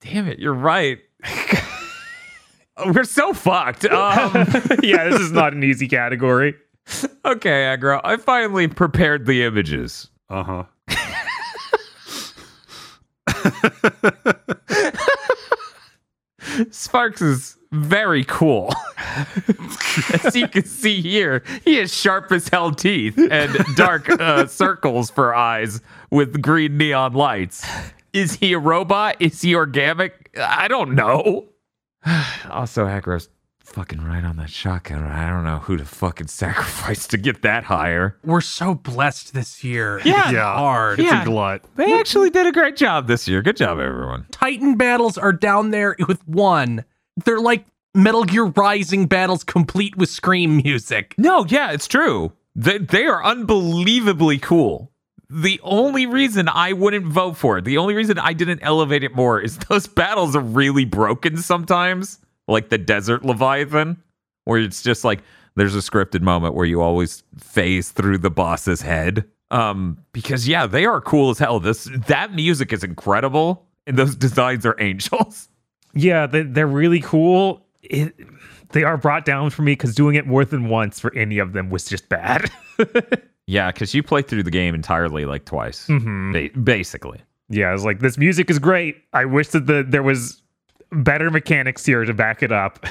[0.01, 0.99] Damn it, you're right.
[2.85, 3.85] We're so fucked.
[3.89, 4.34] Um,
[4.84, 6.55] yeah, this is not an easy category.
[7.23, 10.09] okay, Aggro, I finally prepared the images.
[10.29, 10.63] Uh huh.
[16.71, 18.73] Sparks is very cool.
[20.23, 25.10] as you can see here, he has sharp as hell teeth and dark uh, circles
[25.10, 25.81] for eyes
[26.11, 27.65] with green neon lights.
[28.14, 29.18] Is he a robot?
[29.19, 30.31] Is he organic?
[30.39, 31.48] I don't know.
[32.49, 33.30] also, Aggro's
[33.60, 35.03] fucking right on that shotgun.
[35.03, 38.18] I don't know who to fucking sacrifice to get that higher.
[38.23, 39.99] We're so blessed this year.
[40.06, 40.31] Yeah.
[40.31, 40.53] Yeah.
[40.56, 40.99] Hard.
[40.99, 41.22] It's Yeah.
[41.22, 41.64] a glut.
[41.76, 43.41] They actually did a great job this year.
[43.41, 44.26] Good job, everyone.
[44.31, 46.85] Titan battles are down there with one.
[47.26, 51.15] They're like Metal Gear Rising battles complete with scream music.
[51.18, 52.31] No, yeah, it's true.
[52.56, 54.91] They they are unbelievably cool.
[55.30, 59.15] The only reason I wouldn't vote for it, the only reason I didn't elevate it
[59.15, 64.02] more is those battles are really broken sometimes, like the Desert Leviathan,
[64.45, 65.19] where it's just like
[65.56, 69.26] there's a scripted moment where you always phase through the boss's head.
[69.49, 71.60] Um, because yeah, they are cool as hell.
[71.60, 75.49] This that music is incredible, and those designs are angels.
[75.97, 77.65] Yeah, they, they're really cool.
[77.81, 78.13] It,
[78.71, 81.53] they are brought down for me because doing it more than once for any of
[81.53, 82.49] them was just bad.
[83.49, 87.21] Yeah, because you play through the game entirely like twice, ba- basically.
[87.47, 88.97] yeah, I was like, this music is great.
[89.13, 90.41] I wish that the there was
[90.91, 92.85] better mechanics here to back it up.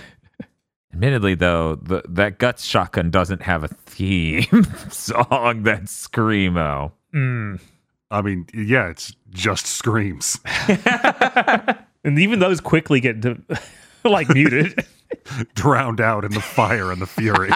[0.95, 4.47] Admittedly, though, the, that Guts shotgun doesn't have a theme
[4.91, 6.91] song that's screamo.
[7.15, 7.61] Mm.
[8.11, 10.41] I mean, yeah, it's just screams.
[12.07, 13.39] And even those quickly get to,
[14.05, 14.87] like muted.
[15.55, 17.51] drowned out in the fire and the fury.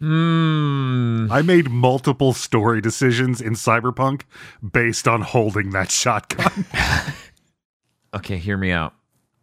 [0.00, 1.26] Hmm.
[1.30, 4.22] I made multiple story decisions in Cyberpunk
[4.72, 6.66] based on holding that shotgun.
[8.14, 8.94] Okay, hear me out.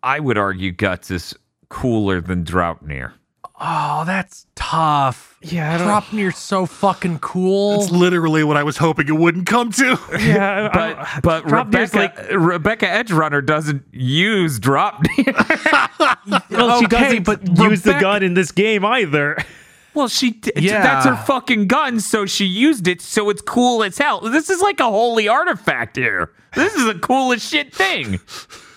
[0.02, 1.36] I would argue Guts is
[1.70, 3.14] cooler than Draupnir.
[3.60, 5.38] Oh, that's tough.
[5.42, 7.80] Yeah, I don't- Draupnir so fucking cool.
[7.80, 9.98] That's literally what I was hoping it wouldn't come to.
[10.20, 15.34] yeah, But I- but Draupnir's Rebecca Rebecca Edgerunner doesn't use Draupnir.
[16.52, 19.38] well, she okay, doesn't but use the gun in this game either.
[19.94, 20.82] well, she d- Yeah.
[20.84, 24.20] that's her fucking gun, so she used it, so it's cool as hell.
[24.20, 26.32] This is like a holy artifact here.
[26.56, 28.20] This is the coolest shit thing.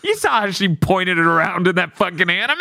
[0.04, 2.60] You saw how she pointed it around in that fucking anime.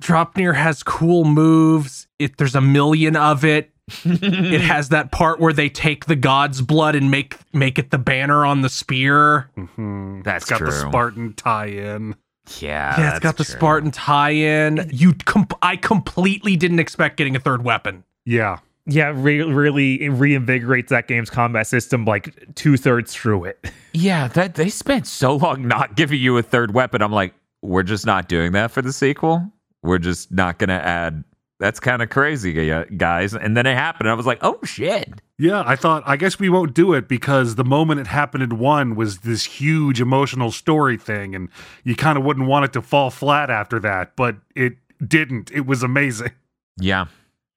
[0.00, 2.06] Draupnir has cool moves.
[2.18, 3.70] If there's a million of it.
[4.04, 7.98] it has that part where they take the god's blood and make make it the
[7.98, 9.50] banner on the spear.
[9.56, 10.22] Mm-hmm.
[10.22, 12.14] That's It's got the Spartan tie-in.
[12.60, 13.56] Yeah, Yeah, it's got the true.
[13.56, 14.90] Spartan tie-in.
[14.92, 18.04] You, com- I completely didn't expect getting a third weapon.
[18.24, 18.58] Yeah.
[18.86, 23.58] Yeah, re- really it reinvigorates that game's combat system like two thirds through it.
[23.92, 27.02] Yeah, that they spent so long not giving you a third weapon.
[27.02, 29.50] I'm like, we're just not doing that for the sequel.
[29.82, 31.24] We're just not gonna add.
[31.58, 33.34] That's kind of crazy, uh, guys.
[33.34, 34.08] And then it happened.
[34.08, 35.20] I was like, oh shit.
[35.38, 38.58] Yeah, I thought, I guess we won't do it because the moment it happened in
[38.58, 41.48] one was this huge emotional story thing, and
[41.84, 44.76] you kind of wouldn't want it to fall flat after that, but it
[45.06, 45.50] didn't.
[45.50, 46.32] It was amazing.
[46.78, 47.06] Yeah,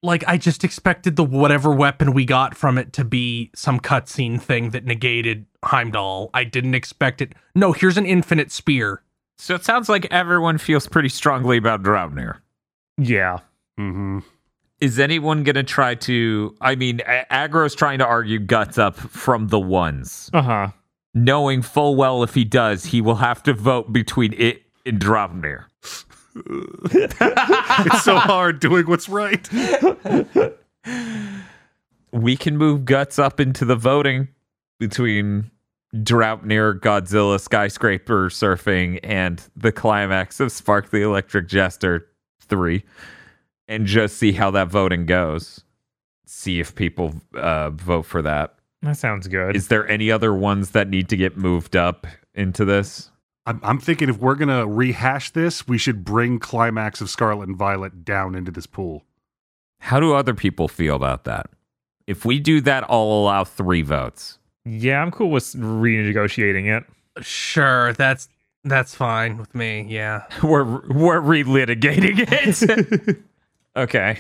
[0.02, 4.42] Like I just expected the whatever weapon we got from it to be some cutscene
[4.42, 6.30] thing that negated Heimdall.
[6.34, 7.34] I didn't expect it.
[7.56, 9.02] No, here's an infinite spear.
[9.38, 12.38] So it sounds like everyone feels pretty strongly about Draupnir.
[12.98, 13.40] Yeah.
[13.78, 14.20] hmm
[14.80, 16.56] Is anyone going to try to?
[16.62, 20.68] I mean, A- Aggro's trying to argue guts up from the ones, Uh huh.
[21.14, 25.66] knowing full well if he does, he will have to vote between it and Draupnir.
[26.96, 29.48] It's so hard doing what's right.
[32.12, 34.28] We can move guts up into the voting
[34.80, 35.50] between
[35.94, 42.08] Draupnir, Godzilla, skyscraper surfing, and the climax of Spark the Electric Jester
[42.42, 42.84] 3
[43.68, 45.64] and just see how that voting goes.
[46.26, 48.56] See if people uh, vote for that.
[48.82, 49.56] That sounds good.
[49.56, 53.12] Is there any other ones that need to get moved up into this?
[53.46, 57.48] I'm, I'm thinking if we're going to rehash this, we should bring Climax of Scarlet
[57.48, 59.06] and Violet down into this pool.
[59.80, 61.48] How do other people feel about that?
[62.08, 64.38] If we do that, I'll allow three votes.
[64.66, 67.24] Yeah, I'm cool with renegotiating it.
[67.24, 68.30] Sure, that's
[68.64, 69.86] that's fine with me.
[69.90, 70.24] Yeah.
[70.44, 73.18] We're we're relitigating it.
[73.76, 74.20] okay.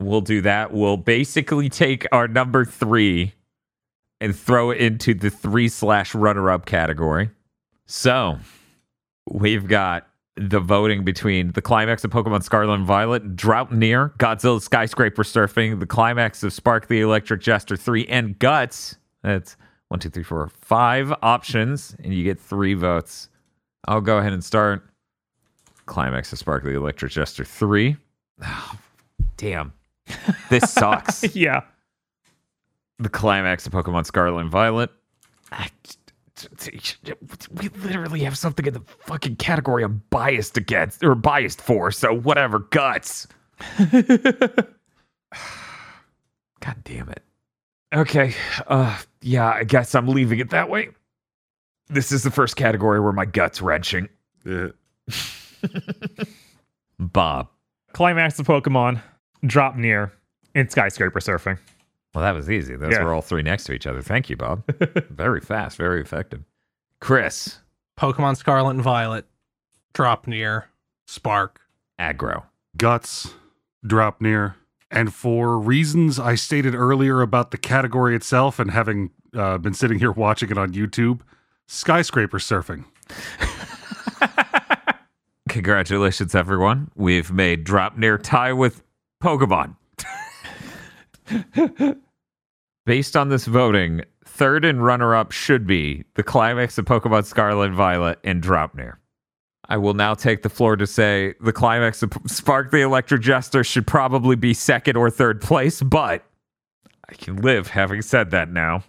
[0.00, 0.72] We'll do that.
[0.72, 3.34] We'll basically take our number three
[4.20, 7.30] and throw it into the three slash runner up category.
[7.86, 8.38] So
[9.28, 15.22] we've got the voting between the climax of Pokemon Scarlet and Violet, Draupnir, Godzilla Skyscraper
[15.22, 18.96] Surfing, the climax of Spark the Electric Jester 3, and Guts.
[19.22, 19.56] That's
[19.88, 23.28] one, two, three, four, five options, and you get three votes.
[23.86, 24.88] I'll go ahead and start.
[25.86, 27.96] Climax of Spark the Electric Jester 3.
[28.44, 28.72] Oh,
[29.36, 29.72] damn.
[30.48, 31.60] This sucks yeah.
[32.98, 34.90] the climax of Pokemon Scarlet and Violet.
[35.50, 35.68] I-
[37.52, 42.12] We literally have something in the fucking category I'm biased against or biased for, so
[42.14, 43.26] whatever, guts.
[43.78, 44.66] God
[46.84, 47.22] damn it.
[47.94, 48.34] Okay.
[48.66, 50.90] Uh yeah, I guess I'm leaving it that way.
[51.88, 54.08] This is the first category where my guts wrenching.
[54.48, 54.68] Uh,
[56.98, 57.48] Bob.
[57.92, 59.02] Climax of Pokemon,
[59.44, 60.10] Draupnir,
[60.54, 61.58] and skyscraper surfing.
[62.14, 62.76] Well, that was easy.
[62.76, 63.04] Those Yeah.
[63.04, 64.02] were all three next to each other.
[64.02, 64.64] Thank you, Bob.
[65.10, 66.42] very fast, very effective.
[67.00, 67.60] Chris,
[67.98, 69.26] Pokemon Scarlet and Violet,
[69.94, 70.64] Draupnir,
[71.06, 71.60] Spark.
[71.98, 72.44] aggro.
[72.76, 73.34] Guts,
[73.86, 74.54] Draupnir,
[74.90, 79.98] And for reasons I stated earlier about the category itself and having uh, been sitting
[79.98, 81.20] here watching it on YouTube,
[81.66, 82.84] skyscraper surfing.
[85.48, 86.90] Congratulations, everyone.
[86.94, 88.82] We've made Draupnir tie with
[89.22, 89.76] Pokemon.
[92.86, 97.66] Based on this voting, third and runner up should be the climax of Pokemon Scarlet
[97.66, 98.96] and Violet and Draupnir.
[99.68, 103.64] I will now take the floor to say the climax of Spark the Electric Jester
[103.64, 106.24] should probably be second or third place, but
[107.08, 108.84] I can live having said that now.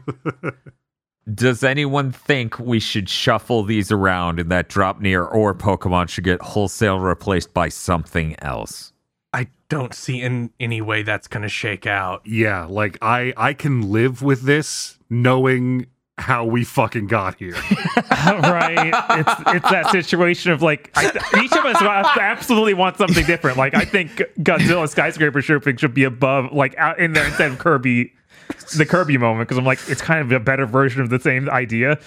[1.34, 6.40] Does anyone think we should shuffle these around and that Draupnir or Pokemon should get
[6.40, 8.93] wholesale replaced by something else?
[9.34, 12.22] I don't see in any way that's going to shake out.
[12.24, 15.86] Yeah, like I I can live with this knowing
[16.16, 17.52] how we fucking got here.
[18.16, 18.94] right?
[19.10, 21.06] It's it's that situation of like I,
[21.42, 23.58] each of us absolutely want something different.
[23.58, 27.58] Like I think Godzilla skyscraper surfing should be above, like out in there instead of
[27.58, 28.12] Kirby,
[28.76, 31.48] the Kirby moment because I'm like it's kind of a better version of the same
[31.50, 31.98] idea.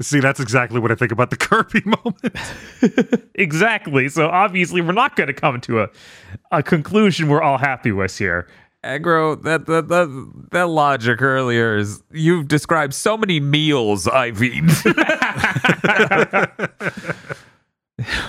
[0.00, 3.30] See, that's exactly what I think about the Kirby moment.
[3.34, 4.08] exactly.
[4.08, 5.88] So obviously we're not going to come to a
[6.50, 8.48] a conclusion we're all happy with here.
[8.84, 14.68] Aggro, that, that that that logic earlier is you've described so many meals I've eaten.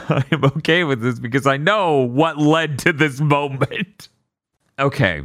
[0.10, 4.10] I am okay with this because I know what led to this moment.
[4.78, 5.24] Okay.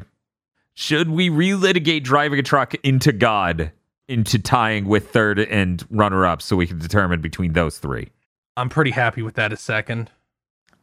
[0.80, 3.72] Should we relitigate driving a truck into God
[4.06, 8.10] into tying with third and runner up so we can determine between those three?
[8.56, 10.08] I'm pretty happy with that a second.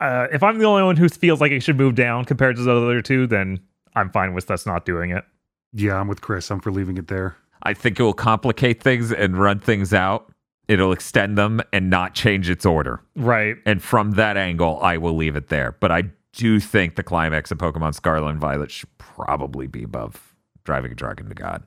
[0.02, 2.64] Uh, if I'm the only one who feels like it should move down compared to
[2.64, 3.62] the other two, then
[3.96, 5.24] I'm fine with us not doing it.
[5.72, 6.52] yeah, I'm with Chris.
[6.52, 7.38] I'm for leaving it there.
[7.64, 10.30] I think it will complicate things and run things out.
[10.68, 13.00] It'll extend them and not change its order.
[13.16, 13.56] Right.
[13.66, 15.78] And from that angle, I will leave it there.
[15.80, 16.04] But I
[16.36, 20.96] do think the climax of Pokemon Scarlet and Violet should probably be above driving a
[20.96, 21.64] dragon to God.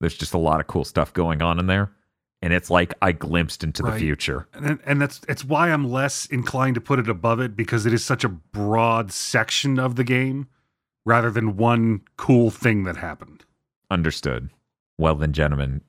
[0.00, 1.92] There's just a lot of cool stuff going on in there.
[2.40, 4.46] And it's like I glimpsed into the future.
[4.52, 7.92] And and that's it's why I'm less inclined to put it above it because it
[7.92, 10.46] is such a broad section of the game
[11.04, 13.44] rather than one cool thing that happened.
[13.90, 14.50] Understood.
[14.98, 15.80] Well, then, gentlemen,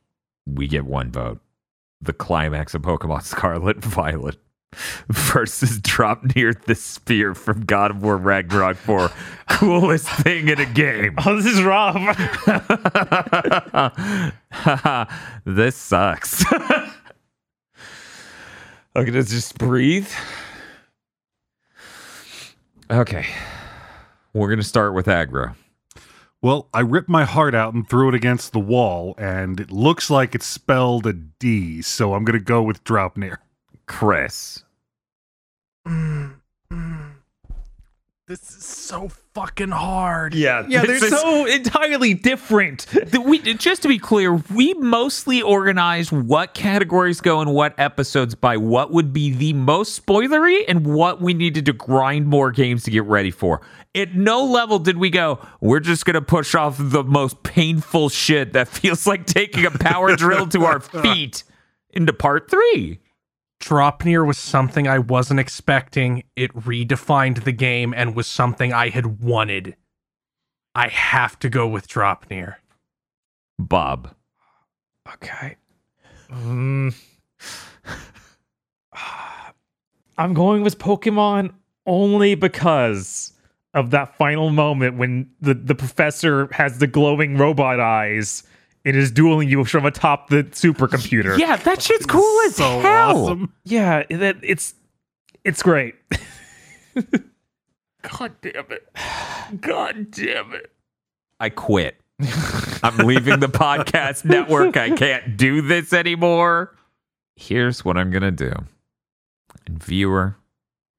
[0.47, 1.39] we get one vote.
[2.01, 4.37] The climax of Pokemon Scarlet and Violet
[5.09, 9.11] versus Draupnir the spear from God of War Ragnarok for
[9.49, 11.15] coolest thing in a game.
[11.25, 11.95] Oh, this is rough.
[15.45, 16.43] this sucks.
[18.95, 20.09] okay, let's just breathe.
[22.91, 23.25] Okay.
[24.33, 25.55] We're going to start with aggro.
[26.41, 30.09] Well, I ripped my heart out and threw it against the wall, and it looks
[30.09, 32.81] like it's spelled a D, so I'm gonna go with
[33.89, 33.97] Draupnir.
[33.97, 34.63] Chris.
[35.87, 36.35] Mm,
[36.71, 37.11] mm.
[38.27, 40.35] This is so fucking hard.
[40.35, 42.85] Yeah, yeah, they're so entirely different.
[43.11, 48.57] We just to be clear, we mostly organize what categories go in what episodes by
[48.57, 52.91] what would be the most spoilery and what we needed to grind more games to
[52.91, 53.61] get ready for.
[53.95, 58.09] At no level did we go, we're just going to push off the most painful
[58.09, 61.43] shit that feels like taking a power drill to our feet
[61.89, 62.99] into part 3.
[63.59, 66.23] Draupnir was something I wasn't expecting.
[66.35, 69.75] It redefined the game and was something I had wanted.
[70.73, 72.55] I have to go with Draupnir.
[73.57, 74.15] Bob.
[75.13, 75.57] Okay.
[76.31, 76.93] Um,
[80.17, 81.53] I'm going with Pokemon
[81.85, 83.33] only because
[83.73, 88.43] of that final moment when the, the professor has the glowing robot eyes
[88.89, 91.37] and is dueling you from atop the supercomputer.
[91.37, 93.25] Yeah, that shit's cool as so hell.
[93.25, 93.53] awesome.
[93.63, 94.73] Yeah, that it's
[95.43, 95.95] it's great.
[98.01, 98.89] God damn it.
[99.61, 100.71] God damn it.
[101.39, 101.99] I quit.
[102.83, 104.75] I'm leaving the podcast network.
[104.75, 106.75] I can't do this anymore.
[107.35, 108.51] Here's what I'm going to do.
[109.65, 110.35] And viewer,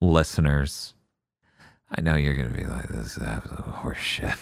[0.01, 0.95] listeners,
[1.91, 4.39] I know you're going to be like, this is absolute horseshit.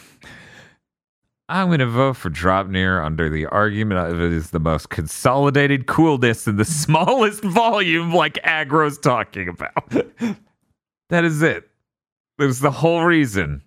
[1.51, 5.87] I'm going to vote for Draupnir under the argument of it is the most consolidated
[5.87, 9.89] coolness in the smallest volume, like Aggro's talking about.
[11.09, 11.69] that is it.
[12.37, 13.63] There's the whole reason.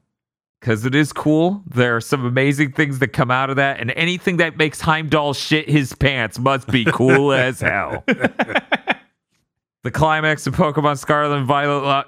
[0.59, 1.63] Because it is cool.
[1.65, 5.33] There are some amazing things that come out of that, and anything that makes Heimdall
[5.33, 8.03] shit his pants must be cool as hell.
[8.05, 12.03] the climax of Pokemon Scarlet and Violet uh,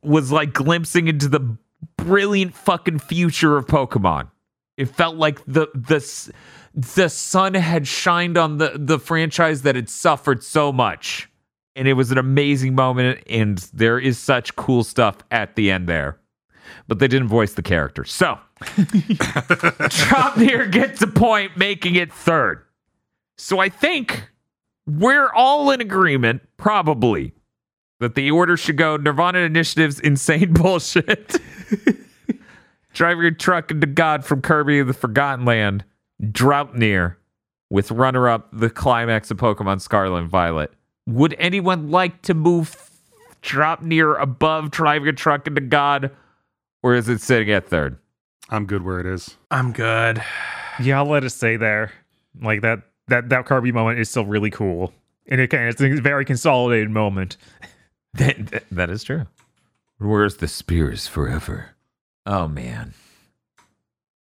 [0.00, 1.58] was like glimpsing into the
[1.96, 4.30] brilliant fucking future of Pokemon.
[4.78, 6.00] It felt like the the
[6.74, 11.28] the sun had shined on the the franchise that had suffered so much,
[11.76, 13.22] and it was an amazing moment.
[13.28, 16.18] And there is such cool stuff at the end there.
[16.86, 18.04] but they didn't voice the character.
[18.04, 18.38] So,
[19.88, 22.64] Draupnir gets a point, making it third.
[23.36, 24.30] So I think
[24.86, 27.32] we're all in agreement, probably,
[28.00, 31.36] that the order should go Nirvana Initiative's insane bullshit.
[32.94, 35.84] Drive your truck into God from Kirby of the Forgotten Land.
[36.22, 37.16] Draupnir
[37.70, 40.72] with runner up the climax of Pokemon Scarlet and Violet.
[41.06, 42.90] Would anyone like to move
[43.42, 46.10] Draupnir above Drive Your Truck into God?
[46.82, 47.98] Or is it sitting at third?
[48.50, 49.36] I'm good where it is.
[49.50, 50.22] I'm good.
[50.82, 51.92] Yeah, I'll let it stay there.
[52.40, 54.92] Like that that that Kirby moment is still really cool.
[55.30, 57.36] And it can, it's a very consolidated moment.
[58.14, 59.26] That, that- that is true.
[59.98, 61.70] Where's the spears forever?
[62.28, 62.92] Oh man.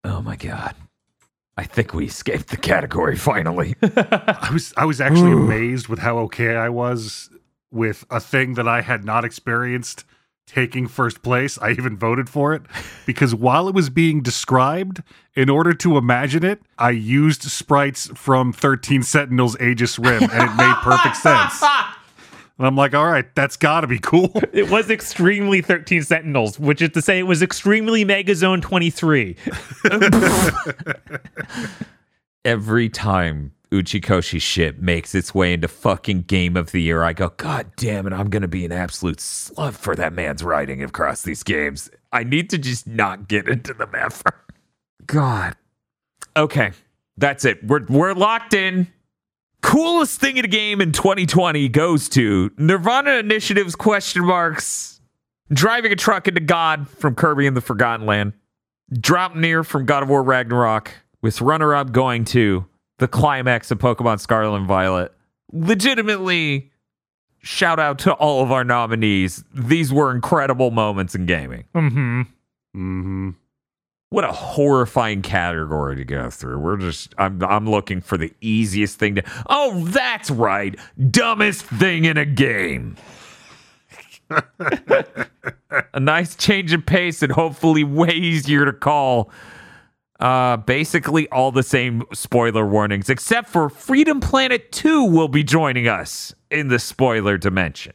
[0.03, 0.75] Oh my god.
[1.57, 3.75] I think we escaped the category finally.
[3.81, 7.31] I was I was actually amazed with how okay I was
[7.71, 10.05] with a thing that I had not experienced
[10.45, 11.57] taking first place.
[11.57, 12.61] I even voted for it
[13.07, 15.01] because while it was being described,
[15.35, 20.55] in order to imagine it, I used sprites from 13 Sentinels Aegis Rim and it
[20.55, 21.63] made perfect sense.
[22.57, 24.31] And I'm like, all right, that's got to be cool.
[24.53, 29.35] It was extremely 13 Sentinels, which is to say it was extremely Mega Zone 23.
[32.45, 37.29] Every time Uchikoshi shit makes its way into fucking game of the year, I go,
[37.37, 41.43] God damn it, I'm gonna be an absolute slut for that man's writing across these
[41.43, 41.91] games.
[42.11, 44.33] I need to just not get into them ever.
[45.05, 45.55] God.
[46.35, 46.71] Okay.
[47.17, 47.63] That's it.
[47.65, 48.87] We're we're locked in.
[49.61, 55.01] Coolest thing in a game in 2020 goes to Nirvana Initiative's question marks.
[55.51, 58.33] Driving a truck into God from Kirby and the Forgotten Land.
[58.93, 62.65] Draupnir from God of War Ragnarok, with runner up going to
[62.99, 65.13] the climax of Pokemon Scarlet and Violet.
[65.51, 66.71] Legitimately,
[67.39, 69.43] shout out to all of our nominees.
[69.53, 71.65] These were incredible moments in gaming.
[71.75, 72.21] Mm-hmm.
[72.21, 73.29] Mm hmm
[74.09, 76.59] What a horrifying category to go through.
[76.59, 80.79] We're just I'm I'm looking for the easiest thing to Oh, that's right.
[81.11, 82.95] Dumbest thing in a game.
[84.29, 89.29] a nice change of pace and hopefully way easier to call.
[90.21, 95.87] Uh basically all the same spoiler warnings except for Freedom Planet 2 will be joining
[95.89, 97.93] us in the spoiler dimension.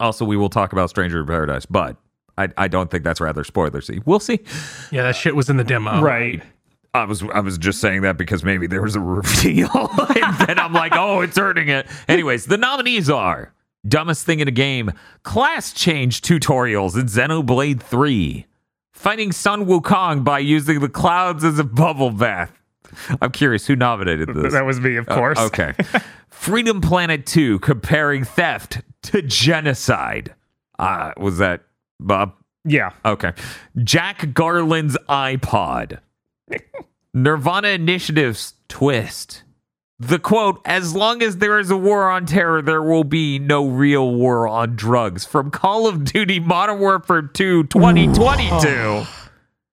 [0.00, 1.96] Also, we will talk about Stranger in Paradise, but
[2.38, 4.02] I, I don't think that's rather spoilersy.
[4.06, 4.40] We'll see.
[4.90, 6.00] Yeah, that shit was in the demo.
[6.00, 6.42] Right.
[6.94, 9.68] I was I was just saying that because maybe there was a reveal,
[10.22, 11.86] and then I'm like, oh, it's hurting it.
[12.08, 13.52] Anyways, the nominees are
[13.86, 14.92] dumbest thing in a game,
[15.22, 18.46] class change tutorials in Xenoblade Three,
[18.92, 22.52] fighting Sun Wukong by using the clouds as a bubble bath.
[23.22, 24.52] I'm curious who nominated this.
[24.52, 25.38] That was me, of Uh, course.
[25.38, 25.72] okay.
[26.28, 30.34] Freedom Planet 2 comparing theft to genocide.
[30.78, 31.62] Uh, was that
[32.06, 32.34] Bob?
[32.64, 32.90] Yeah.
[33.04, 33.32] Okay.
[33.82, 36.00] Jack Garland's iPod.
[37.14, 39.42] Nirvana Initiative's twist.
[39.98, 43.68] The quote, as long as there is a war on terror, there will be no
[43.68, 45.24] real war on drugs.
[45.24, 49.04] From Call of Duty Modern Warfare 2 2022.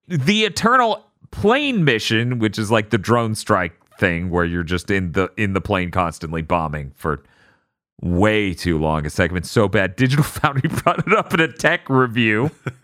[0.07, 5.11] the Eternal Plane mission, which is like the drone strike thing where you're just in
[5.11, 7.23] the in the plane constantly bombing for
[8.01, 11.89] way too long a segment so bad digital foundry brought it up in a tech
[11.89, 12.49] review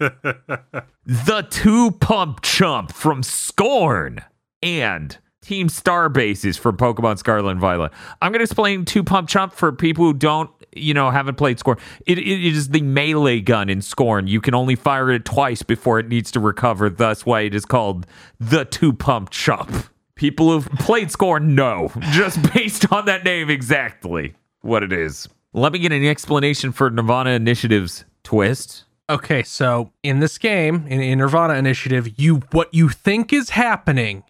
[1.05, 4.23] the two pump chump from Scorn
[4.61, 7.91] and Team Starbases from Pokemon Scarlet and Violet.
[8.19, 11.59] I'm going to explain two pump chump for people who don't, you know, haven't played
[11.59, 11.77] Scorn.
[12.07, 14.25] It, it is the melee gun in Scorn.
[14.25, 16.89] You can only fire it twice before it needs to recover.
[16.89, 18.07] Thus, why it is called
[18.39, 19.71] the two pump chump.
[20.15, 24.33] People who've played Scorn know, just based on that name exactly
[24.65, 25.29] what it is.
[25.53, 28.83] Let me get an explanation for Nirvana Initiative's twist.
[29.09, 34.23] Okay, so in this game, in, in Nirvana Initiative, you what you think is happening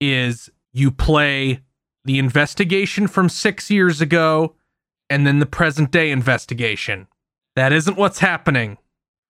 [0.00, 1.62] is you play
[2.04, 4.54] the investigation from six years ago
[5.10, 7.08] and then the present day investigation.
[7.56, 8.78] That isn't what's happening.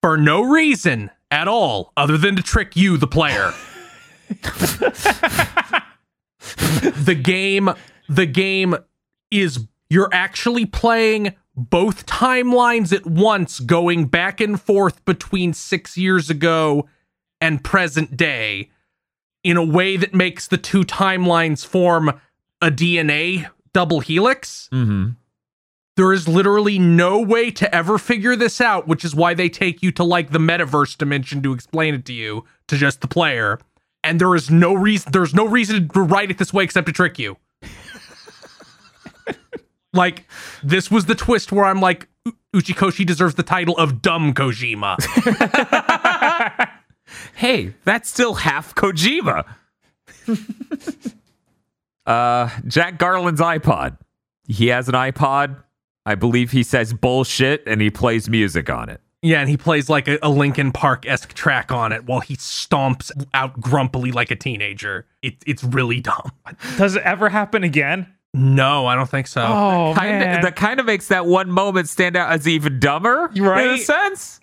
[0.03, 3.53] For no reason at all, other than to trick you, the player.
[6.69, 7.71] the game
[8.09, 8.77] the game
[9.31, 16.31] is you're actually playing both timelines at once going back and forth between 6 years
[16.31, 16.89] ago
[17.41, 18.71] and present day
[19.43, 22.21] in a way that makes the two timelines form
[22.61, 24.69] a DNA double helix.
[24.73, 25.11] Mm-hmm.
[25.97, 29.83] There is literally no way to ever figure this out, which is why they take
[29.83, 33.59] you to like the metaverse dimension to explain it to you, to just the player.
[34.05, 36.93] And there is no reason there's no reason to write it this way except to
[36.93, 37.37] trick you.
[39.93, 40.25] Like
[40.63, 44.97] this was the twist where I'm like U- Uchikoshi deserves the title of dumb Kojima.
[47.35, 49.47] Hey, that's still half Kojima.
[52.07, 53.99] uh, Jack Garland's iPod.
[54.47, 55.63] He has an iPod.
[56.07, 59.01] I believe he says bullshit and he plays music on it.
[59.21, 62.37] Yeah, and he plays like a, a Linkin Park esque track on it while he
[62.37, 65.07] stomps out grumpily like a teenager.
[65.23, 66.31] It, it's really dumb.
[66.77, 68.07] Does it ever happen again?
[68.35, 69.43] No, I don't think so.
[69.43, 70.43] Oh, Kind man.
[70.43, 73.81] that kind of makes that one moment stand out as even dumber, in a Right.
[73.81, 74.41] sense.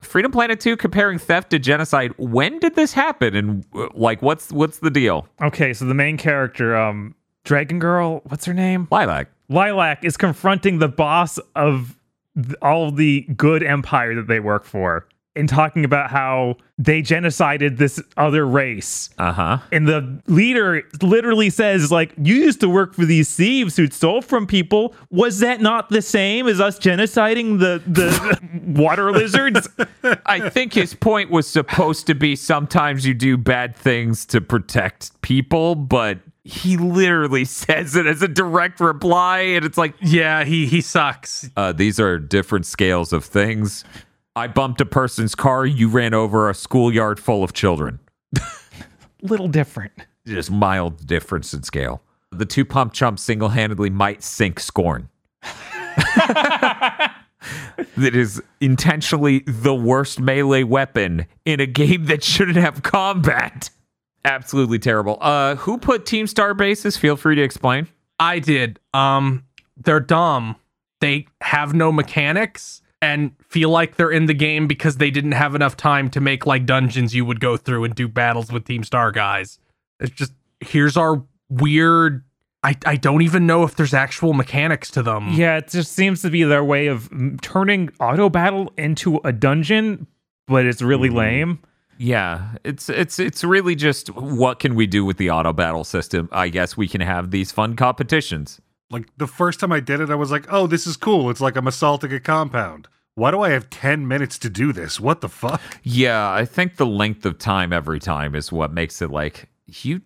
[0.00, 2.12] Freedom Planet 2 comparing theft to genocide.
[2.18, 3.34] When did this happen?
[3.34, 5.26] And uh, like, what's what's the deal?
[5.42, 7.14] okay, so the main character, um,
[7.44, 8.86] Dragon Girl, what's her name?
[8.90, 9.28] Lilac.
[9.48, 11.96] Lilac is confronting the boss of
[12.36, 17.78] th- all the good empire that they work for and talking about how they genocided
[17.78, 19.10] this other race.
[19.18, 19.58] Uh huh.
[19.72, 24.20] And the leader literally says, like, you used to work for these thieves who stole
[24.22, 24.94] from people.
[25.10, 28.38] Was that not the same as us genociding the, the
[28.80, 29.68] water lizards?
[30.26, 35.20] I think his point was supposed to be sometimes you do bad things to protect
[35.22, 40.66] people, but he literally says it as a direct reply, and it's like, Yeah, he
[40.66, 41.48] he sucks.
[41.56, 43.82] uh, these are different scales of things.
[44.36, 48.00] I bumped a person's car, you ran over a schoolyard full of children.
[49.22, 49.92] Little different.
[50.26, 52.02] Just mild difference in scale.
[52.32, 55.08] The two pump chumps single handedly might sink scorn.
[56.16, 57.14] that
[57.96, 63.70] is intentionally the worst melee weapon in a game that shouldn't have combat.
[64.22, 65.16] Absolutely terrible.
[65.22, 66.98] Uh, who put Team Star bases?
[66.98, 67.88] Feel free to explain.
[68.20, 68.80] I did.
[68.92, 69.44] Um,
[69.78, 70.56] they're dumb.
[71.00, 75.54] They have no mechanics and feel like they're in the game because they didn't have
[75.54, 78.82] enough time to make like dungeons you would go through and do battles with Team
[78.82, 79.60] Star guys.
[80.00, 82.24] It's just here's our weird.
[82.64, 85.28] I I don't even know if there's actual mechanics to them.
[85.32, 87.08] Yeah, it just seems to be their way of
[87.42, 90.08] turning auto battle into a dungeon,
[90.48, 91.18] but it's really mm-hmm.
[91.18, 91.58] lame.
[91.98, 96.28] Yeah, it's it's it's really just what can we do with the auto battle system?
[96.32, 98.60] I guess we can have these fun competitions.
[98.90, 101.30] Like the first time I did it, I was like, "Oh, this is cool.
[101.30, 102.88] It's like I'm assaulting a compound.
[103.16, 105.00] Why do I have ten minutes to do this?
[105.00, 109.02] What the fuck?" Yeah, I think the length of time every time is what makes
[109.02, 110.02] it like you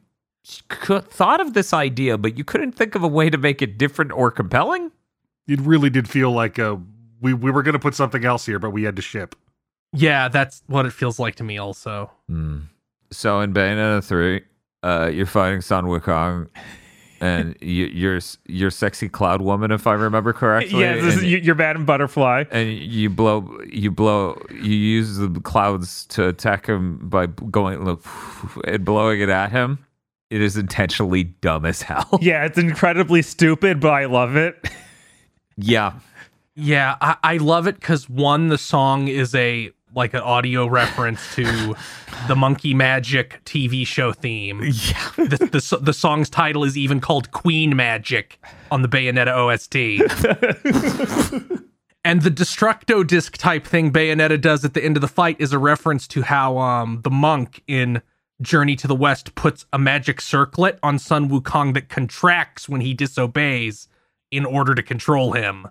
[0.68, 3.76] could, thought of this idea, but you couldn't think of a way to make it
[3.78, 4.90] different or compelling.
[5.46, 6.76] It really did feel like uh,
[7.20, 9.34] we we were gonna put something else here, but we had to ship.
[9.92, 11.58] Yeah, that's what it feels like to me.
[11.58, 12.10] Also,
[13.10, 14.42] So in Bayonetta three,
[14.84, 16.48] uh, you're fighting Sun Wukong,
[17.20, 20.80] and you, you're you're sexy cloud woman, if I remember correctly.
[20.80, 22.44] Yeah, this is, and- you- you're bad and butterfly.
[22.50, 28.04] and you blow you blow you use the clouds to attack him by going look
[28.66, 29.78] and blowing it at him
[30.30, 34.68] it is intentionally dumb as hell Yeah, it's incredibly stupid, but I love it.
[35.56, 35.94] yeah
[36.56, 39.70] yeah, I, I love it because one, the song is a
[40.00, 41.76] like an audio reference to
[42.26, 44.60] the Monkey Magic TV show theme.
[44.64, 49.76] yeah the, the the song's title is even called Queen Magic on the Bayonetta OST.
[52.04, 55.52] and the Destructo disc type thing Bayonetta does at the end of the fight is
[55.52, 58.00] a reference to how um the monk in
[58.40, 62.94] Journey to the West puts a magic circlet on Sun Wukong that contracts when he
[62.94, 63.86] disobeys
[64.30, 65.66] in order to control him.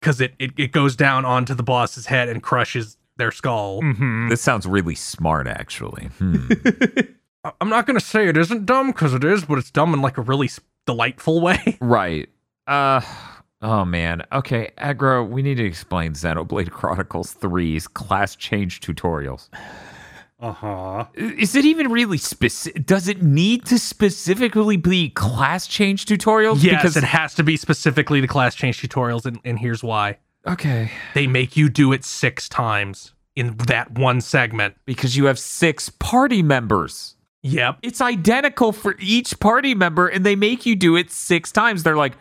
[0.00, 3.80] Because it, it, it goes down onto the boss's head and crushes their skull.
[3.80, 6.48] hmm this sounds really smart actually hmm.
[7.44, 9.92] I- I'm not going to say it isn't dumb because it is, but it's dumb
[9.92, 11.76] in like a really s- delightful way.
[11.80, 12.28] right
[12.66, 13.00] uh
[13.60, 19.48] oh man okay aggro we need to explain xenoblade chronicles 3's class change tutorials
[20.40, 21.04] Uh huh.
[21.14, 26.82] is it even really specific does it need to specifically be class change tutorials Yes,
[26.82, 30.18] because it has to be specifically the class change tutorials, and, and here's why.
[30.46, 34.76] Okay They make you do it six times in that one segment.
[34.86, 37.16] because you have six party members.
[37.42, 37.78] Yep.
[37.82, 41.82] It's identical for each party member, and they make you do it six times.
[41.82, 42.14] They're like,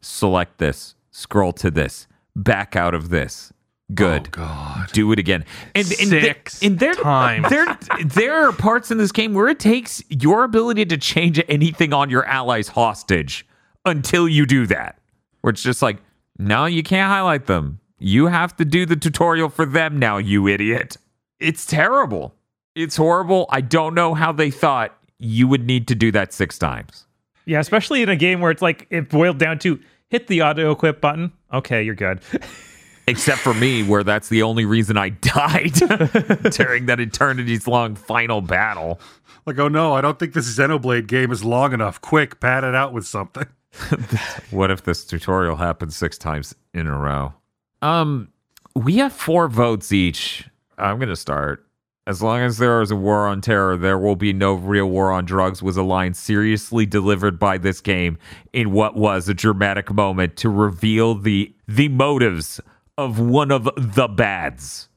[0.00, 3.52] select this, scroll to this, back out of this.
[3.94, 4.28] Good.
[4.28, 4.88] Oh God.
[4.92, 5.44] Do it again.
[5.74, 7.50] And, and th- and there, times.
[7.50, 11.92] There, there are parts in this game where it takes your ability to change anything
[11.92, 13.46] on your allies hostage
[13.84, 14.98] until you do that.
[15.42, 15.98] Where it's just like,
[16.46, 17.80] no, you can't highlight them.
[17.98, 20.96] You have to do the tutorial for them now, you idiot.
[21.38, 22.34] It's terrible.
[22.74, 23.46] It's horrible.
[23.50, 27.06] I don't know how they thought you would need to do that six times.
[27.44, 30.72] Yeah, especially in a game where it's like it boiled down to hit the auto
[30.72, 31.32] equip button.
[31.52, 32.20] Okay, you're good.
[33.08, 35.72] Except for me, where that's the only reason I died
[36.52, 39.00] during that eternity's long final battle.
[39.44, 42.00] Like, oh no, I don't think this Xenoblade game is long enough.
[42.00, 43.46] Quick, pad it out with something.
[44.50, 47.32] What if this tutorial happens six times in a row?
[47.80, 48.28] Um,
[48.74, 50.48] we have four votes each.
[50.78, 51.66] I'm gonna start.
[52.06, 55.12] As long as there is a war on terror, there will be no real war
[55.12, 58.18] on drugs was a line seriously delivered by this game
[58.52, 62.60] in what was a dramatic moment to reveal the the motives
[62.98, 64.88] of one of the bads.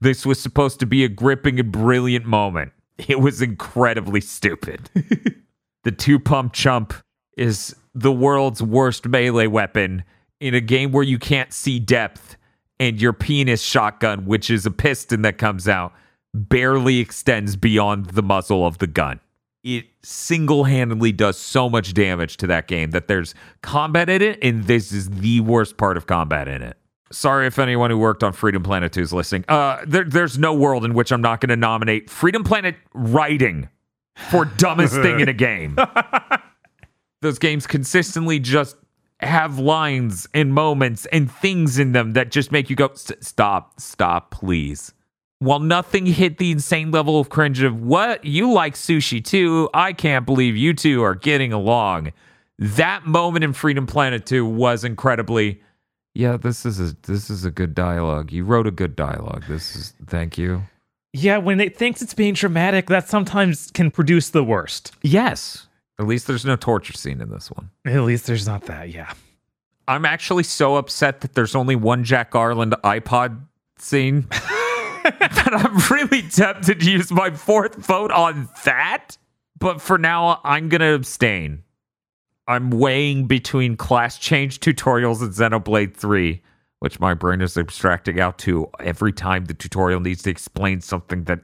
[0.00, 2.72] This was supposed to be a gripping and brilliant moment.
[3.08, 4.88] It was incredibly stupid.
[5.84, 6.94] the two pump chump
[7.36, 10.04] is the world's worst melee weapon
[10.40, 12.36] in a game where you can't see depth
[12.80, 15.92] and your penis shotgun, which is a piston that comes out,
[16.34, 19.20] barely extends beyond the muzzle of the gun.
[19.62, 24.38] It single handedly does so much damage to that game that there's combat in it,
[24.42, 26.76] and this is the worst part of combat in it.
[27.12, 29.44] Sorry if anyone who worked on Freedom Planet 2 is listening.
[29.48, 33.68] Uh, there, there's no world in which I'm not going to nominate Freedom Planet writing
[34.30, 35.78] for dumbest thing in a game.
[37.24, 38.76] Those games consistently just
[39.20, 44.30] have lines and moments and things in them that just make you go, stop, stop,
[44.30, 44.92] please.
[45.38, 49.94] While nothing hit the insane level of cringe of what you like sushi too, I
[49.94, 52.12] can't believe you two are getting along.
[52.58, 55.62] That moment in Freedom Planet 2 was incredibly
[56.12, 58.32] yeah, this is a this is a good dialogue.
[58.32, 59.44] You wrote a good dialogue.
[59.48, 60.62] This is thank you.
[61.14, 64.92] Yeah, when it thinks it's being dramatic, that sometimes can produce the worst.
[65.02, 65.68] Yes.
[65.98, 67.70] At least there's no torture scene in this one.
[67.84, 68.90] At least there's not that.
[68.90, 69.12] Yeah.
[69.86, 73.40] I'm actually so upset that there's only one Jack Garland iPod
[73.78, 74.26] scene.
[75.04, 79.18] that I'm really tempted to use my fourth vote on that.
[79.58, 81.62] But for now, I'm going to abstain.
[82.46, 86.42] I'm weighing between class change tutorials and Xenoblade 3,
[86.80, 91.24] which my brain is abstracting out to every time the tutorial needs to explain something
[91.24, 91.40] that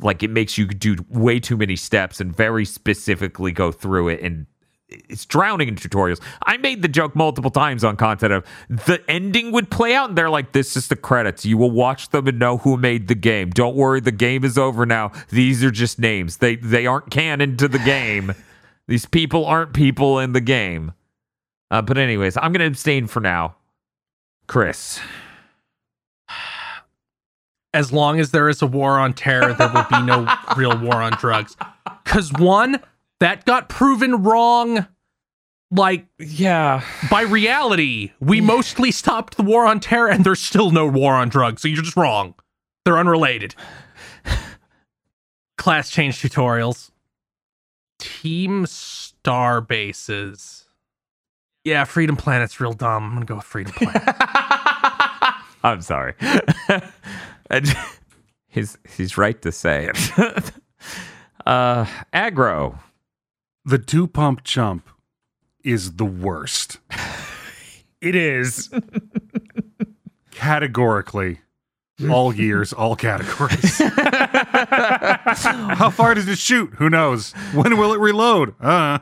[0.00, 4.20] like it makes you do way too many steps and very specifically go through it
[4.22, 4.46] and
[4.88, 6.20] it's drowning in tutorials.
[6.44, 10.16] I made the joke multiple times on content of the ending would play out and
[10.16, 11.44] they're like, this is the credits.
[11.44, 13.50] You will watch them and know who made the game.
[13.50, 15.12] Don't worry, the game is over now.
[15.28, 16.38] These are just names.
[16.38, 18.34] They they aren't canon to the game.
[18.86, 20.92] These people aren't people in the game.
[21.70, 23.56] Uh, but anyways, I'm gonna abstain for now.
[24.46, 24.98] Chris.
[27.74, 30.26] As long as there is a war on terror, there will be no
[30.56, 31.56] real war on drugs.
[32.04, 32.80] Because one,
[33.20, 34.86] that got proven wrong.
[35.70, 36.82] Like Yeah.
[37.10, 41.28] by reality, we mostly stopped the war on terror, and there's still no war on
[41.28, 41.60] drugs.
[41.62, 42.34] So you're just wrong.
[42.86, 43.54] They're unrelated.
[45.58, 46.90] Class change tutorials.
[47.98, 50.66] Team star bases.
[51.64, 53.04] Yeah, Freedom Planet's real dumb.
[53.04, 54.02] I'm gonna go with Freedom Planet.
[55.64, 56.14] I'm sorry.
[57.50, 57.66] And
[58.48, 60.12] he's he's right to say it.
[61.46, 62.78] uh aggro.
[63.64, 64.88] The two pump chump
[65.62, 66.78] is the worst.
[68.00, 68.70] It is.
[70.30, 71.40] Categorically.
[72.08, 73.78] All years, all categories.
[73.82, 73.90] How
[75.90, 76.74] far does it shoot?
[76.74, 77.32] Who knows?
[77.52, 78.54] When will it reload?
[78.62, 79.00] Uh,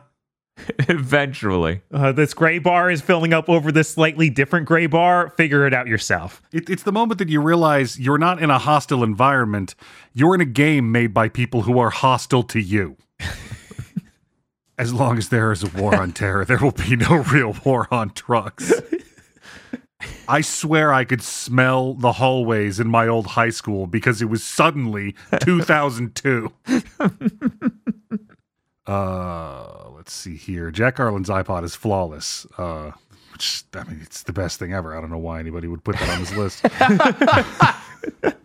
[0.88, 1.82] Eventually.
[1.92, 5.30] Uh, this gray bar is filling up over this slightly different gray bar.
[5.30, 6.42] Figure it out yourself.
[6.52, 9.74] it, it's the moment that you realize you're not in a hostile environment.
[10.12, 12.96] You're in a game made by people who are hostile to you.
[14.78, 17.88] as long as there is a war on terror, there will be no real war
[17.90, 18.72] on drugs.
[20.28, 24.42] I swear I could smell the hallways in my old high school because it was
[24.44, 26.52] suddenly 2002.
[28.86, 30.70] uh, let's see here.
[30.70, 32.46] Jack Garland's iPod is flawless.
[32.58, 32.92] Uh,
[33.36, 34.96] which I mean, it's the best thing ever.
[34.96, 36.64] I don't know why anybody would put that on this list.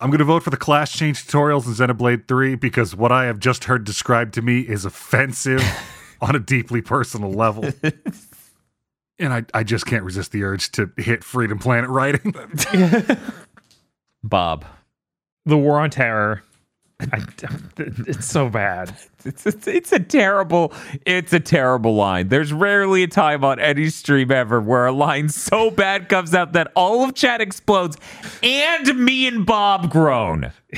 [0.00, 3.24] I'm going to vote for the class change tutorials in Xenoblade 3 because what I
[3.24, 5.60] have just heard described to me is offensive
[6.20, 7.68] on a deeply personal level.
[9.20, 12.32] And I, I just can't resist the urge to hit Freedom Planet writing.
[14.22, 14.64] Bob.
[15.44, 16.44] The war on terror.
[17.00, 17.24] I,
[17.76, 18.92] it's so bad.
[19.24, 20.72] It's, it's it's a terrible
[21.06, 22.28] it's a terrible line.
[22.28, 26.54] There's rarely a time on any stream ever where a line so bad comes out
[26.54, 27.96] that all of chat explodes
[28.42, 30.50] and me and Bob groan.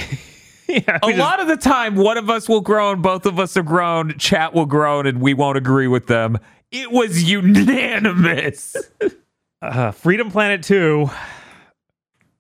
[0.69, 3.57] yeah, A just- lot of the time, one of us will groan, both of us
[3.57, 6.39] are groan, chat will groan, and we won't agree with them.
[6.71, 8.77] It was unanimous.
[9.63, 11.09] uh, Freedom Planet 2.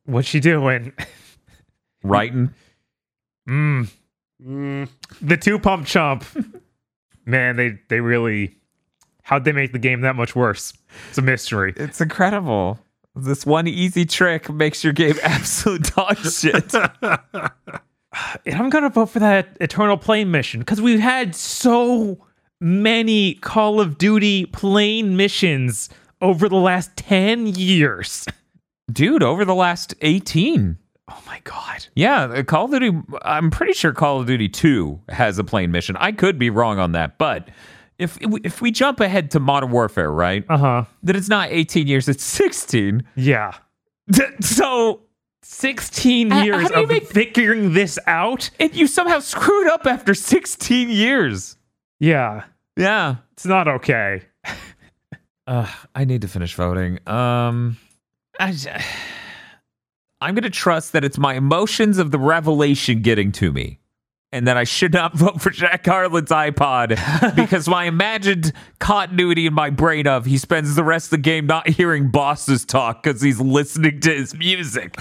[0.05, 0.93] What's she doing?
[2.03, 2.51] Writing.
[3.49, 3.89] Mm.
[5.21, 6.25] The two pump chump.
[7.27, 8.57] Man, they they really
[9.23, 10.73] how'd they make the game that much worse?
[11.09, 11.73] It's a mystery.
[11.77, 12.79] It's incredible.
[13.15, 16.73] This one easy trick makes your game absolute dog shit.
[18.45, 22.19] And I'm gonna vote for that Eternal Plane mission because we've had so
[22.61, 25.89] many Call of Duty plane missions
[26.21, 28.27] over the last 10 years.
[28.91, 30.77] Dude, over the last 18.
[31.11, 31.87] Oh my god.
[31.95, 32.93] Yeah, uh, Call of Duty.
[33.23, 35.97] I'm pretty sure Call of Duty 2 has a plane mission.
[35.99, 37.49] I could be wrong on that, but
[37.99, 40.45] if if we jump ahead to Modern Warfare, right?
[40.49, 40.85] Uh huh.
[41.03, 43.03] That it's not 18 years, it's 16.
[43.17, 43.53] Yeah.
[44.41, 45.03] So
[45.43, 48.51] 16 How- years how do you of make- figuring this out.
[48.61, 51.57] and you somehow screwed up after 16 years.
[51.99, 52.45] Yeah.
[52.77, 53.17] Yeah.
[53.33, 54.23] It's not okay.
[55.47, 55.67] Uh,
[55.97, 57.01] I need to finish voting.
[57.09, 57.77] Um,
[58.39, 58.53] I,
[60.21, 63.79] I'm going to trust that it's my emotions of the revelation getting to me.
[64.33, 69.55] And that I should not vote for Jack Garland's iPod because my imagined continuity in
[69.55, 73.21] my brain of he spends the rest of the game not hearing bosses talk because
[73.21, 74.97] he's listening to his music.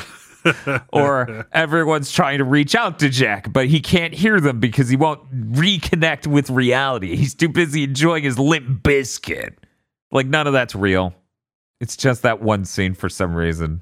[0.94, 4.96] or everyone's trying to reach out to Jack, but he can't hear them because he
[4.96, 7.16] won't reconnect with reality.
[7.16, 9.56] He's too busy enjoying his Limp Bizkit.
[10.12, 11.14] Like none of that's real.
[11.80, 13.82] It's just that one scene for some reason.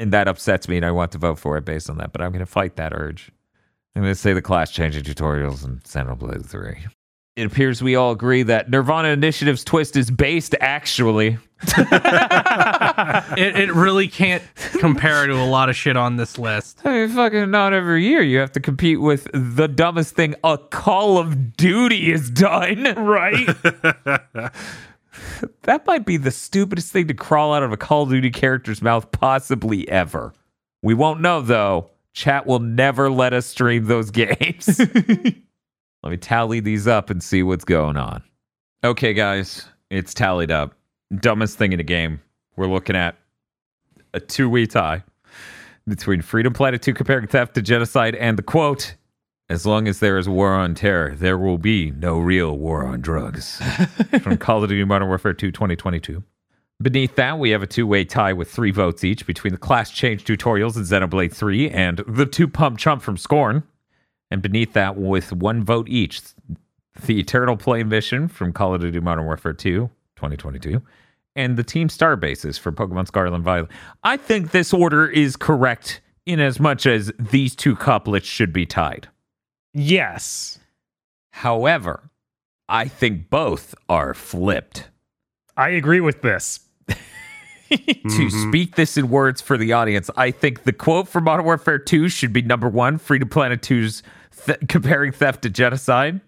[0.00, 2.22] And that upsets me and I want to vote for it based on that, but
[2.22, 3.30] I'm gonna fight that urge.
[3.94, 6.86] I'm gonna say the class changing tutorials and Xenoblade 3.
[7.36, 11.38] It appears we all agree that Nirvana Initiative's twist is based actually.
[13.36, 14.42] It, it really can't
[14.78, 16.80] compare to a lot of shit on this list.
[16.84, 20.58] I mean, fucking not every year you have to compete with the dumbest thing a
[20.58, 22.82] Call of Duty has done.
[22.96, 23.48] Right?
[25.62, 28.82] That might be the stupidest thing to crawl out of a Call of Duty character's
[28.82, 30.32] mouth possibly ever.
[30.82, 31.90] We won't know though.
[32.12, 34.78] Chat will never let us stream those games.
[36.02, 38.22] let me tally these up and see what's going on.
[38.82, 40.74] Okay, guys, it's tallied up.
[41.14, 42.20] Dumbest thing in the game.
[42.56, 43.16] We're looking at
[44.14, 45.04] a two-way tie
[45.86, 48.94] between Freedom Planet 2 comparing theft to genocide and the quote,
[49.50, 53.00] as long as there is war on terror, there will be no real war on
[53.00, 53.60] drugs.
[54.22, 56.22] From Call of Duty Modern Warfare 2 2022.
[56.80, 59.90] Beneath that, we have a two way tie with three votes each between the class
[59.90, 63.64] change tutorials in Xenoblade 3 and the two pump chump from Scorn.
[64.30, 66.22] And beneath that, with one vote each,
[67.04, 70.80] the Eternal Plane mission from Call of Duty Modern Warfare 2 2022
[71.34, 73.70] and the Team Star bases for Pokemon Scarlet and Violet.
[74.04, 78.64] I think this order is correct in as much as these two couplets should be
[78.64, 79.08] tied.
[79.72, 80.58] Yes.
[81.30, 82.10] However,
[82.68, 84.88] I think both are flipped.
[85.56, 86.60] I agree with this.
[87.70, 91.78] to speak this in words for the audience, I think the quote from Modern Warfare
[91.78, 94.02] 2 should be number one Freedom Planet 2's
[94.46, 96.20] th- comparing theft to genocide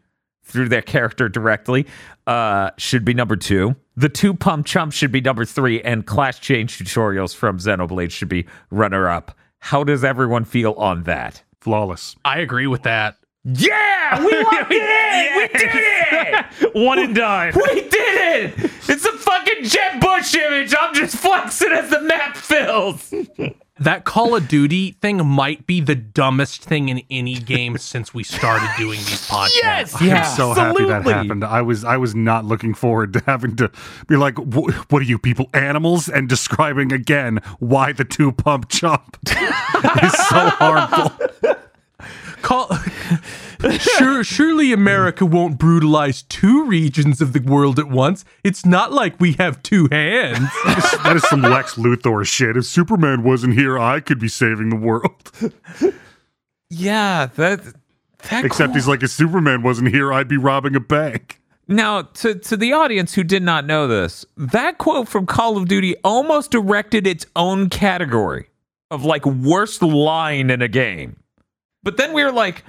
[0.44, 1.86] through their character directly
[2.27, 3.77] uh, should be number two.
[3.97, 8.28] The two pump chumps should be number three, and class change tutorials from Xenoblade should
[8.28, 9.36] be runner up.
[9.59, 11.43] How does everyone feel on that?
[11.60, 12.16] Flawless.
[12.24, 13.16] I agree with that.
[13.44, 15.36] Yeah, we locked it in.
[15.36, 16.74] We did it.
[16.74, 17.52] One and done.
[17.56, 18.70] We did it!
[18.89, 20.74] It's a fucking Jeb Bush image.
[20.78, 23.12] I'm just flexing as the map fills.
[23.81, 28.23] That Call of Duty thing might be the dumbest thing in any game since we
[28.23, 30.01] started doing these podcasts.
[30.01, 31.43] Yes, I'm so happy that happened.
[31.43, 33.73] I was I was not looking forward to having to
[34.06, 39.19] be like, "What are you people, animals?" and describing again why the two pump chump
[39.27, 41.56] is so harmful.
[42.43, 42.69] Call-
[43.79, 48.24] sure, surely America won't brutalize two regions of the world at once.
[48.43, 50.49] It's not like we have two hands.
[50.65, 52.57] that is some Lex Luthor shit.
[52.57, 55.31] If Superman wasn't here, I could be saving the world.
[56.74, 57.62] Yeah, that.
[58.31, 61.39] that Except quote- he's like, if Superman wasn't here, I'd be robbing a bank.
[61.69, 65.69] Now, to, to the audience who did not know this, that quote from Call of
[65.69, 68.49] Duty almost erected its own category
[68.91, 71.16] of like worst line in a game.
[71.83, 72.65] But then we were like,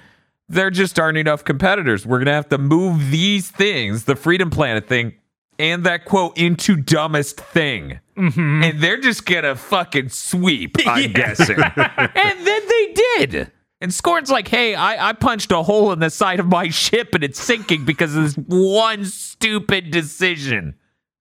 [0.50, 2.06] there just aren't enough competitors.
[2.06, 5.14] We're going to have to move these things, the Freedom Planet thing,
[5.60, 8.00] and that quote into dumbest thing.
[8.18, 8.64] Mm-hmm.
[8.64, 11.60] And they're just going to fucking sweep, I'm guessing.
[11.76, 13.52] and then they did.
[13.82, 17.14] And Scorn's like, hey, I, I punched a hole in the side of my ship
[17.14, 20.76] and it's sinking because of this one stupid decision.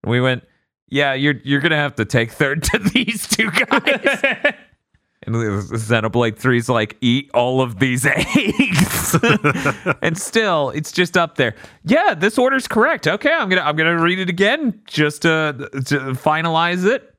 [0.04, 0.44] We went,
[0.88, 4.54] yeah, you're you're gonna have to take third to these two guys.
[5.24, 9.16] And Xenoblade 3's like, eat all of these eggs.
[10.02, 11.54] and still, it's just up there.
[11.84, 13.06] Yeah, this order's correct.
[13.06, 17.12] Okay, I'm gonna I'm gonna read it again just to, to finalize it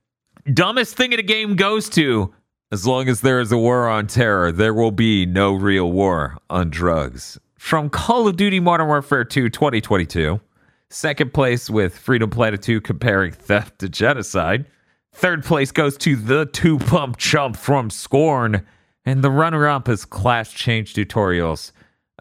[0.51, 2.33] dumbest thing in a game goes to
[2.71, 6.37] as long as there is a war on terror, there will be no real war
[6.49, 7.39] on drugs.
[7.59, 10.41] From Call of Duty Modern Warfare 2 2022.
[10.89, 14.65] Second place with Freedom Planet 2 comparing theft to genocide.
[15.13, 18.65] Third place goes to the two pump chump from Scorn.
[19.05, 21.71] And the runner up is Class Change Tutorials.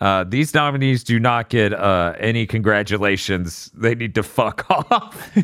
[0.00, 3.70] Uh, these nominees do not get uh, any congratulations.
[3.74, 5.30] They need to fuck off.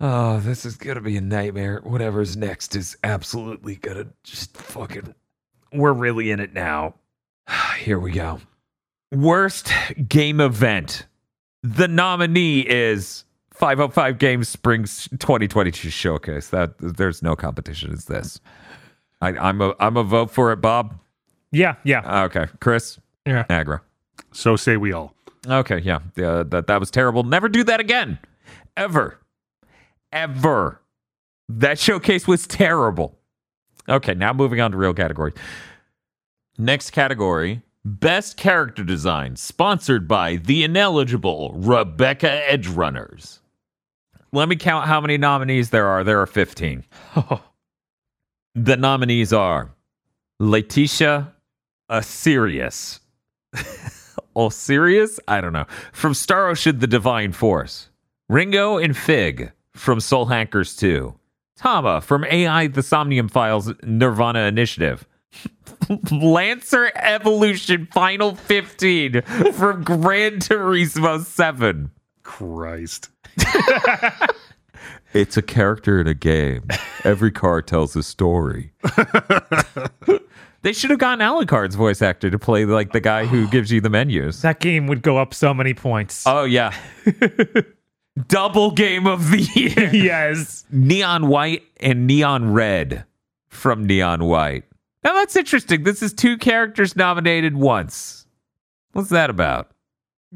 [0.00, 1.80] Oh, this is gonna be a nightmare.
[1.82, 5.14] Whatever's next is absolutely gonna just fucking
[5.72, 6.94] we're really in it now.
[7.78, 8.40] Here we go.
[9.12, 9.72] Worst
[10.08, 11.06] game event.
[11.62, 13.24] The nominee is
[13.54, 16.48] 505 Games Springs 2022 Showcase.
[16.48, 17.92] That there's no competition.
[17.92, 18.40] It's this.
[19.20, 20.98] I, I'm a I'm a vote for it, Bob.
[21.52, 22.02] Yeah, yeah.
[22.04, 22.98] Ah, okay, Chris.
[23.24, 23.44] Yeah.
[23.48, 23.80] Aggro.
[24.32, 25.14] So say we all.
[25.46, 26.42] Okay, yeah, yeah.
[26.46, 27.22] That that was terrible.
[27.22, 28.18] Never do that again,
[28.76, 29.18] ever,
[30.12, 30.80] ever.
[31.48, 33.18] That showcase was terrible.
[33.88, 35.32] Okay, now moving on to real category.
[36.58, 43.38] Next category: best character design, sponsored by the ineligible Rebecca Edgerunners.
[44.34, 46.04] Let me count how many nominees there are.
[46.04, 46.84] There are fifteen.
[48.56, 49.74] The nominees are
[50.40, 51.32] Laeticia
[51.90, 53.00] Asirius.
[54.36, 55.18] Osirius?
[55.26, 55.66] I don't know.
[55.92, 57.88] From Star Ocean, The Divine Force.
[58.28, 61.14] Ringo and Fig from Soul Hackers 2.
[61.56, 65.04] Tama from AI The Somnium Files Nirvana Initiative.
[66.12, 71.90] Lancer Evolution Final 15 from Gran Turismo 7.
[72.22, 73.10] Christ.
[75.14, 76.66] It's a character in a game.
[77.04, 78.72] Every car tells a story.
[80.62, 83.80] they should have gotten Alucard's voice actor to play like the guy who gives you
[83.80, 84.42] the menus.
[84.42, 86.24] That game would go up so many points.
[86.26, 86.74] Oh yeah.
[88.26, 89.90] Double game of the year.
[89.94, 90.64] yes.
[90.72, 93.04] Neon White and Neon Red
[93.48, 94.64] from Neon White.
[95.04, 95.84] Now that's interesting.
[95.84, 98.26] This is two characters nominated once.
[98.94, 99.70] What's that about?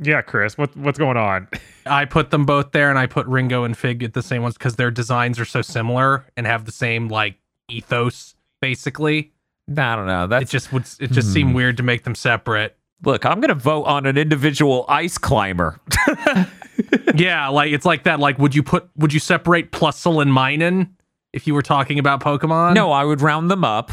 [0.01, 1.49] Yeah, Chris, what what's going on?
[1.87, 4.57] I put them both there, and I put Ringo and Fig at the same ones
[4.57, 7.37] because their designs are so similar and have the same like
[7.69, 8.35] ethos.
[8.61, 9.33] Basically,
[9.69, 10.37] I don't know.
[10.37, 11.57] it just would it just seemed hmm.
[11.57, 12.77] weird to make them separate.
[13.05, 13.25] look.
[13.25, 15.81] I'm gonna vote on an individual ice climber.
[17.15, 18.21] yeah, like it's like that.
[18.21, 20.91] Like, would you put would you separate Plusle and Minun
[21.33, 22.75] if you were talking about Pokemon?
[22.75, 23.91] No, I would round them up.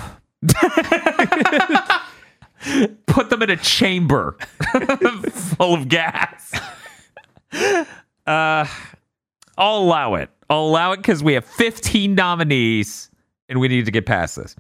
[3.07, 4.37] Put them in a chamber
[5.31, 6.53] full of gas.
[8.25, 8.65] Uh,
[9.57, 10.29] I'll allow it.
[10.49, 13.09] I'll allow it because we have 15 nominees
[13.49, 14.55] and we need to get past this.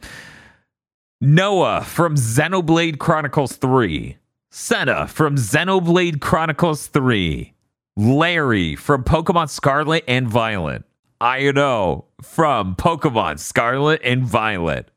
[1.21, 4.17] Noah from Xenoblade Chronicles 3.
[4.51, 7.53] Sena from Xenoblade Chronicles 3.
[7.97, 10.83] Larry from Pokemon Scarlet and Violet.
[11.21, 14.91] Iono from Pokemon Scarlet and Violet.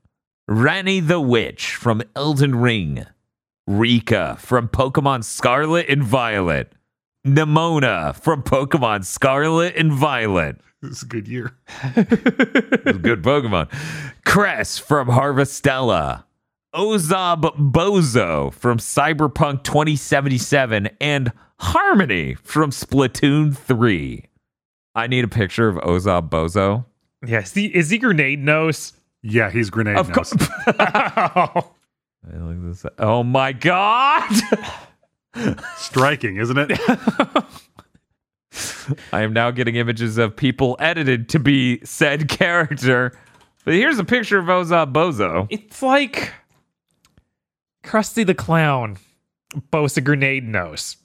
[0.49, 3.05] Ranni the Witch from Elden Ring.
[3.67, 6.73] Rika from Pokemon Scarlet and Violet.
[7.27, 10.57] Nemona from Pokemon Scarlet and Violet.
[10.81, 11.57] This is a good year.
[11.97, 13.69] Good Pokemon.
[14.25, 16.23] Cress from Harvestella.
[16.73, 17.43] Ozob
[17.73, 20.89] Bozo from Cyberpunk 2077.
[21.01, 24.25] And Harmony from Splatoon 3.
[24.95, 26.85] I need a picture of Ozob Bozo.
[27.27, 28.93] Yeah, is he, is he grenade nose?
[29.31, 30.33] Yeah, he's grenade Of nose.
[30.33, 30.49] course.
[30.79, 31.73] oh,
[32.31, 32.87] Hey, look at this.
[32.99, 34.29] Oh my god!
[35.77, 36.73] Striking, isn't it?
[39.13, 43.17] I am now getting images of people edited to be said character.
[43.65, 45.47] But here's a picture of Ozob Bozo.
[45.51, 46.33] it's like
[47.85, 48.97] Krusty the Clown,
[49.71, 50.97] boasts a grenade nose.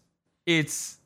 [0.46, 0.98] It's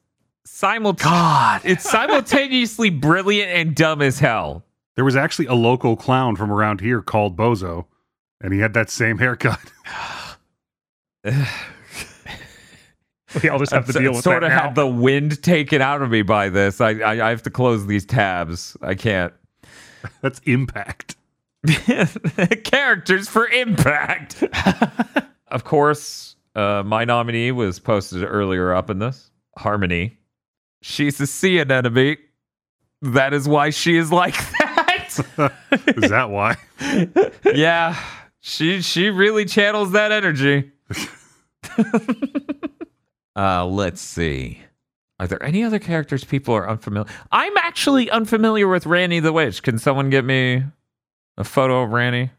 [0.46, 1.12] simultaneous.
[1.12, 4.64] God, it's simultaneously brilliant and dumb as hell.
[4.98, 7.86] There was actually a local clown from around here called Bozo,
[8.42, 9.60] and he had that same haircut.
[13.44, 14.64] We all just have to deal with sort that of now.
[14.64, 16.80] had the wind taken out of me by this.
[16.80, 18.78] I, I I have to close these tabs.
[18.82, 19.34] I can't.
[20.22, 21.18] That's impact.
[22.64, 24.44] Characters for impact.
[25.50, 29.30] of course, uh, my nominee was posted earlier up in this.
[29.58, 30.18] Harmony.
[30.82, 32.18] She's a sea anemone.
[33.02, 34.57] That is why she is like that.
[35.72, 36.56] Is that why?
[37.56, 37.98] yeah.
[38.40, 40.72] She she really channels that energy.
[43.36, 44.62] uh let's see.
[45.20, 47.08] Are there any other characters people are unfamiliar?
[47.32, 49.64] I'm actually unfamiliar with Ranni the Witch.
[49.64, 50.64] Can someone get me
[51.38, 52.30] a photo of Ranni?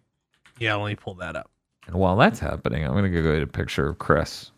[0.59, 1.51] Yeah, let me pull that up.
[1.87, 4.51] And while that's happening, I'm gonna go get a picture of Chris.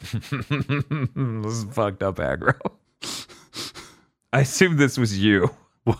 [0.00, 2.58] this is fucked up aggro.
[4.32, 5.50] I assume this was you.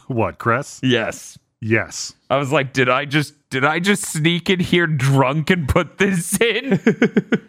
[0.08, 0.80] What, Chris?
[0.82, 1.38] Yes.
[1.60, 2.14] Yes.
[2.30, 5.98] I was like, did I just did I just sneak in here drunk and put
[5.98, 6.80] this in?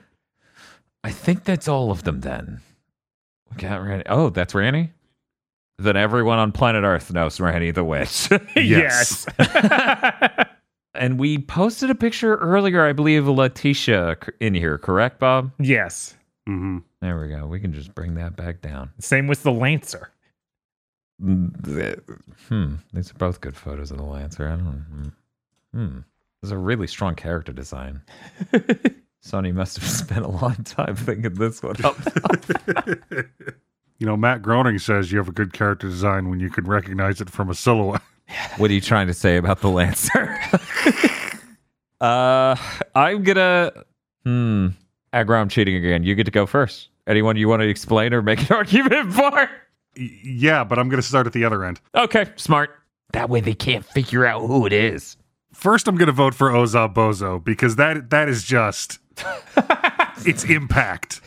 [1.04, 2.62] I think that's all of them then.
[3.52, 4.06] We got Randy.
[4.08, 4.92] Oh, that's Randy?
[5.80, 8.30] Then everyone on planet Earth knows Randy the Witch.
[8.56, 9.26] yes.
[10.96, 15.52] and we posted a picture earlier, I believe, of Laeticia in here, correct, Bob?
[15.60, 16.16] yes.
[16.48, 17.46] hmm There we go.
[17.46, 18.90] We can just bring that back down.
[19.00, 20.10] Same with the Lancer.
[21.20, 22.76] Hmm.
[22.94, 24.48] These are both good photos of the Lancer.
[24.48, 25.14] I don't.
[25.74, 26.00] Hmm.
[26.44, 28.02] It's a really strong character design.
[29.24, 31.98] Sony must have spent a long time thinking this one up.
[34.00, 37.20] You know, Matt Groening says you have a good character design when you can recognize
[37.20, 38.02] it from a silhouette.
[38.58, 40.40] what are you trying to say about the Lancer?
[42.00, 42.56] uh,
[42.94, 43.72] I'm gonna.
[44.24, 44.68] Hmm.
[45.14, 46.04] Aggro, I'm cheating again.
[46.04, 46.90] You get to go first.
[47.08, 49.50] Anyone you want to explain or make an argument for?
[49.98, 51.80] Y- yeah, but I'm going to start at the other end.
[51.96, 52.72] Okay, smart.
[53.14, 55.18] That way they can't figure out who it is.
[55.54, 59.00] First, I'm going to vote for Ozob Bozo because that that is just
[60.26, 61.22] its impact.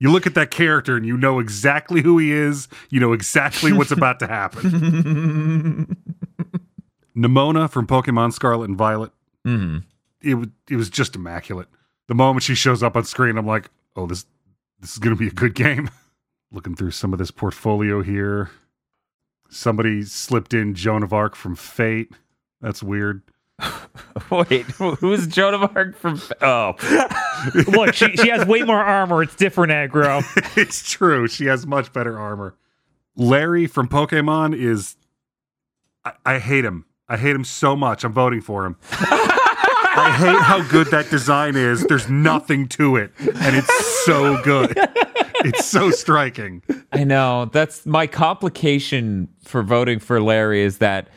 [0.00, 2.68] You look at that character and you know exactly who he is.
[2.90, 5.96] You know exactly what's about to happen.
[7.16, 9.12] Nemona from Pokemon Scarlet and Violet.
[9.44, 9.78] hmm
[10.22, 11.68] It was it was just immaculate.
[12.08, 14.26] The moment she shows up on screen, I'm like, oh, this
[14.80, 15.90] this is going to be a good game.
[16.52, 18.50] Looking through some of this portfolio here.
[19.48, 22.12] Somebody slipped in Joan of Arc from Fate.
[22.60, 23.22] That's weird.
[24.30, 26.20] Wait, who's Joan of Arc from?
[26.40, 26.74] Oh,
[27.68, 29.22] Look, she, she has way more armor.
[29.22, 30.22] It's different aggro.
[30.56, 31.28] it's true.
[31.28, 32.54] She has much better armor.
[33.16, 34.96] Larry from Pokemon is.
[36.04, 36.86] I, I hate him.
[37.08, 38.04] I hate him so much.
[38.04, 38.76] I'm voting for him.
[38.90, 41.84] I hate how good that design is.
[41.84, 44.76] There's nothing to it, and it's so good.
[45.44, 46.62] It's so striking.
[46.92, 47.46] I know.
[47.52, 51.08] That's my complication for voting for Larry is that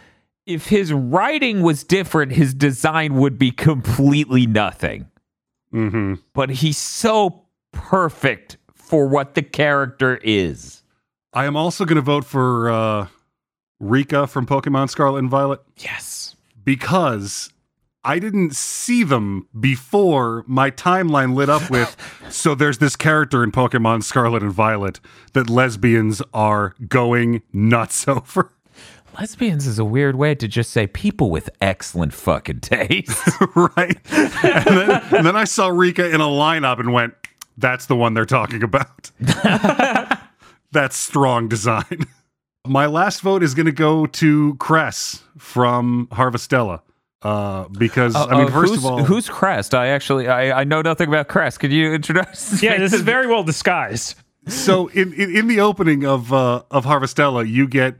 [0.45, 5.07] if his writing was different, his design would be completely nothing.
[5.71, 10.83] hmm But he's so perfect for what the character is.
[11.33, 13.07] I am also going to vote for uh,
[13.79, 16.35] Rika from Pokemon Scarlet and Violet Yes.
[16.65, 17.49] because
[18.05, 21.95] I didn't see them before my timeline lit up with.
[22.30, 24.99] so there's this character in Pokemon Scarlet and Violet
[25.34, 28.51] that lesbians are going nuts over.
[29.19, 33.30] Lesbians is a weird way to just say people with excellent fucking taste.
[33.55, 33.97] right?
[34.11, 37.13] And then, and then I saw Rika in a lineup and went,
[37.55, 39.11] that's the one they're talking about.
[40.71, 42.07] that's strong design.
[42.65, 46.81] My last vote is going to go to Cress from Harvestella.
[47.23, 49.73] Uh, because I mean, Uh, first who's, of all, who's Cress?
[49.73, 51.57] I actually I, I know nothing about Cress.
[51.57, 52.61] Could you introduce?
[52.63, 54.15] Yeah, this is very well disguised.
[54.47, 57.95] so in, in in the opening of uh of Harvestella, you get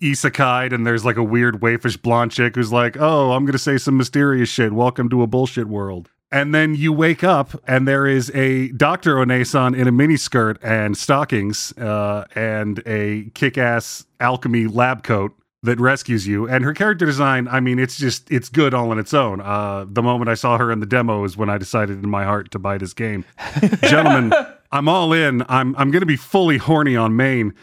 [0.00, 3.58] isekai and there's like a weird waifish blonde chick who's like, "Oh, I'm going to
[3.58, 4.72] say some mysterious shit.
[4.72, 9.16] Welcome to a bullshit world." And then you wake up and there is a Dr.
[9.16, 15.32] Onesan in a miniskirt and stockings uh, and a kick-ass alchemy lab coat
[15.62, 16.48] that rescues you.
[16.48, 19.40] And her character design, I mean, it's just it's good all on its own.
[19.40, 22.24] Uh, the moment I saw her in the demo is when I decided in my
[22.24, 23.24] heart to buy this game.
[23.82, 24.32] Gentlemen,
[24.72, 25.42] I'm all in.
[25.48, 27.54] I'm I'm going to be fully horny on Maine.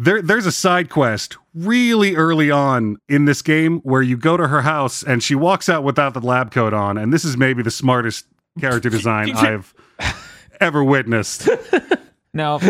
[0.00, 4.46] There, there's a side quest really early on in this game where you go to
[4.46, 7.62] her house and she walks out without the lab coat on, and this is maybe
[7.62, 8.26] the smartest
[8.60, 9.74] character design I've
[10.60, 11.48] ever witnessed.
[12.32, 12.60] Now,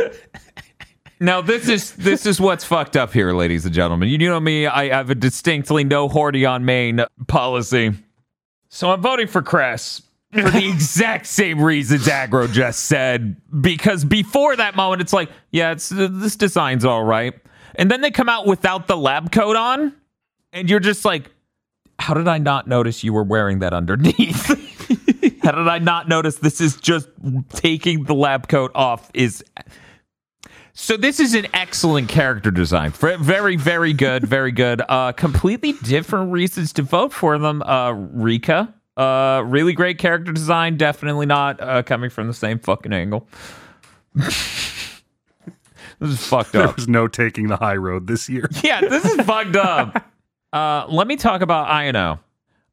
[1.20, 4.09] now this is this is what's fucked up here, ladies and gentlemen.
[4.09, 7.93] You know me, I have a distinctly no horty on main policy,
[8.69, 13.36] so I'm voting for Cress for the exact same reasons Aggro just said.
[13.61, 17.35] Because before that moment, it's like, yeah, it's this design's all right,
[17.74, 19.95] and then they come out without the lab coat on,
[20.53, 21.31] and you're just like,
[21.99, 24.66] how did I not notice you were wearing that underneath?
[25.43, 27.09] How did I not notice this is just
[27.51, 29.43] taking the lab coat off is
[30.81, 32.93] so this is an excellent character design.
[32.93, 34.81] Very, very good, very good.
[34.89, 37.63] Uh completely different reasons to vote for them.
[37.63, 38.73] Uh Rika.
[38.97, 43.29] Uh really great character design, definitely not uh coming from the same fucking angle.
[44.15, 45.13] this
[46.01, 46.77] is fucked There up.
[46.77, 48.49] was no taking the high road this year.
[48.63, 50.05] Yeah, this is fucked up.
[50.53, 52.21] Uh, let me talk about Iono.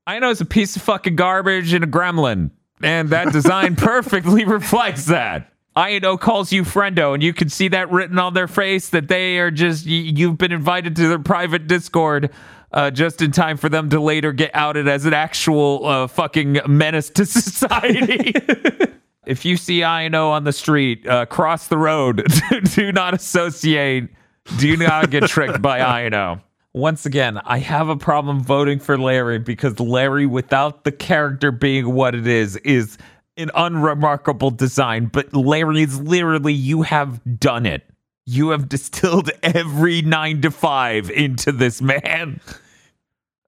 [0.07, 2.51] Iono is a piece of fucking garbage and a gremlin,
[2.81, 5.51] and that design perfectly reflects that.
[5.75, 9.39] Iono calls you friendo, and you can see that written on their face that they
[9.39, 12.31] are just, you've been invited to their private Discord.
[12.71, 16.59] Uh, just in time for them to later get outed as an actual uh, fucking
[16.67, 18.33] menace to society.
[19.25, 22.27] if you see Iono on the street, uh, cross the road.
[22.73, 24.09] Do not associate.
[24.57, 26.41] Do not get tricked by Iono.
[26.73, 31.93] Once again, I have a problem voting for Larry because Larry, without the character being
[31.93, 32.97] what it is, is
[33.37, 35.07] an unremarkable design.
[35.07, 37.83] But Larry is literally, you have done it.
[38.25, 42.39] You have distilled every nine to five into this man.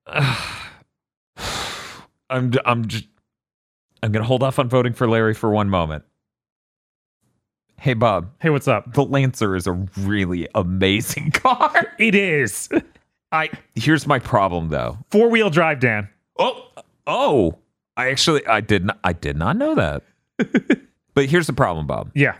[2.29, 3.05] I'm, I'm just,
[4.03, 6.03] I'm gonna hold off on voting for Larry for one moment.
[7.79, 8.31] Hey, Bob.
[8.41, 8.93] Hey, what's up?
[8.93, 11.93] The Lancer is a really amazing car.
[11.97, 12.69] It is
[13.31, 14.97] I here's my problem though.
[15.09, 16.09] four wheel drive, Dan.
[16.39, 16.67] Oh,
[17.05, 17.57] oh,
[17.97, 20.03] I actually I did not I did not know that.
[21.13, 22.11] but here's the problem, Bob.
[22.15, 22.35] Yeah.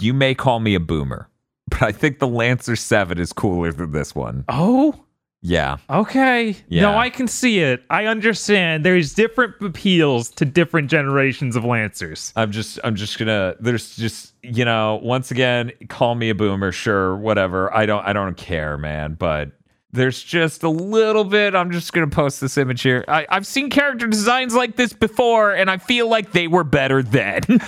[0.00, 1.28] You may call me a boomer,
[1.68, 4.44] but I think the Lancer 7 is cooler than this one.
[4.48, 5.04] Oh,
[5.42, 5.76] Yeah.
[5.88, 6.56] okay.
[6.68, 6.82] Yeah.
[6.82, 7.82] No, I can see it.
[7.88, 8.84] I understand.
[8.84, 12.32] There's different appeals to different generations of Lancers.
[12.36, 16.70] I'm just I'm just gonna there's just you know, once again, call me a boomer,
[16.72, 17.74] sure, whatever.
[17.74, 19.52] I don't I don't care, man, but
[19.96, 21.54] there's just a little bit.
[21.54, 23.04] I'm just gonna post this image here.
[23.08, 27.02] I, I've seen character designs like this before, and I feel like they were better
[27.02, 27.42] then.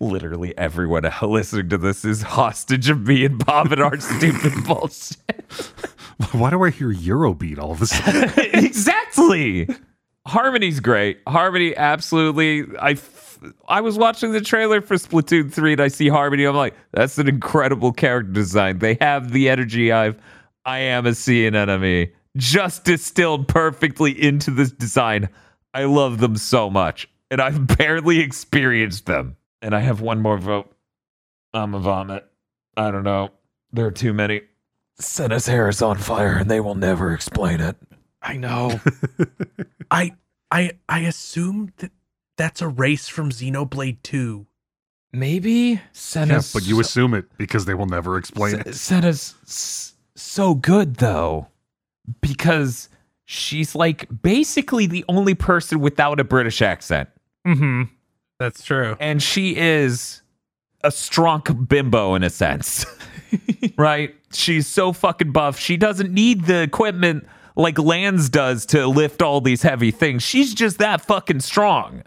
[0.00, 5.18] Literally everyone listening to this is hostage of me and Bob and our stupid bullshit.
[6.32, 8.32] Why do I hear Eurobeat all of a sudden?
[8.64, 9.68] exactly.
[10.26, 11.20] Harmony's great.
[11.26, 12.64] Harmony, absolutely.
[12.80, 12.94] I,
[13.68, 16.44] I was watching the trailer for Splatoon 3 and I see Harmony.
[16.44, 18.78] I'm like, that's an incredible character design.
[18.78, 20.20] They have the energy I've,
[20.64, 25.28] I am a sea enemy just distilled perfectly into this design.
[25.72, 27.08] I love them so much.
[27.30, 29.36] And I've barely experienced them.
[29.62, 30.70] And I have one more vote.
[31.54, 32.26] I'm a vomit.
[32.76, 33.30] I don't know.
[33.72, 34.42] There are too many.
[34.98, 37.76] Sena's hair is on fire and they will never explain it.
[38.22, 38.80] I know.
[39.90, 40.14] I
[40.50, 41.90] I I assumed that
[42.36, 44.46] that's a race from Xenoblade 2.
[45.12, 45.80] Maybe
[46.14, 48.66] yeah, but you assume it because they will never explain it.
[48.68, 51.46] S- Sena's s- so good though
[52.20, 52.88] because
[53.24, 57.08] she's like basically the only person without a British accent,
[57.46, 57.84] hmm
[58.38, 58.96] That's true.
[59.00, 60.20] and she is
[60.84, 62.84] a strong bimbo in a sense,
[63.78, 64.14] right?
[64.32, 65.58] She's so fucking buff.
[65.58, 67.26] She doesn't need the equipment
[67.56, 70.22] like Lanz does to lift all these heavy things.
[70.22, 72.02] She's just that fucking strong.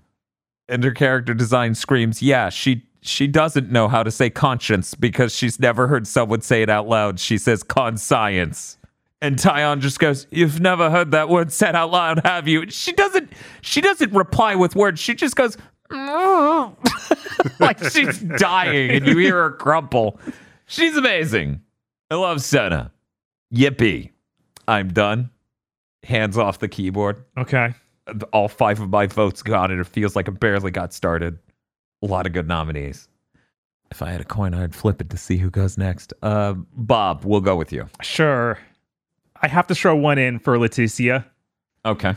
[0.69, 5.33] And her character design screams, yeah, she she doesn't know how to say conscience because
[5.33, 7.19] she's never heard someone say it out loud.
[7.19, 8.77] She says conscience.
[9.21, 12.69] And Taion just goes, You've never heard that word said out loud, have you?
[12.69, 13.31] She doesn't
[13.61, 14.99] she doesn't reply with words.
[14.99, 15.57] She just goes,
[17.59, 20.19] like she's dying and you hear her crumple.
[20.67, 21.61] She's amazing.
[22.11, 22.91] I love Sena.
[23.53, 24.11] Yippee.
[24.67, 25.31] I'm done.
[26.03, 27.23] Hands off the keyboard.
[27.37, 27.73] Okay.
[28.33, 31.39] All five of my votes gone, and it feels like it barely got started.
[32.01, 33.07] A lot of good nominees.
[33.91, 36.13] If I had a coin, I'd flip it to see who goes next.
[36.21, 37.89] Uh, Bob, we'll go with you.
[38.01, 38.59] Sure.
[39.41, 41.25] I have to throw one in for Laeticia.
[41.85, 42.15] Okay.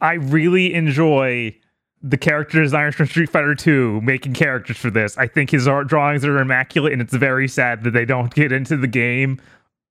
[0.00, 1.54] I really enjoy
[2.02, 5.16] the character designers from Street Fighter 2 making characters for this.
[5.16, 8.50] I think his art drawings are immaculate, and it's very sad that they don't get
[8.50, 9.40] into the game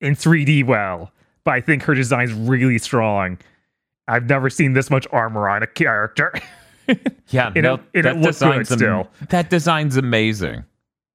[0.02, 1.12] in 3D well.
[1.44, 3.38] But I think her design's really strong.
[4.08, 6.34] I've never seen this much armor on a character.
[7.30, 9.08] Yeah, And it- no, it that looks good design's am- still.
[9.30, 10.66] that design's amazing.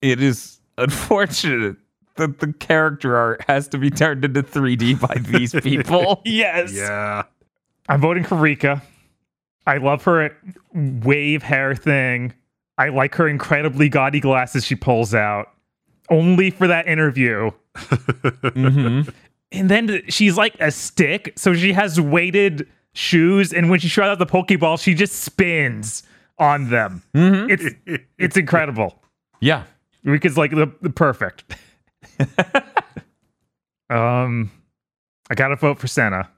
[0.01, 1.77] It is unfortunate
[2.15, 6.23] that the character art has to be turned into 3D by these people.
[6.25, 6.73] yes.
[6.73, 7.25] Yeah.
[7.91, 8.81] I'm voting for Rika.
[9.67, 10.35] I love her
[10.73, 12.33] wave hair thing.
[12.79, 15.51] I like her incredibly gaudy glasses she pulls out.
[16.09, 17.51] Only for that interview.
[17.75, 19.13] Mhm.
[19.53, 24.09] And then she's like a stick, so she has weighted shoes, and when she shot
[24.09, 26.03] out the Pokeball, she just spins
[26.39, 27.03] on them.
[27.49, 27.65] It's
[28.19, 29.01] it's incredible.
[29.41, 29.65] Yeah.
[30.05, 31.45] Rika's like the, the perfect.
[33.91, 34.51] um,
[35.29, 36.31] I gotta vote for Sena.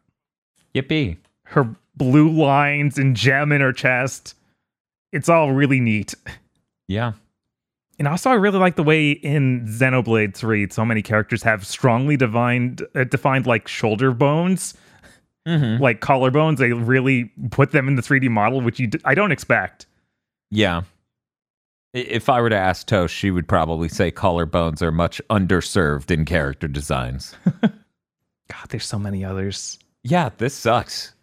[0.75, 1.19] Yippee.
[1.45, 4.35] Her blue lines and gem in her chest.
[5.13, 6.15] It's all really neat.
[6.87, 7.13] Yeah.
[7.99, 12.17] And also, I really like the way in Xenoblade 3, so many characters have strongly
[12.17, 14.75] defined, uh, defined like shoulder bones,
[15.49, 15.83] Mm-hmm.
[15.83, 16.59] like collarbones.
[16.59, 19.87] They really put them in the 3D model, which you d- I don't expect.
[20.51, 20.83] Yeah.
[21.95, 26.25] If I were to ask Toast, she would probably say collarbones are much underserved in
[26.27, 27.35] character designs.
[27.63, 29.79] God, there's so many others.
[30.05, 31.15] yeah, this sucks.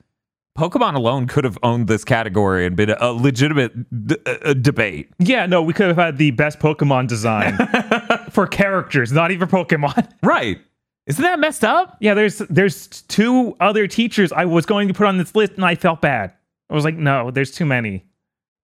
[0.58, 3.74] Pokemon alone could have owned this category and been a legitimate
[4.08, 5.10] d- uh, debate.
[5.20, 7.58] Yeah, no, we could have had the best Pokemon design
[8.32, 10.10] for characters, not even Pokemon.
[10.24, 10.60] Right.
[11.08, 11.98] Isn't that messed up?
[12.00, 15.64] Yeah, there's there's two other teachers I was going to put on this list, and
[15.66, 16.34] I felt bad.
[16.70, 18.04] I was like, no, there's too many.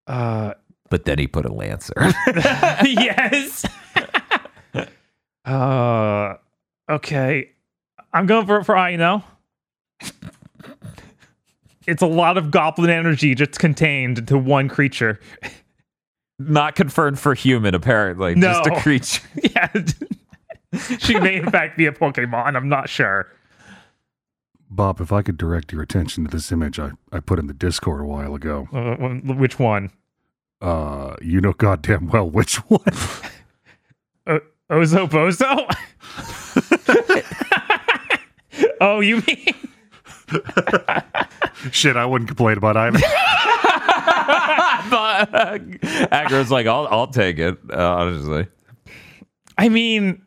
[0.07, 0.53] Uh,
[0.89, 1.93] But then he put a Lancer.
[2.83, 3.63] yes.
[5.45, 6.33] uh,
[6.89, 7.51] okay.
[8.13, 9.23] I'm going for for I know.
[11.87, 15.19] It's a lot of goblin energy just contained to one creature.
[16.39, 18.35] Not confirmed for human, apparently.
[18.35, 19.21] Just a creature.
[19.43, 19.67] yeah.
[20.99, 22.55] she may in fact be a Pokemon.
[22.55, 23.27] I'm not sure.
[24.69, 27.53] Bob, if I could direct your attention to this image I, I put in the
[27.53, 28.69] Discord a while ago.
[28.71, 29.91] Uh, which one?
[30.61, 32.81] Uh, you know goddamn well which one.
[34.25, 34.39] Uh,
[34.69, 35.67] Ozob Bozo?
[38.81, 39.55] oh, you mean
[41.71, 42.99] Shit, I wouldn't complain about either.
[44.89, 45.57] but uh,
[46.11, 48.47] Aggro's like, I'll, I'll take it, uh, honestly.
[49.57, 50.21] I mean,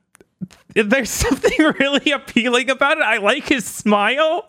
[0.74, 3.02] there's something really appealing about it.
[3.04, 4.48] I like his smile.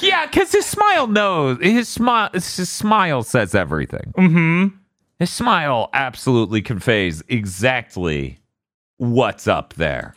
[0.00, 2.30] Yeah, because his smile knows his smile.
[2.32, 4.12] His smile says everything.
[4.16, 4.76] Mm-hmm.
[5.18, 8.38] His smile absolutely conveys exactly
[8.98, 10.14] what's up there.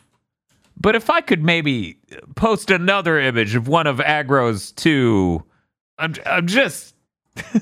[0.80, 1.96] But if I could maybe
[2.36, 5.42] post another image of one of Aggro's two,
[5.98, 6.94] I'm, I'm just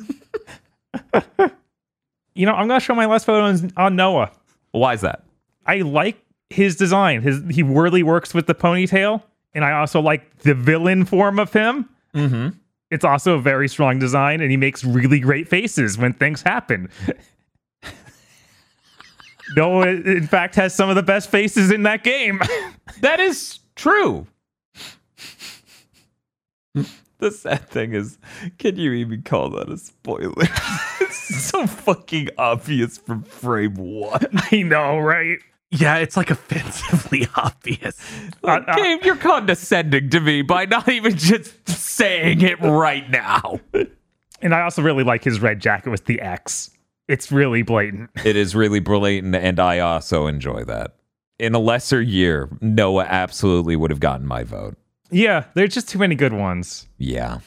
[2.36, 4.30] You know, I'm gonna show my last photo on, on Noah.
[4.72, 5.22] why is that?
[5.64, 6.18] I like
[6.50, 7.22] his design.
[7.22, 9.22] His he really works with the ponytail,
[9.54, 11.88] and I also like the villain form of him.
[12.14, 12.56] Mm-hmm.
[12.90, 16.88] It's also a very strong design, and he makes really great faces when things happen.
[19.56, 22.40] no, in fact, has some of the best faces in that game.
[23.00, 24.26] That is true.
[27.18, 28.16] the sad thing is,
[28.58, 30.32] can you even call that a spoiler?
[31.00, 34.24] it's so fucking obvious from frame one.
[34.50, 35.40] I know, right?
[35.78, 38.00] Yeah, it's like offensively obvious.
[38.42, 43.60] Uh, uh, Gabe, you're condescending to me by not even just saying it right now.
[44.40, 46.70] and I also really like his red jacket with the X.
[47.08, 48.10] It's really blatant.
[48.24, 50.96] It is really blatant, and I also enjoy that.
[51.38, 54.76] In a lesser year, Noah absolutely would have gotten my vote.
[55.10, 56.88] Yeah, there's just too many good ones.
[56.98, 57.38] Yeah.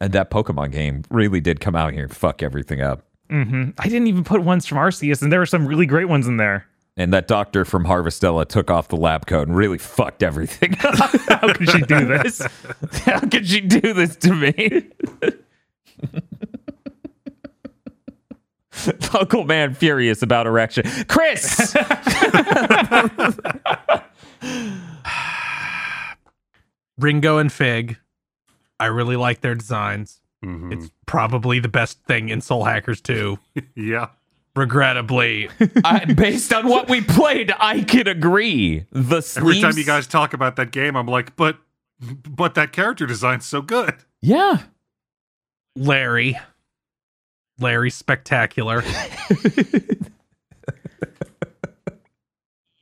[0.00, 3.06] And that Pokemon game really did come out here and fuck everything up.
[3.30, 3.70] Mm-hmm.
[3.78, 6.36] I didn't even put ones from Arceus, and there were some really great ones in
[6.36, 6.66] there.
[6.96, 10.94] And that doctor from Harvestella took off the lab coat and really fucked everything up.
[11.28, 12.40] How could she do this?
[13.04, 14.90] How could she do this to me?
[19.12, 20.84] Uncle Man furious about erection.
[21.08, 21.74] Chris!
[26.98, 27.96] Ringo and Fig,
[28.78, 30.20] I really like their designs.
[30.44, 30.72] Mhm.
[30.72, 33.38] It's probably the best thing in Soul Hackers 2.
[33.74, 34.08] yeah.
[34.56, 35.48] Regrettably,
[35.84, 38.86] I, based on what we played, I can agree.
[38.92, 41.58] The sleeves, Every time you guys talk about that game, I'm like, but
[42.00, 43.94] but that character design's so good.
[44.22, 44.62] Yeah.
[45.74, 46.38] Larry.
[47.58, 48.82] Larry, spectacular.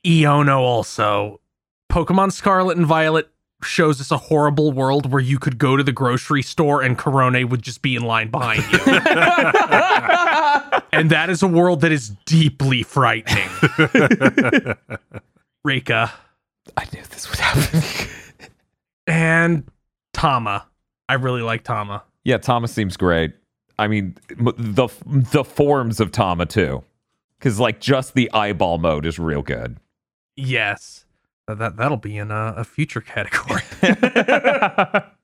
[0.05, 1.39] Iono also.
[1.91, 3.29] Pokemon Scarlet and Violet
[3.63, 7.47] shows us a horrible world where you could go to the grocery store and Corone
[7.49, 8.79] would just be in line behind you.
[10.99, 13.49] and that is a world that is deeply frightening.
[15.63, 16.11] Rika
[16.77, 18.09] I knew this would happen.
[19.07, 19.69] and
[20.13, 20.65] Tama.
[21.09, 22.03] I really like Tama.
[22.23, 23.33] yeah, Thomas seems great.
[23.77, 26.83] I mean, the the forms of Tama too,
[27.37, 29.77] because like just the eyeball mode is real good.
[30.35, 31.05] Yes.
[31.47, 33.61] That that'll be in a, a future category.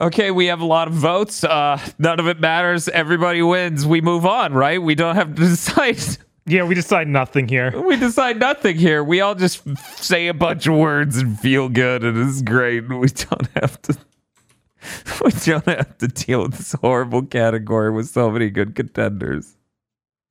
[0.00, 1.42] Okay, we have a lot of votes.
[1.42, 2.88] Uh, none of it matters.
[2.88, 3.84] Everybody wins.
[3.84, 4.80] We move on, right?
[4.80, 5.98] We don't have to decide.
[6.46, 7.80] yeah, we decide nothing here.
[7.82, 9.02] We decide nothing here.
[9.02, 9.62] We all just
[10.00, 12.88] say a bunch of words and feel good, and it's great.
[12.88, 13.96] We don't have to.
[15.24, 19.56] We don't have to deal with this horrible category with so many good contenders.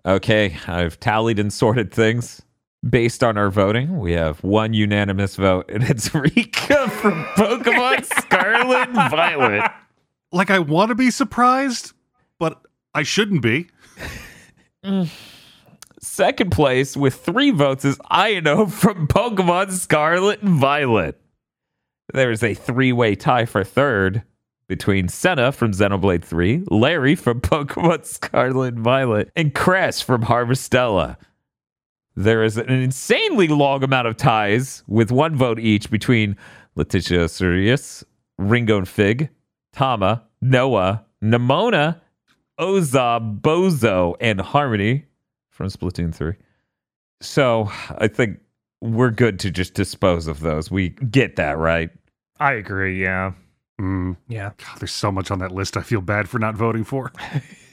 [0.06, 2.41] Okay, I've tallied and sorted things.
[2.88, 8.47] Based on our voting, we have one unanimous vote, and it's Rika from Pokemon Scarlet
[8.64, 9.72] Violet.
[10.34, 11.94] Like I want to be surprised,
[12.38, 12.62] but
[12.94, 13.68] I shouldn't be.
[16.02, 21.18] Second place with three votes is Iono from Pokemon Scarlet and Violet.
[22.14, 24.24] There's a three way tie for third
[24.68, 31.16] between Sena from Xenoblade 3, Larry from Pokemon Scarlet and Violet, and Cress from Harvestella.
[32.16, 36.36] There is an insanely long amount of ties with one vote each between
[36.76, 38.04] Laeticia Aucerius,
[38.38, 39.30] Ringo and Fig,
[39.74, 42.00] Tama, Noah, Nemona,
[42.60, 45.06] Ozob Bozo, and Harmony
[45.50, 46.34] from Splatoon 3.
[47.22, 48.40] So I think
[48.82, 50.70] we're good to just dispose of those.
[50.70, 51.90] We get that, right?
[52.40, 53.34] I agree, yeah.
[53.82, 54.52] Mm, yeah.
[54.58, 57.12] God, there's so much on that list I feel bad for not voting for.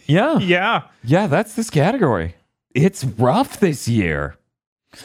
[0.07, 0.39] Yeah.
[0.39, 0.83] Yeah.
[1.03, 2.35] Yeah, that's this category.
[2.75, 4.37] It's rough this year.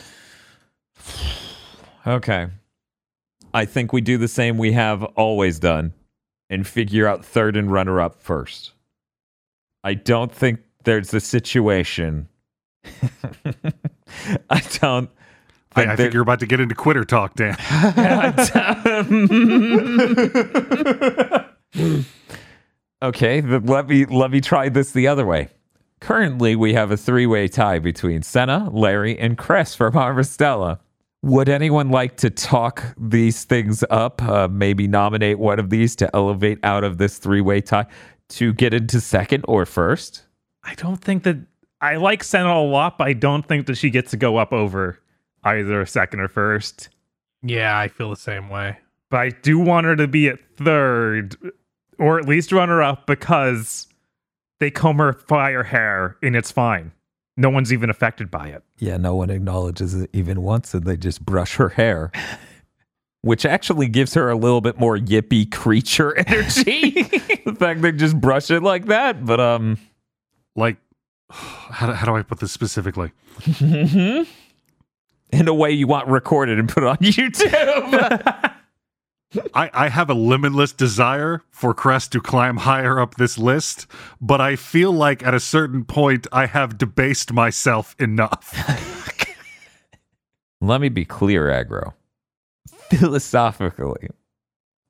[2.07, 2.47] Okay.
[3.53, 5.93] I think we do the same we have always done
[6.49, 8.73] and figure out third and runner up first.
[9.83, 12.27] I don't think there's a situation.
[14.49, 15.09] I don't
[15.75, 17.53] I, think I think you're about to get into quitter talk, Dan.
[23.03, 25.49] okay, let me let me try this the other way.
[26.01, 30.79] Currently, we have a three-way tie between Sena, Larry, and Cress from Harvestella.
[31.21, 34.21] Would anyone like to talk these things up?
[34.21, 37.87] Uh, maybe nominate one of these to elevate out of this three way tie
[38.29, 40.23] to get into second or first?
[40.63, 41.37] I don't think that
[41.81, 44.53] I like Sena a lot, but I don't think that she gets to go up
[44.53, 44.99] over
[45.43, 46.89] either second or first.
[47.41, 48.77] Yeah, I feel the same way.
[49.09, 51.35] But I do want her to be at third,
[51.97, 53.87] or at least runner up, because
[54.59, 56.91] they comb her fire hair and it's fine.
[57.39, 58.63] No one's even affected by it.
[58.79, 62.11] Yeah, no one acknowledges it even once, and they just brush her hair,
[63.21, 67.01] which actually gives her a little bit more yippy creature energy.
[67.45, 69.77] the fact they just brush it like that, but um,
[70.55, 70.77] Like,
[71.31, 73.11] how do, how do I put this specifically?
[75.31, 78.53] in a way you want recorded and put on YouTube.
[79.53, 83.85] I, I have a limitless desire for Cress to climb higher up this list,
[84.19, 88.55] but I feel like at a certain point I have debased myself enough.
[90.61, 91.93] Let me be clear, Aggro.
[92.89, 94.09] Philosophically,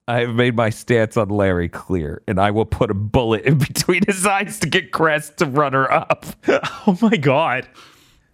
[0.08, 3.58] I have made my stance on Larry clear, and I will put a bullet in
[3.58, 6.26] between his eyes to get Cress to run her up.
[6.48, 7.68] oh my god.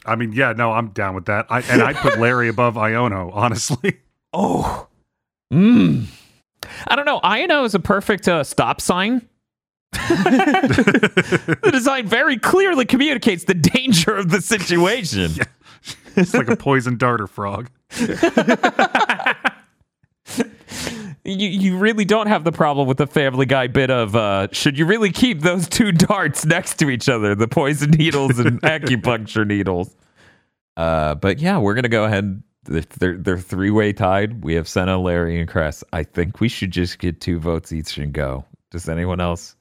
[0.05, 1.47] I mean, yeah, no, I'm down with that.
[1.49, 3.97] I, and I'd put Larry above Iono, honestly.
[4.31, 4.87] Oh.
[5.53, 6.05] Mm.
[6.87, 7.19] I don't know.
[7.21, 9.27] Iono is a perfect uh, stop sign.
[9.91, 15.31] the design very clearly communicates the danger of the situation.
[16.17, 17.69] It's like a poison darter frog.
[21.25, 24.77] You you really don't have the problem with the Family Guy bit of uh, should
[24.77, 29.45] you really keep those two darts next to each other, the poison needles and acupuncture
[29.45, 29.95] needles.
[30.77, 32.43] Uh, but yeah, we're gonna go ahead.
[32.65, 34.43] They're they're, they're three way tied.
[34.43, 35.83] We have Sena, Larry, and Cress.
[35.93, 38.45] I think we should just get two votes each and go.
[38.71, 39.55] Does anyone else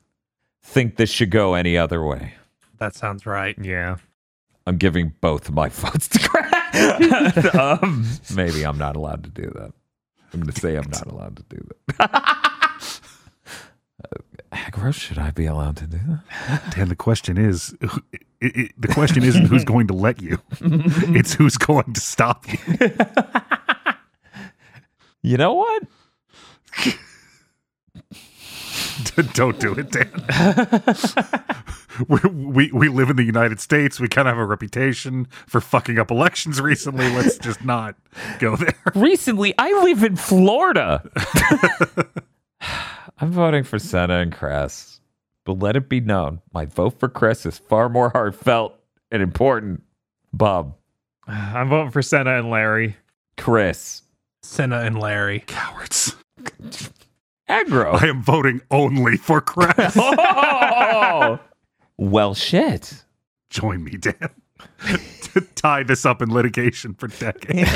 [0.62, 2.35] think this should go any other way?
[2.78, 3.56] That sounds right.
[3.60, 3.97] Yeah.
[4.66, 7.55] I'm giving both my votes to Cress.
[7.55, 9.72] um, maybe I'm not allowed to do that.
[10.32, 11.68] I'm going to say I'm not allowed to do
[11.98, 13.01] that.
[14.55, 16.70] Aggro, should I be allowed to do that?
[16.76, 21.35] Dan, the question is, it, it, the question isn't who's going to let you; it's
[21.35, 22.90] who's going to stop you.
[25.26, 25.85] You know what?
[29.32, 30.10] Don't do it, Dan.
[32.09, 33.98] We're, we we live in the United States.
[33.98, 37.09] We kind of have a reputation for fucking up elections recently.
[37.10, 37.97] Let's just not
[38.39, 38.74] go there.
[38.94, 41.09] Recently, I live in Florida.
[43.20, 45.01] I'm voting for Sena and Cress.
[45.45, 48.78] But let it be known, my vote for Cress is far more heartfelt
[49.11, 49.82] and important.
[50.32, 50.75] Bob,
[51.26, 52.97] I'm voting for Sena and Larry.
[53.36, 54.02] Chris,
[54.43, 55.44] Sena and Larry.
[55.47, 56.17] Cowards.
[57.49, 58.01] Aggro.
[58.02, 59.97] I am voting only for Cress.
[61.07, 61.39] Oh!
[61.97, 63.05] well, shit.
[63.51, 64.31] Join me, Dan.
[65.33, 67.70] to tie this up in litigation for decades.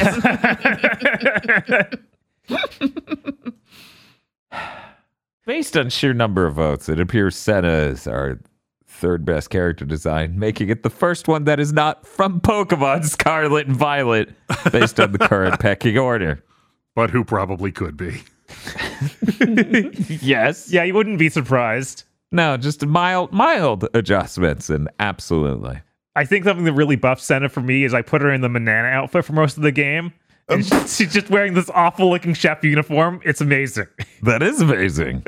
[5.49, 8.39] Based on sheer number of votes, it appears Sena is our
[8.87, 13.67] third best character design, making it the first one that is not from Pokemon Scarlet
[13.67, 14.29] and Violet,
[14.71, 16.45] based on the current pecking order.
[16.95, 18.21] but who probably could be.
[20.21, 20.71] Yes.
[20.71, 22.05] Yeah, you wouldn't be surprised.
[22.31, 25.81] No, just mild, mild adjustments, and absolutely.
[26.15, 28.51] I think something that really buffed Sena for me is I put her in the
[28.51, 30.13] banana outfit for most of the game.
[30.49, 33.21] Um, and she- she's just wearing this awful looking chef uniform.
[33.25, 33.87] It's amazing.
[34.23, 35.25] That is amazing.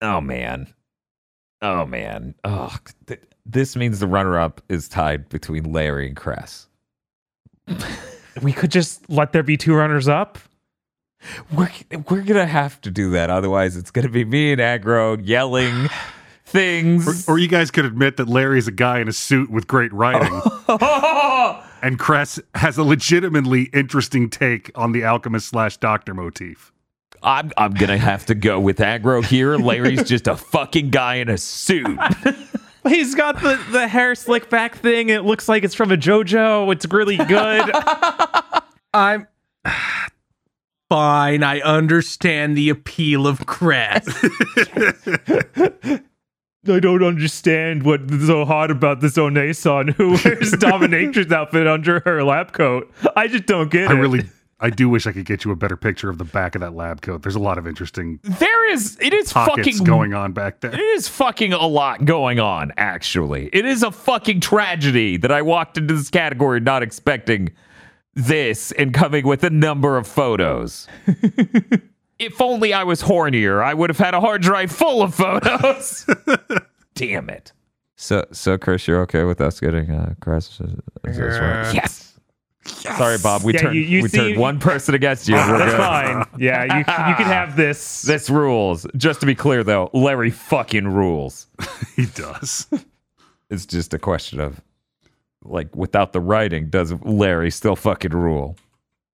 [0.00, 0.66] oh man.
[1.60, 2.34] Oh man.
[2.44, 2.74] Oh,
[3.06, 6.66] th- this means the runner-up is tied between Larry and Cress.
[8.42, 10.38] We could just let there be two runners up.
[11.52, 11.68] We're
[12.08, 15.88] we're gonna have to do that, otherwise it's gonna be me and Aggro yelling
[16.46, 17.28] things.
[17.28, 19.92] Or, or you guys could admit that Larry's a guy in a suit with great
[19.92, 20.40] writing,
[21.82, 26.72] and Cress has a legitimately interesting take on the alchemist slash doctor motif.
[27.22, 29.56] I'm I'm gonna have to go with Aggro here.
[29.56, 31.98] Larry's just a fucking guy in a suit.
[32.86, 35.08] He's got the, the hair slick back thing.
[35.08, 36.72] It looks like it's from a JoJo.
[36.72, 37.70] It's really good.
[38.94, 39.26] I'm
[40.88, 41.42] fine.
[41.42, 44.06] I understand the appeal of Cress.
[46.66, 52.24] I don't understand what's so hot about this Oneson who wears dominatrix outfit under her
[52.24, 52.92] lab coat.
[53.16, 53.96] I just don't get I it.
[53.96, 54.24] I really,
[54.60, 56.74] I do wish I could get you a better picture of the back of that
[56.74, 57.22] lab coat.
[57.22, 60.74] There's a lot of interesting there is it is fucking going on back there.
[60.74, 63.50] It is fucking a lot going on, actually.
[63.52, 67.50] It is a fucking tragedy that I walked into this category not expecting
[68.14, 70.88] this and coming with a number of photos.
[72.18, 76.06] if only I was hornier, I would have had a hard drive full of photos.
[76.94, 77.52] Damn it.
[77.96, 80.60] So, so Chris, you're okay with us getting uh, Chris?
[80.60, 80.72] Is,
[81.04, 81.72] is this right?
[81.74, 82.04] Yes.
[82.64, 83.42] Sorry, Bob.
[83.44, 85.34] We Yeah, turned you- you we see- turned one person against you.
[85.36, 85.78] We're That's good.
[85.78, 86.24] fine.
[86.38, 88.02] Yeah, you, you can have this.
[88.06, 88.86] This rules.
[88.96, 91.46] Just to be clear, though, Larry fucking rules.
[91.96, 92.66] He does.
[93.50, 94.60] It's just a question of,
[95.42, 98.56] like, without the writing, does Larry still fucking rule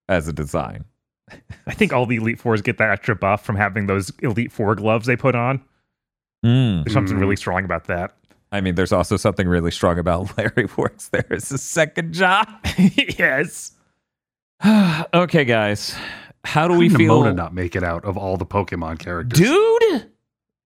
[0.08, 0.84] as a design?
[1.66, 4.74] I think all the Elite Fours get that extra buff from having those Elite Four
[4.74, 5.62] gloves they put on.
[6.44, 6.84] Mm.
[6.84, 8.16] There's something really strong about that.
[8.52, 12.48] I mean, there's also something really strong about Larry works there as a second job.
[12.78, 13.72] yes.
[15.14, 15.96] okay, guys.
[16.44, 17.22] How do we How did feel?
[17.22, 19.38] Nemona not make it out of all the Pokemon characters?
[19.38, 20.10] Dude,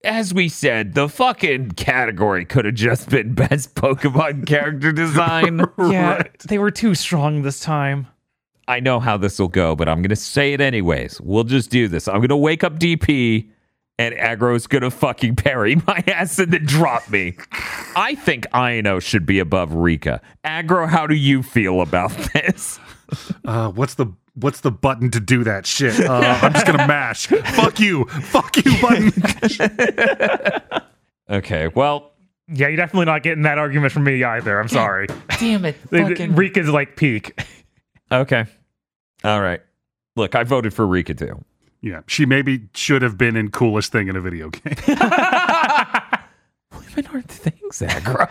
[0.05, 5.65] as we said, the fucking category could have just been best Pokemon character design.
[5.79, 8.09] Yeah, they were too strong this time.
[8.69, 11.21] I know how this will go, but I'm going to say it anyways.
[11.21, 12.07] We'll just do this.
[12.07, 13.49] I'm going to wake up DP
[13.99, 17.37] and Aggro's going to fucking parry my ass and then drop me.
[17.97, 20.21] I think Iono should be above Rika.
[20.45, 22.79] Aggro, how do you feel about this?
[23.45, 25.99] Uh, what's the what's the button to do that shit?
[25.99, 27.27] Uh, I'm just gonna mash.
[27.27, 28.05] Fuck you.
[28.05, 29.13] Fuck you, button.
[31.31, 32.13] Okay, well,
[32.49, 34.59] Yeah, you're definitely not getting that argument from me either.
[34.59, 35.09] I'm sorry.
[35.39, 35.77] damn it.
[35.91, 37.39] Rika's like peak.
[38.11, 38.47] Okay.
[39.25, 39.61] All right.
[40.17, 41.45] Look, I voted for Rika too.
[41.81, 44.75] yeah, she maybe should have been in coolest thing in a video game.
[46.73, 48.29] Women aren't things, aggro.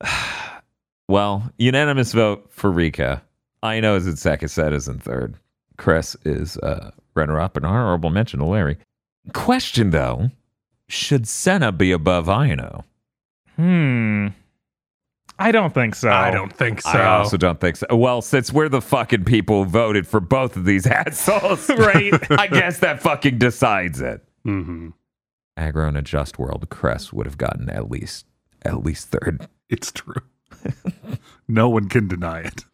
[1.08, 3.22] well, unanimous vote for Rika.
[3.62, 5.36] I know is in second, set is in third.
[5.78, 8.76] Cress is uh, runner up, and honorable mention to Larry.
[9.32, 10.30] Question though:
[10.88, 12.84] Should Sena be above Iono?
[13.56, 14.28] Hmm.
[15.38, 16.10] I don't think so.
[16.10, 16.90] I don't think so.
[16.90, 17.86] I also don't think so.
[17.94, 22.12] Well, since we're the fucking people who voted for both of these assholes, Right.
[22.30, 24.22] I guess that fucking decides it.
[24.44, 24.90] hmm
[25.56, 28.26] Aggro in a just world, Cress would have gotten at least
[28.64, 29.46] at least third.
[29.68, 30.22] It's true.
[31.48, 32.64] no one can deny it.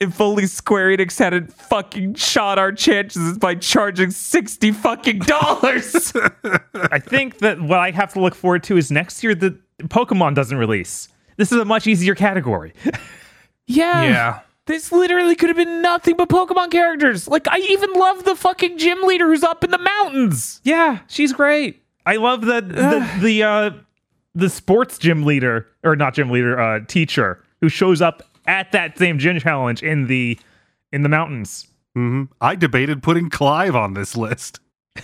[0.00, 6.12] If only Square Enix hadn't fucking shot our chances by charging sixty fucking dollars.
[6.74, 10.34] I think that what I have to look forward to is next year the Pokemon
[10.34, 11.08] doesn't release.
[11.36, 12.74] This is a much easier category.
[13.66, 14.02] yeah.
[14.02, 14.40] Yeah.
[14.66, 17.28] This literally could have been nothing but Pokemon characters.
[17.28, 20.60] Like I even love the fucking gym leader who's up in the mountains.
[20.64, 21.82] yeah, she's great.
[22.06, 23.70] I love the the the uh
[24.34, 28.98] the sports gym leader or not gym leader, uh teacher who shows up at that
[28.98, 30.38] same gym challenge in the
[30.92, 31.66] in the mountains.
[31.96, 32.32] Mm-hmm.
[32.40, 34.60] I debated putting Clive on this list.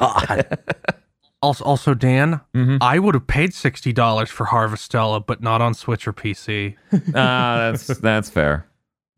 [1.42, 2.78] Also, also Dan, Mhm.
[2.80, 6.76] I would have paid sixty dollars for Harvestella, but not on Switch or PC.
[7.14, 8.66] Ah, that's that's fair.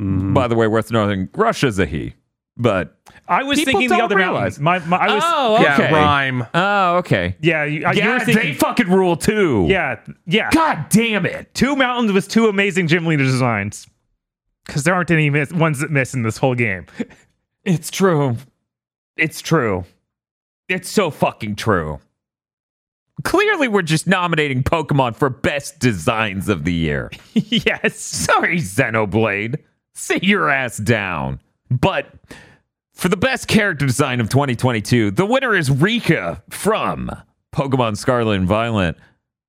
[0.03, 0.35] Mhm.
[0.35, 2.15] By the way, worth noting, Grusha's a he.
[2.61, 2.97] But
[3.29, 4.59] I was thinking the other realize.
[4.59, 4.89] mountains.
[4.91, 5.63] My, my I was oh, okay.
[5.65, 6.47] Yeah, Ryme.
[6.55, 7.37] Oh, okay.
[7.41, 9.67] yeah, you, uh, you Yeah, were they fucking rule too.
[9.69, 10.51] yeah, yeah.
[10.51, 11.55] God damn it.
[11.55, 13.87] Two mountains with two amazing gym leader designs.
[14.67, 16.87] Because there aren't any miss- ones that miss in this whole game.
[17.65, 18.37] It's true.
[19.17, 19.85] It's true.
[20.69, 22.01] It's so fucking true.
[23.29, 27.11] Clearly, we're just nominating Pokemon for best designs of the year.
[27.35, 28.01] yes.
[28.01, 29.59] Sorry, Xenoblade.
[29.93, 31.39] Sit your ass down.
[31.71, 32.07] But
[32.95, 37.11] for the best character design of 2022, the winner is Rika from
[37.55, 38.97] Pokemon Scarlet and Violet.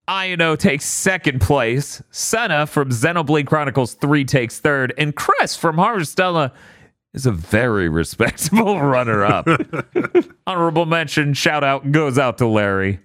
[0.09, 2.03] Iono takes second place.
[2.11, 4.93] Sena from Xenoblade Chronicles 3 takes third.
[4.98, 6.51] And Cress from Harvestella
[7.14, 9.48] is a very respectable runner up.
[10.45, 12.99] Honorable mention, shout out goes out to Larry.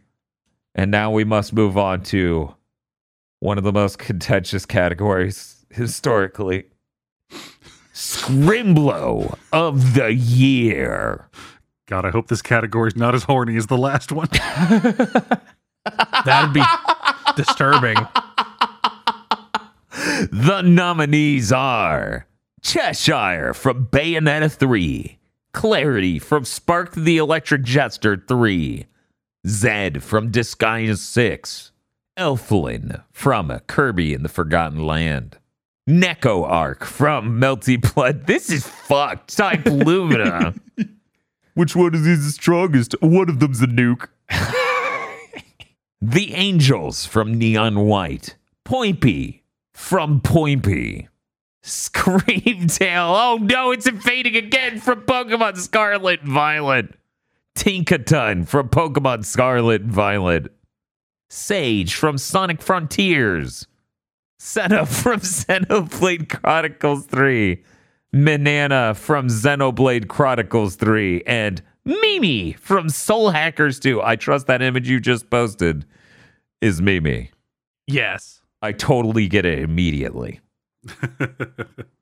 [0.74, 2.54] And now we must move on to
[3.40, 6.64] one of the most contentious categories historically.
[7.92, 11.28] Scrimblow of the year.
[11.86, 14.28] God, I hope this category is not as horny as the last one.
[16.24, 16.62] That'd be
[17.36, 17.96] disturbing.
[20.30, 22.26] The nominees are
[22.62, 25.18] Cheshire from Bayonetta 3,
[25.52, 28.86] Clarity from Spark the Electric Jester 3,
[29.47, 31.73] Zed from Disgaea 6,
[32.18, 35.39] Elfilin from Kirby in the Forgotten Land,
[35.89, 38.26] Neko Arc from Melty Blood.
[38.26, 39.36] This is fucked.
[39.36, 40.55] Type Lumina.
[41.55, 42.94] Which one is these the strongest?
[43.00, 44.08] One of them's a nuke.
[46.00, 49.42] the Angels from Neon White, Poinpy
[49.73, 51.08] from Poinpy.
[51.62, 53.14] Screamtail.
[53.14, 56.94] Oh no, it's invading again from Pokemon Scarlet and Violet.
[57.57, 60.52] Tinkaton from Pokemon Scarlet and Violet.
[61.31, 63.66] Sage from Sonic Frontiers.
[64.39, 67.62] Sena from Xenoblade Chronicles 3.
[68.12, 71.23] Manana from Xenoblade Chronicles 3.
[71.26, 74.02] And Mimi from Soul Hackers 2.
[74.02, 75.84] I trust that image you just posted
[76.60, 77.31] is Mimi.
[77.86, 78.41] Yes.
[78.62, 80.41] I totally get it immediately.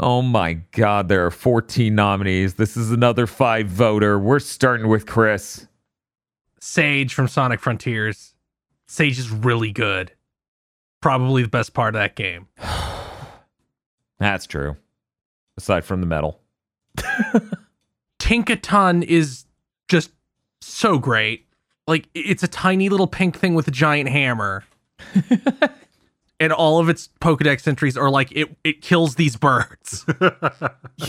[0.00, 2.54] Oh my God, there are 14 nominees.
[2.54, 4.18] This is another five voter.
[4.18, 5.66] We're starting with Chris.
[6.60, 8.34] Sage from Sonic Frontiers.
[8.86, 10.12] Sage is really good.
[11.00, 12.46] Probably the best part of that game.
[14.18, 14.76] That's true.
[15.56, 16.40] Aside from the medal.
[18.20, 19.46] Tinkaton is
[19.88, 20.12] just
[20.60, 21.46] so great.
[21.88, 24.64] Like it's a tiny little pink thing with a giant hammer.
[26.40, 30.04] and all of its Pokedex entries are like it it kills these birds.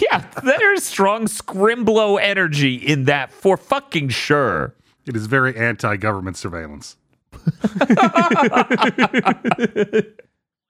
[0.01, 4.75] Yeah, there's strong Scrimblow energy in that for fucking sure.
[5.07, 6.95] It is very anti-government surveillance.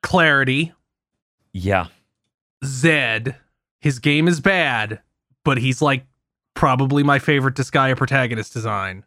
[0.02, 0.74] Clarity,
[1.54, 1.88] Yeah.
[2.66, 3.36] Zed.
[3.82, 5.00] His game is bad,
[5.46, 6.06] but he's like
[6.54, 9.04] probably my favorite Disgaea protagonist design.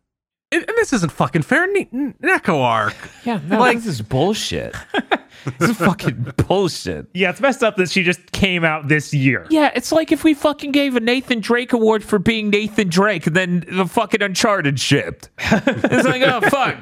[0.52, 1.66] And, and this isn't fucking fair.
[1.72, 2.94] Ne- N- Neko arc.
[3.24, 4.74] Yeah, no, Like- this is bullshit.
[5.58, 7.06] this is fucking bullshit.
[7.14, 9.46] Yeah, it's messed up that she just came out this year.
[9.50, 13.24] Yeah, it's like if we fucking gave a Nathan Drake award for being Nathan Drake,
[13.24, 15.30] then the fucking Uncharted shipped.
[15.38, 16.76] it's like, oh fuck.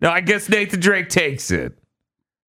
[0.00, 1.78] No, I guess Nathan Drake takes it.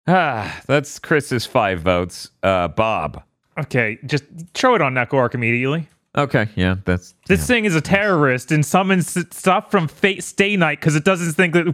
[0.08, 2.30] Ah, that's Chris's five votes.
[2.42, 3.24] Uh, Bob.
[3.58, 5.88] Okay, just throw it on Neko Arc immediately.
[6.17, 10.79] Okay, yeah, that's This thing is a terrorist and summons stuff from Fate Stay Night
[10.79, 11.65] because it doesn't think that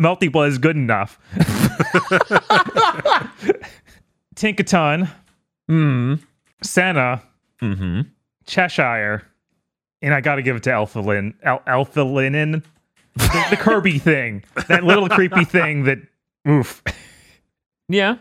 [0.00, 1.18] Melty Blood is good enough.
[4.34, 5.10] Tinkaton,
[5.68, 6.14] hmm.
[6.62, 7.22] Sena,
[7.60, 8.00] Mm-hmm.
[8.46, 9.22] Cheshire,
[10.00, 12.62] and I got to give it to Alpha Lin, Al- Alpha Linen,
[13.16, 15.98] the, the Kirby thing, that little creepy thing that,
[16.48, 16.82] oof.
[17.90, 18.16] Yeah.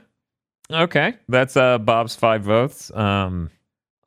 [0.69, 1.13] Okay.
[1.29, 2.91] That's uh Bob's five votes.
[2.93, 3.49] Um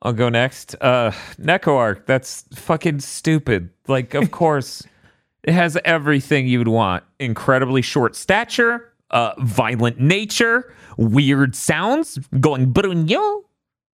[0.03, 0.75] I'll go next.
[0.81, 3.69] Uh Neko Arc, that's fucking stupid.
[3.87, 4.83] Like, of course,
[5.43, 7.03] it has everything you'd want.
[7.19, 13.43] Incredibly short stature, uh violent nature, weird sounds, going brunyo.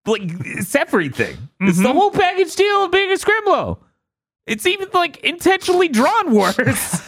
[0.06, 1.36] Like it's everything.
[1.60, 3.78] It's the whole package deal of being a Scrimblow.
[4.46, 7.02] It's even like intentionally drawn worse.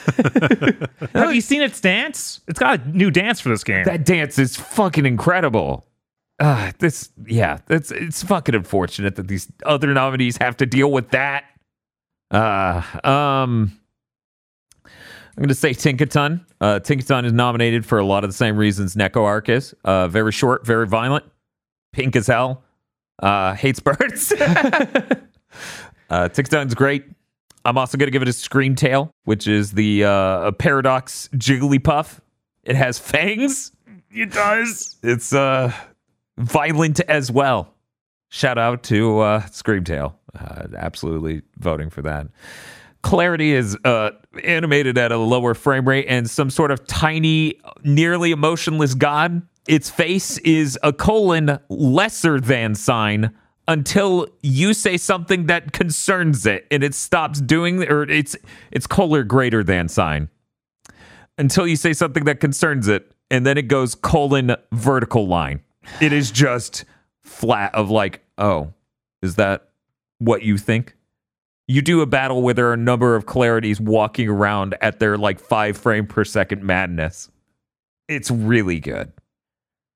[1.15, 2.43] Have you seen its dance?
[2.47, 3.85] It's got a new dance for this game.
[3.85, 5.87] That dance is fucking incredible.
[6.41, 11.11] Uh, this, yeah, it's it's fucking unfortunate that these other nominees have to deal with
[11.11, 11.45] that.
[12.31, 13.79] Uh, um,
[15.37, 16.41] I'm gonna say Tinkaton.
[16.59, 19.75] Uh, Tinkaton is nominated for a lot of the same reasons Neko Arc is.
[19.85, 21.27] Uh, very short, very violent,
[21.93, 22.63] pink as hell.
[23.23, 24.33] Uh, hates birds.
[24.41, 25.19] uh,
[26.11, 27.05] Tinkaton's great.
[27.67, 32.21] I'm also gonna give it a Scream Tail, which is the uh, Paradox Jigglypuff.
[32.65, 33.73] It has fangs.
[34.11, 34.97] it does.
[35.03, 35.71] It's uh
[36.41, 37.75] violent as well.
[38.29, 40.15] Shout out to uh Screamtail.
[40.39, 42.29] Uh, absolutely voting for that.
[43.03, 44.11] Clarity is uh
[44.45, 49.43] animated at a lower frame rate and some sort of tiny, nearly emotionless god.
[49.69, 53.33] Its face is a colon lesser than sign
[53.69, 58.37] until you say something that concerns it and it stops doing or it's
[58.71, 60.29] it's color greater than sign
[61.41, 65.63] until you say something that concerns it, and then it goes colon vertical line.
[66.01, 66.85] It is just
[67.23, 68.73] flat of like, oh,
[69.23, 69.69] is that
[70.19, 70.97] what you think?
[71.67, 75.17] You do a battle where there are a number of clarities walking around at their
[75.17, 77.31] like five frame per second madness.
[78.09, 79.13] It's really good.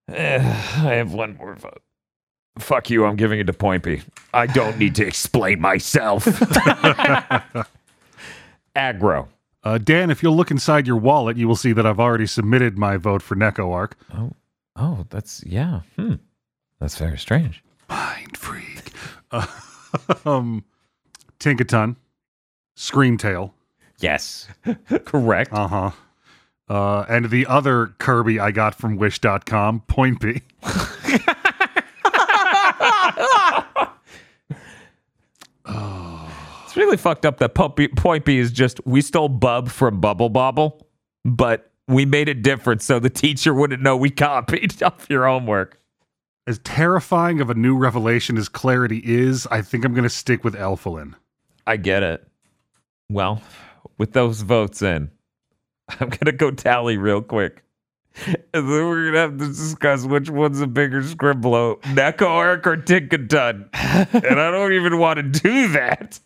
[0.08, 1.82] Eh, I have one more vote.
[2.58, 4.02] Fuck you, I'm giving it to Pointy.
[4.32, 6.24] I don't need to explain myself.
[8.76, 9.26] Aggro.
[9.64, 12.78] Uh, Dan, if you'll look inside your wallet, you will see that I've already submitted
[12.78, 13.96] my vote for Neko Arc.
[14.14, 14.30] Oh,
[15.10, 15.80] that's yeah.
[15.96, 16.14] Hmm.
[16.80, 17.62] That's very strange.
[17.88, 18.90] Mind freak.
[19.30, 19.46] Uh,
[20.26, 20.64] um,
[21.38, 21.96] Tinkaton,
[22.76, 23.52] Screamtail,
[24.00, 24.48] Yes.
[25.04, 25.52] Correct.
[25.52, 25.90] uh huh.
[26.68, 30.42] Uh, and the other Kirby I got from Wish.com, Poinpy.
[35.66, 40.84] It's really fucked up that Poinpy is just we stole Bub from Bubble Bobble,
[41.24, 45.80] but we made it different so the teacher wouldn't know we copied off your homework.
[46.46, 50.44] As terrifying of a new revelation as Clarity is, I think I'm going to stick
[50.44, 51.14] with Elfilin.
[51.66, 52.26] I get it.
[53.10, 53.42] Well,
[53.98, 55.10] with those votes in,
[56.00, 57.62] I'm gonna go tally real quick.
[58.26, 62.76] And then we're gonna have to discuss which one's a bigger scribblo, Neko Arc or
[62.76, 63.68] Tinkaton.
[63.72, 66.20] and I don't even want to do that.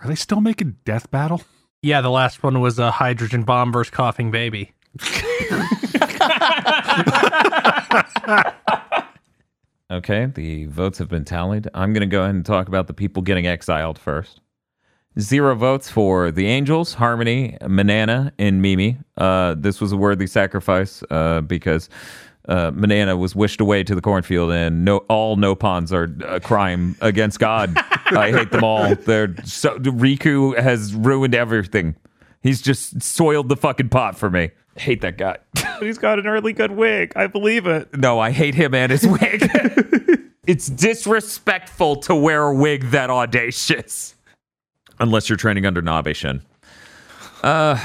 [0.00, 1.42] Are they still making Death Battle?
[1.82, 4.72] Yeah, the last one was a hydrogen bomb versus coughing baby.
[9.90, 11.66] Okay, the votes have been tallied.
[11.74, 14.40] I'm going to go ahead and talk about the people getting exiled first.
[15.18, 18.98] Zero votes for the Angels, Harmony, Manana, and Mimi.
[19.16, 21.88] Uh, this was a worthy sacrifice uh, because
[22.48, 26.94] uh, Manana was wished away to the cornfield, and no, all Nopons are a crime
[27.00, 27.72] against God.
[27.76, 28.94] I hate them all.
[28.94, 31.96] They're so Riku has ruined everything.
[32.42, 34.50] He's just soiled the fucking pot for me.
[34.80, 35.36] Hate that guy.
[35.80, 37.12] He's got an early good wig.
[37.14, 37.94] I believe it.
[37.96, 39.50] No, I hate him and his wig.
[40.46, 44.14] it's disrespectful to wear a wig that audacious.
[44.98, 46.40] Unless you're training under Nabe Shin.
[47.42, 47.78] Uh,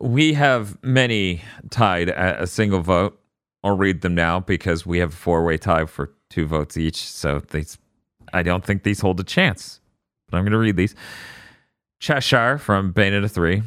[0.00, 3.20] we have many tied at a single vote.
[3.62, 7.08] I'll read them now because we have a four way tie for two votes each.
[7.08, 7.78] So these,
[8.32, 9.80] I don't think these hold a chance.
[10.28, 10.96] But I'm going to read these.
[12.00, 13.62] Cheshire from Bayonetta 3,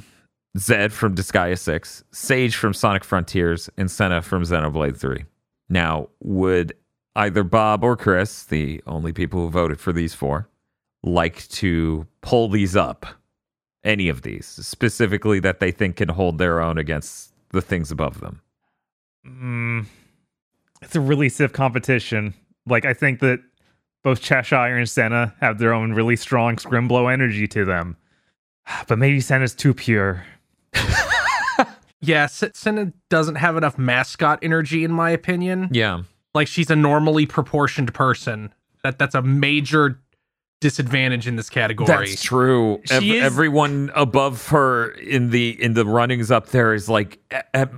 [0.58, 5.26] Zed from Disgaea 6, Sage from Sonic Frontiers, and Sena from Xenoblade 3.
[5.70, 6.74] Now, would
[7.16, 10.48] either Bob or Chris, the only people who voted for these four,
[11.04, 13.06] like to pull these up?
[13.84, 18.20] Any of these, specifically that they think can hold their own against the things above
[18.20, 18.42] them?
[19.26, 19.86] Mm,
[20.82, 22.34] it's a really stiff competition.
[22.66, 23.42] Like I think that
[24.04, 27.98] both Cheshire and Sena have their own really strong Scrimblow energy to them.
[28.88, 30.26] But maybe Sena's too pure.
[32.02, 35.70] Yeah, Sena doesn't have enough mascot energy, in my opinion.
[35.72, 36.04] Yeah.
[36.36, 38.54] Like she's a normally proportioned person.
[38.84, 40.00] That that's a major
[40.62, 41.88] disadvantage in this category.
[41.88, 42.82] That's true.
[42.92, 47.50] Ev- is- everyone above her in the in the runnings up there is like at,
[47.56, 47.72] at,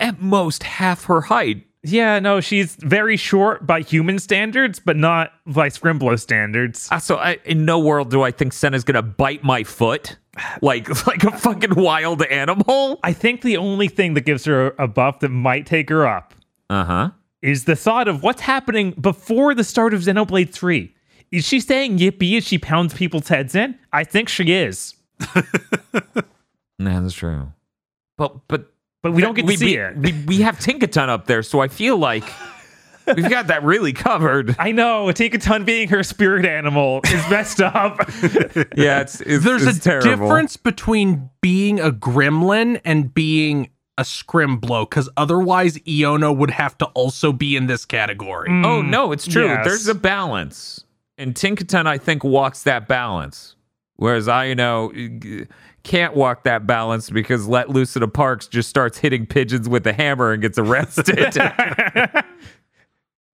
[0.00, 1.66] at most half her height.
[1.88, 6.88] Yeah, no, she's very short by human standards, but not by Scrimblow standards.
[6.90, 10.16] Uh, So I, in no world do I think Sena's gonna bite my foot
[10.62, 12.98] like like a fucking wild animal.
[13.04, 16.34] I think the only thing that gives her a buff that might take her up
[16.68, 17.10] Uh huh.
[17.40, 20.92] is the thought of what's happening before the start of Xenoblade 3.
[21.30, 23.78] Is she saying yippee as she pounds people's heads in?
[23.92, 24.94] I think she is.
[26.78, 27.52] Yeah, that's true.
[28.18, 28.70] But but
[29.06, 29.96] But we don't get to we, see we, it.
[29.96, 32.24] We, we have Tinkaton up there, so I feel like
[33.06, 34.56] we've got that really covered.
[34.58, 38.00] I know, Tinkaton being her spirit animal is messed up.
[38.76, 40.08] Yeah, it's, it's There's it's a terrible.
[40.08, 46.86] difference between being a gremlin and being a scrimblow, because otherwise Iono would have to
[46.86, 48.48] also be in this category.
[48.50, 49.46] Oh mm, no, it's true.
[49.46, 49.64] yes.
[49.64, 50.84] There's a balance,
[51.16, 53.54] and Tinkaton I think walks that balance,
[53.94, 55.46] whereas I you know g-
[55.86, 59.86] can't walk that balance because Let Loose in the Parks just starts hitting pigeons with
[59.86, 61.36] a hammer and gets arrested.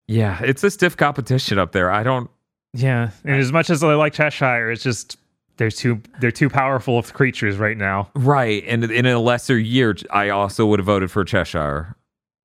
[0.08, 1.92] yeah, it's a stiff competition up there.
[1.92, 2.30] I don't.
[2.74, 5.18] yeah, and as much as I like Cheshire, it's just
[5.58, 8.10] they're too they're too powerful of creatures right now.
[8.16, 11.96] Right, and in a lesser year, I also would have voted for Cheshire,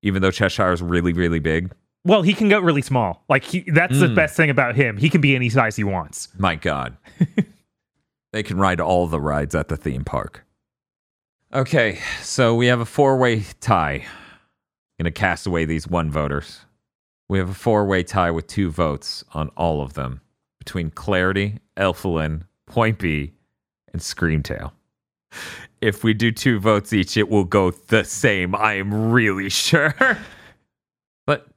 [0.01, 1.71] even though Cheshire is really really big.
[2.05, 3.25] Well, he can go really small.
[3.27, 4.15] Like he, that's the Mm.
[4.15, 4.95] best thing about him.
[4.95, 6.29] He can be any size he wants.
[6.37, 6.95] My God.
[8.33, 10.45] they can ride all the rides at the theme park.
[11.53, 14.05] Okay, so we have a four way tie.
[14.05, 16.61] I'm Gonna cast away these one voters.
[17.29, 20.21] We have a four way tie with two votes on all of them
[20.59, 23.31] between Clarity, Elfilin, Poinpy,
[23.93, 24.71] and Screamtail.
[25.81, 28.55] If we do two votes each, it will go the same.
[28.55, 29.95] I am really sure.
[31.25, 31.47] but,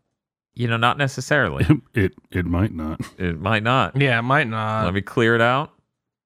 [0.55, 1.67] you know, not necessarily.
[1.95, 3.01] it it might not.
[3.19, 4.01] It might not.
[4.01, 4.85] Yeah, it might not.
[4.85, 5.73] Let me clear it out,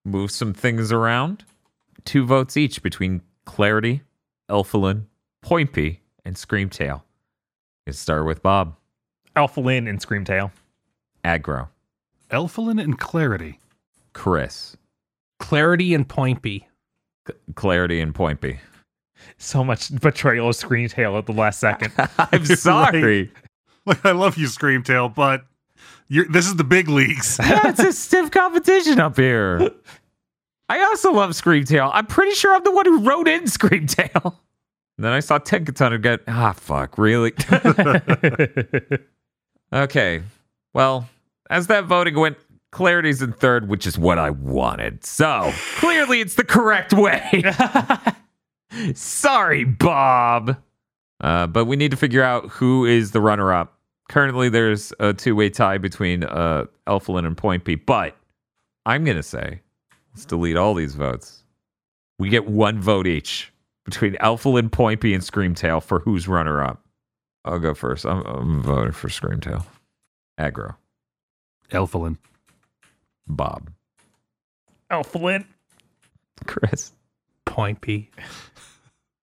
[0.05, 1.45] move some things around.
[2.05, 4.03] Two votes each between Clarity,
[4.51, 5.05] Elfilin,
[5.45, 7.03] Poinpy, and Screamtail.
[7.87, 8.77] Let's start with Bob.
[9.37, 10.53] Alpha and Screamtail.
[11.25, 11.69] Aggro.
[12.31, 13.59] Elfilin and Clarity.
[14.13, 14.77] Chris.
[15.41, 16.65] Clarity and Poinpy.
[17.27, 18.59] C- Clarity and Poinpy.
[19.39, 21.93] So much betrayal of Screamtail at the last second.
[22.19, 23.31] I'm sorry.
[23.87, 25.45] Like I love you, Screamtail, but
[26.15, 27.39] you're this is the big leagues.
[27.43, 29.71] yeah, it's a stiff competition up here.
[30.69, 31.91] I also love Screamtail.
[31.93, 34.37] I'm pretty sure I'm the one who wrote in Screamtail.
[34.97, 37.33] then I saw Tinkaton get, ah, fuck, really?
[39.75, 40.23] Okay.
[40.73, 41.09] Well,
[41.51, 42.37] as that voting went,
[42.71, 45.05] Clarity's in third, which is what I wanted.
[45.05, 47.43] So clearly it's the correct way.
[48.95, 50.57] Sorry, Bob.
[51.21, 53.79] Uh, but we need to figure out who is the runner up.
[54.15, 57.85] Currently, there's a two way tie between uh, Elfilin and Poinpy.
[57.85, 58.17] But
[58.87, 59.61] I'm going to say,
[60.13, 61.43] let's delete all these votes.
[62.21, 63.53] We get one vote each
[63.85, 66.81] between Elfilin, Point B, and Screamtail for who's runner up.
[67.45, 68.07] I'll go first.
[68.07, 69.67] I'm, I'm voting for Screamtail.
[70.39, 70.77] Aggro.
[71.73, 72.17] Elfilin.
[73.27, 73.69] Bob.
[74.93, 75.45] Elfilin.
[76.47, 76.93] Chris.
[77.47, 78.11] Poinpy.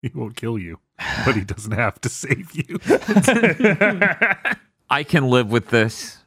[0.03, 0.79] He won't kill you,
[1.27, 2.79] but he doesn't have to save you.
[4.91, 6.17] I can live with this,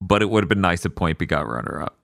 [0.00, 1.96] but it would have been nice if Poinpy got runner up.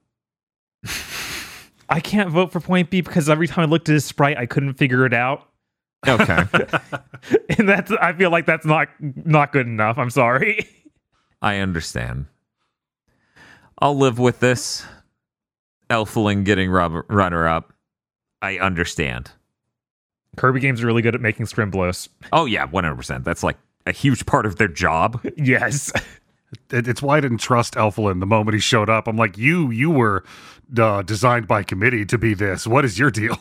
[1.89, 4.75] I can't vote for Poinpy because every time I looked at his sprite, I couldn't
[4.75, 5.49] figure it out.
[6.07, 6.37] Okay.
[7.57, 9.97] and that's I feel like that's not not good enough.
[9.97, 10.67] I'm sorry.
[11.41, 12.27] I understand.
[13.79, 14.85] I'll live with this.
[15.89, 17.73] Elfilin getting rub- runner up.
[18.41, 19.31] I understand.
[20.37, 22.07] Kirby games are really good at making scrimblos.
[22.31, 23.25] Oh yeah, one hundred percent.
[23.25, 25.21] That's like a huge part of their job.
[25.37, 25.91] Yes.
[26.69, 29.07] It's why I didn't trust Elfilin the moment he showed up.
[29.07, 30.23] I'm like, you you were
[30.77, 32.65] uh, designed by committee to be this.
[32.65, 33.37] What is your deal?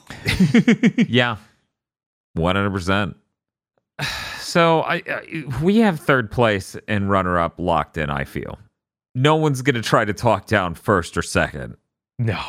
[1.09, 1.37] yeah,
[2.33, 3.17] one hundred percent.
[4.45, 8.09] So I, I we have third place and runner up locked in.
[8.09, 8.59] I feel
[9.15, 11.77] no one's gonna try to talk down first or second.
[12.21, 12.41] No.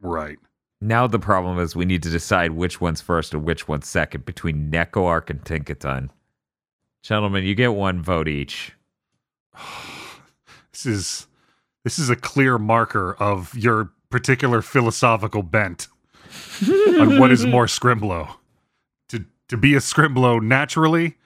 [0.00, 0.38] Right.
[0.80, 4.24] Now the problem is we need to decide which one's first and which one's second
[4.24, 6.10] between Neko Arc and Tinkaton.
[7.02, 8.72] Gentlemen, you get one vote each.
[10.72, 11.26] This is
[11.84, 15.86] this is a clear marker of your particular philosophical bent
[16.98, 18.36] on what is more Scrimblow.
[19.10, 21.18] To to be a Scrimblow naturally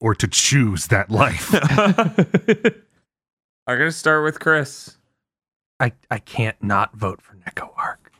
[0.00, 1.54] or to choose that life.
[3.66, 4.98] I'm gonna start with Chris.
[5.80, 8.12] I, I can't not vote for Neko Arc.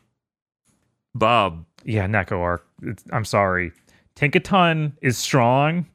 [1.14, 1.66] Bob.
[1.84, 2.66] Yeah, Neko Arc.
[2.82, 3.72] It's, I'm sorry.
[4.16, 5.86] Tinkaton is strong,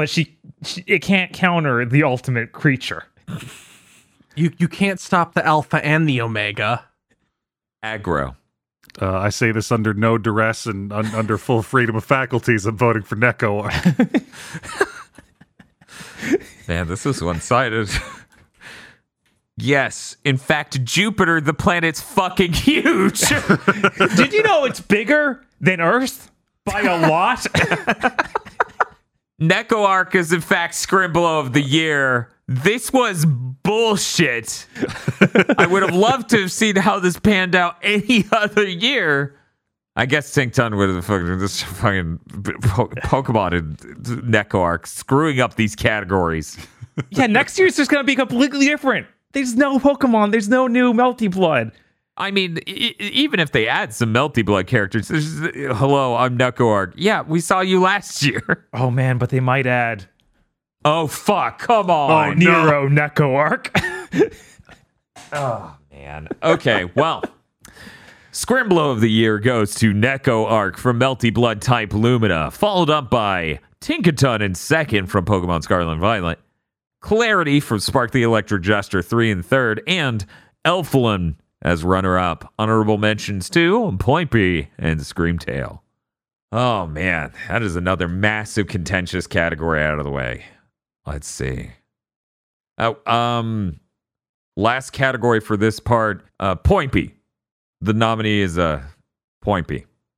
[0.00, 3.04] but she, she it can't counter the ultimate creature.
[4.34, 6.86] You you can't stop the alpha and the omega.
[7.84, 8.34] Aggro.
[8.98, 12.64] Uh, I say this under no duress and un- under full freedom of faculties.
[12.64, 13.68] I'm voting for Neko.
[16.66, 17.90] Man, this is one sided.
[19.58, 23.20] yes, in fact, Jupiter, the planet's fucking huge.
[24.16, 26.30] Did you know it's bigger than Earth
[26.64, 27.46] by a lot?
[29.40, 32.30] Neko Arc is, in fact, Scrimblow of the Year.
[32.46, 34.66] This was bullshit.
[35.56, 39.36] I would have loved to have seen how this panned out any other year.
[39.96, 43.78] I guess Tinkaton would have fucking this fucking Pokemon and
[44.24, 46.56] Neko Arc screwing up these categories.
[47.10, 49.06] yeah, next year's just gonna be completely different.
[49.32, 50.30] There's no Pokemon.
[50.32, 51.72] There's no new Melty Blood.
[52.16, 56.66] I mean, e- even if they add some Melty Blood characters, there's, hello, I'm Neko
[56.70, 56.92] Arc.
[56.96, 58.68] Yeah, we saw you last year.
[58.72, 60.08] Oh man, but they might add
[60.84, 61.58] Oh fuck!
[61.58, 63.70] Come oh, on, oh, Nero Neko Arc.
[65.32, 66.26] Oh man.
[66.42, 67.22] Okay, well,
[68.32, 73.10] Scrimblow of the year goes to Neko Arc from Melty Blood type Lumina, followed up
[73.10, 76.40] by Tinkaton in second from Pokemon Scarlet and Violet,
[77.00, 80.26] Clarity from Spark the Electric Jester three and third, and
[80.64, 82.52] Elfilin as runner up.
[82.58, 85.80] Honorable mentions to Poinpy and Screamtail.
[86.52, 90.44] Oh man, that is another massive contentious category out of the way.
[91.06, 91.70] Let's see.
[92.78, 93.78] Oh, um,
[94.56, 97.14] last category for this part, uh, Pointy.
[97.80, 98.82] The nominee is uh,
[99.42, 99.86] Pointy.